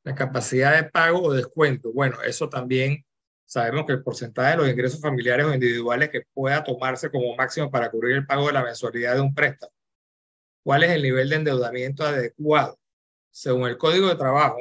[0.02, 1.90] La capacidad de pago o descuento.
[1.92, 3.04] Bueno, eso también
[3.46, 7.70] Sabemos que el porcentaje de los ingresos familiares o individuales que pueda tomarse como máximo
[7.70, 9.72] para cubrir el pago de la mensualidad de un préstamo.
[10.62, 12.78] ¿Cuál es el nivel de endeudamiento adecuado?
[13.30, 14.58] Según el Código de Trabajo,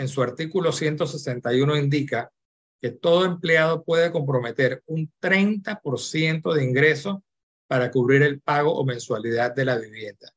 [0.00, 2.32] en su artículo 161 indica
[2.80, 7.18] que todo empleado puede comprometer un 30% de ingresos
[7.66, 10.32] para cubrir el pago o mensualidad de la vivienda.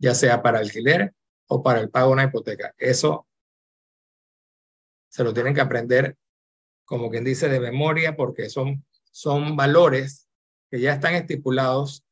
[0.00, 1.12] ya sea para alquiler
[1.48, 2.72] o para el pago de una hipoteca.
[2.78, 3.26] Eso
[5.08, 6.16] se lo tienen que aprender,
[6.84, 10.28] como quien dice, de memoria, porque son, son valores
[10.70, 12.04] que ya están estipulados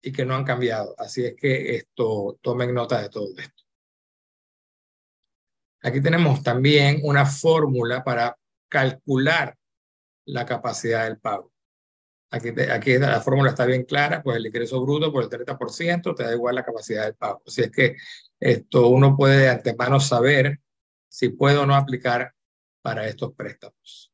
[0.00, 0.94] y que no han cambiado.
[0.96, 3.63] Así es que esto, tomen nota de todo esto.
[5.84, 8.38] Aquí tenemos también una fórmula para
[8.70, 9.54] calcular
[10.24, 11.52] la capacidad del pago.
[12.30, 12.52] Aquí,
[12.98, 16.54] la fórmula está bien clara, pues el ingreso bruto por el 30% te da igual
[16.54, 17.42] la capacidad del pago.
[17.46, 17.96] Así es que
[18.40, 20.58] esto uno puede de antemano saber
[21.06, 22.34] si puede o no aplicar
[22.80, 24.10] para estos préstamos.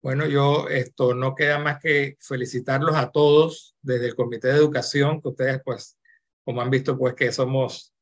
[0.00, 5.20] Bueno, yo esto no queda más que felicitarlos a todos desde el Comité de Educación,
[5.20, 5.98] que ustedes pues,
[6.44, 7.93] como han visto, pues que somos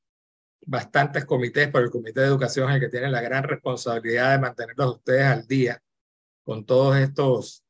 [0.64, 4.38] bastantes comités, pero el Comité de Educación es el que tiene la gran responsabilidad de
[4.38, 5.82] mantenerlos ustedes al día
[6.44, 7.64] con todos estos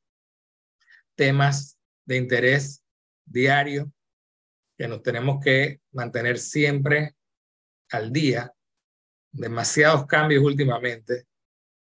[1.14, 2.84] temas de interés
[3.24, 3.92] diario
[4.76, 7.14] que nos tenemos que mantener siempre
[7.90, 8.52] al día.
[9.30, 11.26] Demasiados cambios últimamente.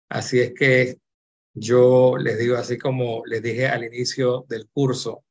[0.09, 0.99] Así es que
[1.53, 5.23] yo les digo, así como les dije al inicio del curso,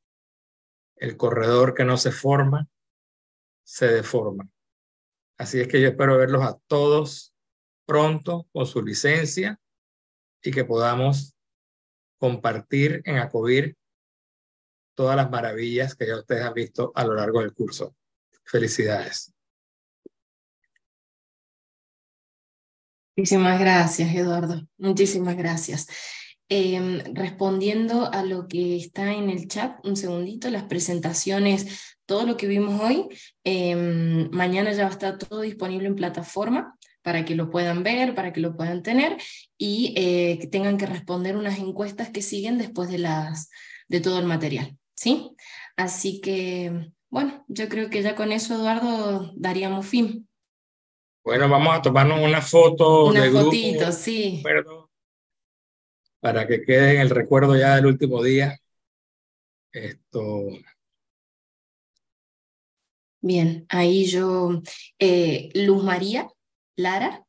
[0.95, 2.67] el corredor que no se forma,
[3.63, 4.49] se deforma.
[5.37, 7.33] Así es que yo espero verlos a todos
[7.85, 9.59] pronto con su licencia
[10.41, 11.35] y que podamos
[12.17, 13.75] compartir en ACOBIR
[14.95, 17.95] todas las maravillas que ya ustedes han visto a lo largo del curso.
[18.45, 19.33] Felicidades.
[23.17, 24.67] Muchísimas gracias, Eduardo.
[24.77, 25.87] Muchísimas gracias.
[26.47, 32.37] Em, respondiendo a lo que está en el chat, un segundito, las presentaciones, todo lo
[32.37, 33.07] que vimos hoy,
[33.43, 38.13] em, mañana ya va a estar todo disponible en plataforma para que lo puedan ver,
[38.13, 39.17] para que lo puedan tener
[39.57, 43.49] y eh, que tengan que responder unas encuestas que siguen después de, las,
[43.87, 44.77] de todo el material.
[44.93, 45.31] ¿sí?
[45.77, 50.27] Así que, bueno, yo creo que ya con eso, Eduardo, daríamos fin.
[51.23, 54.37] Bueno, vamos a tomarnos una foto Una de fotito, grupo, sí.
[54.37, 54.84] recuerdo,
[56.25, 58.57] para que quede en el recuerdo ya del último día.
[59.71, 60.47] Esto,
[63.21, 64.63] Bien, ahí yo,
[64.97, 66.27] eh, Luz María
[66.75, 67.23] Lara,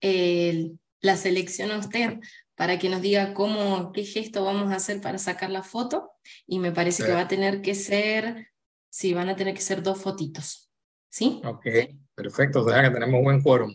[0.00, 0.70] eh,
[1.00, 2.20] la selecciono a usted
[2.54, 6.12] para que nos diga cómo, qué gesto vamos a hacer para sacar la foto
[6.46, 8.52] y me parece que va a tener que ser,
[8.88, 10.70] sí, van a tener que ser dos fotitos,
[11.08, 11.42] ¿sí?
[11.44, 11.66] ok,
[12.14, 13.74] perfecto, o sea que tenemos buen quórum.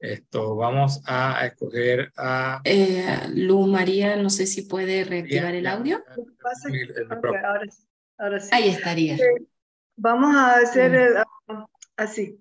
[0.00, 2.60] Esto, vamos a escoger a...
[2.64, 6.04] Eh, Luz María, no sé si puede reactivar el audio.
[6.66, 7.66] el- el ahora.
[8.16, 8.48] Ahora sí.
[8.52, 9.16] Ahí estaría.
[9.16, 9.46] Eh,
[9.96, 11.66] Vamos a hacer el, ah,
[11.96, 12.38] así.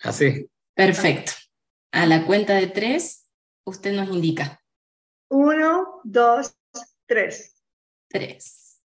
[0.00, 1.32] Así, Perfecto.
[1.92, 3.26] A la cuenta de tres,
[3.64, 4.60] usted nos indica.
[5.30, 6.54] Uno, dos,
[7.06, 7.54] tres.
[8.08, 8.82] Tres.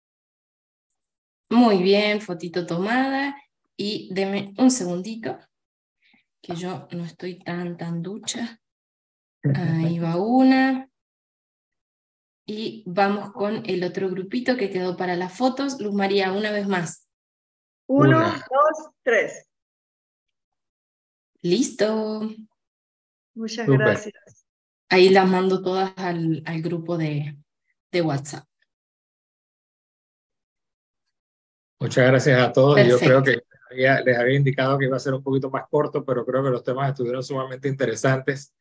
[1.51, 3.37] Muy bien, fotito tomada.
[3.77, 5.39] Y deme un segundito,
[6.43, 8.61] que yo no estoy tan, tan ducha.
[9.55, 10.91] Ahí va una.
[12.45, 15.81] Y vamos con el otro grupito que quedó para las fotos.
[15.81, 17.09] Luz María, una vez más.
[17.89, 18.33] Uno, Una.
[18.33, 19.49] dos, tres.
[21.41, 22.29] Listo.
[23.35, 24.47] Muchas gracias.
[24.89, 27.39] Ahí las mando todas al, al grupo de,
[27.91, 28.45] de WhatsApp.
[31.83, 32.77] muchas gracias a todos.
[32.87, 33.47] Yo creo Perfecto.
[33.51, 36.43] que había- les había indicado que iba a ser un poquito más corto, pero creo
[36.43, 38.55] que los temas estuvieron sumamente interesantes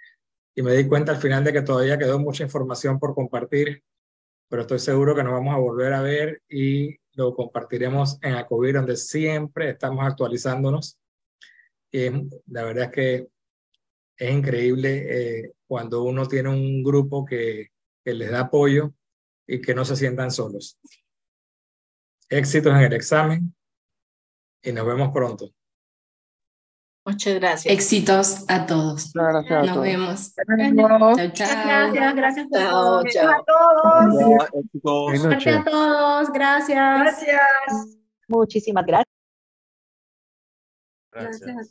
[0.55, 3.83] y me di cuenta al final de que todavía quedó mucha información por compartir,
[4.49, 8.75] pero estoy seguro que nos vamos a volver a ver y lo compartiremos en Acovir,
[8.75, 10.97] donde siempre estamos actualizándonos.
[11.91, 12.09] Y
[12.47, 13.27] la verdad es que
[14.17, 17.67] es increíble eh, cuando uno tiene un grupo que,
[18.03, 18.93] que les da apoyo
[19.47, 20.77] y que no se sientan solos.
[22.29, 23.53] Éxitos en el examen
[24.63, 25.49] y nos vemos pronto.
[27.05, 27.73] Muchas gracias.
[27.73, 29.11] Éxitos a todos.
[29.13, 29.83] Gracias a Nos todos.
[29.83, 30.33] vemos.
[30.35, 31.15] Chao.
[31.15, 31.93] Chao, chao.
[31.93, 33.31] Gracias, gracias Chao, chao.
[33.31, 34.61] a todos.
[34.81, 35.55] Suerte noches.
[35.55, 36.29] a todos.
[36.31, 36.99] Gracias.
[37.01, 37.97] Gracias.
[38.27, 39.07] Muchísimas gracias.
[41.11, 41.39] Gracias.
[41.41, 41.55] Gracias.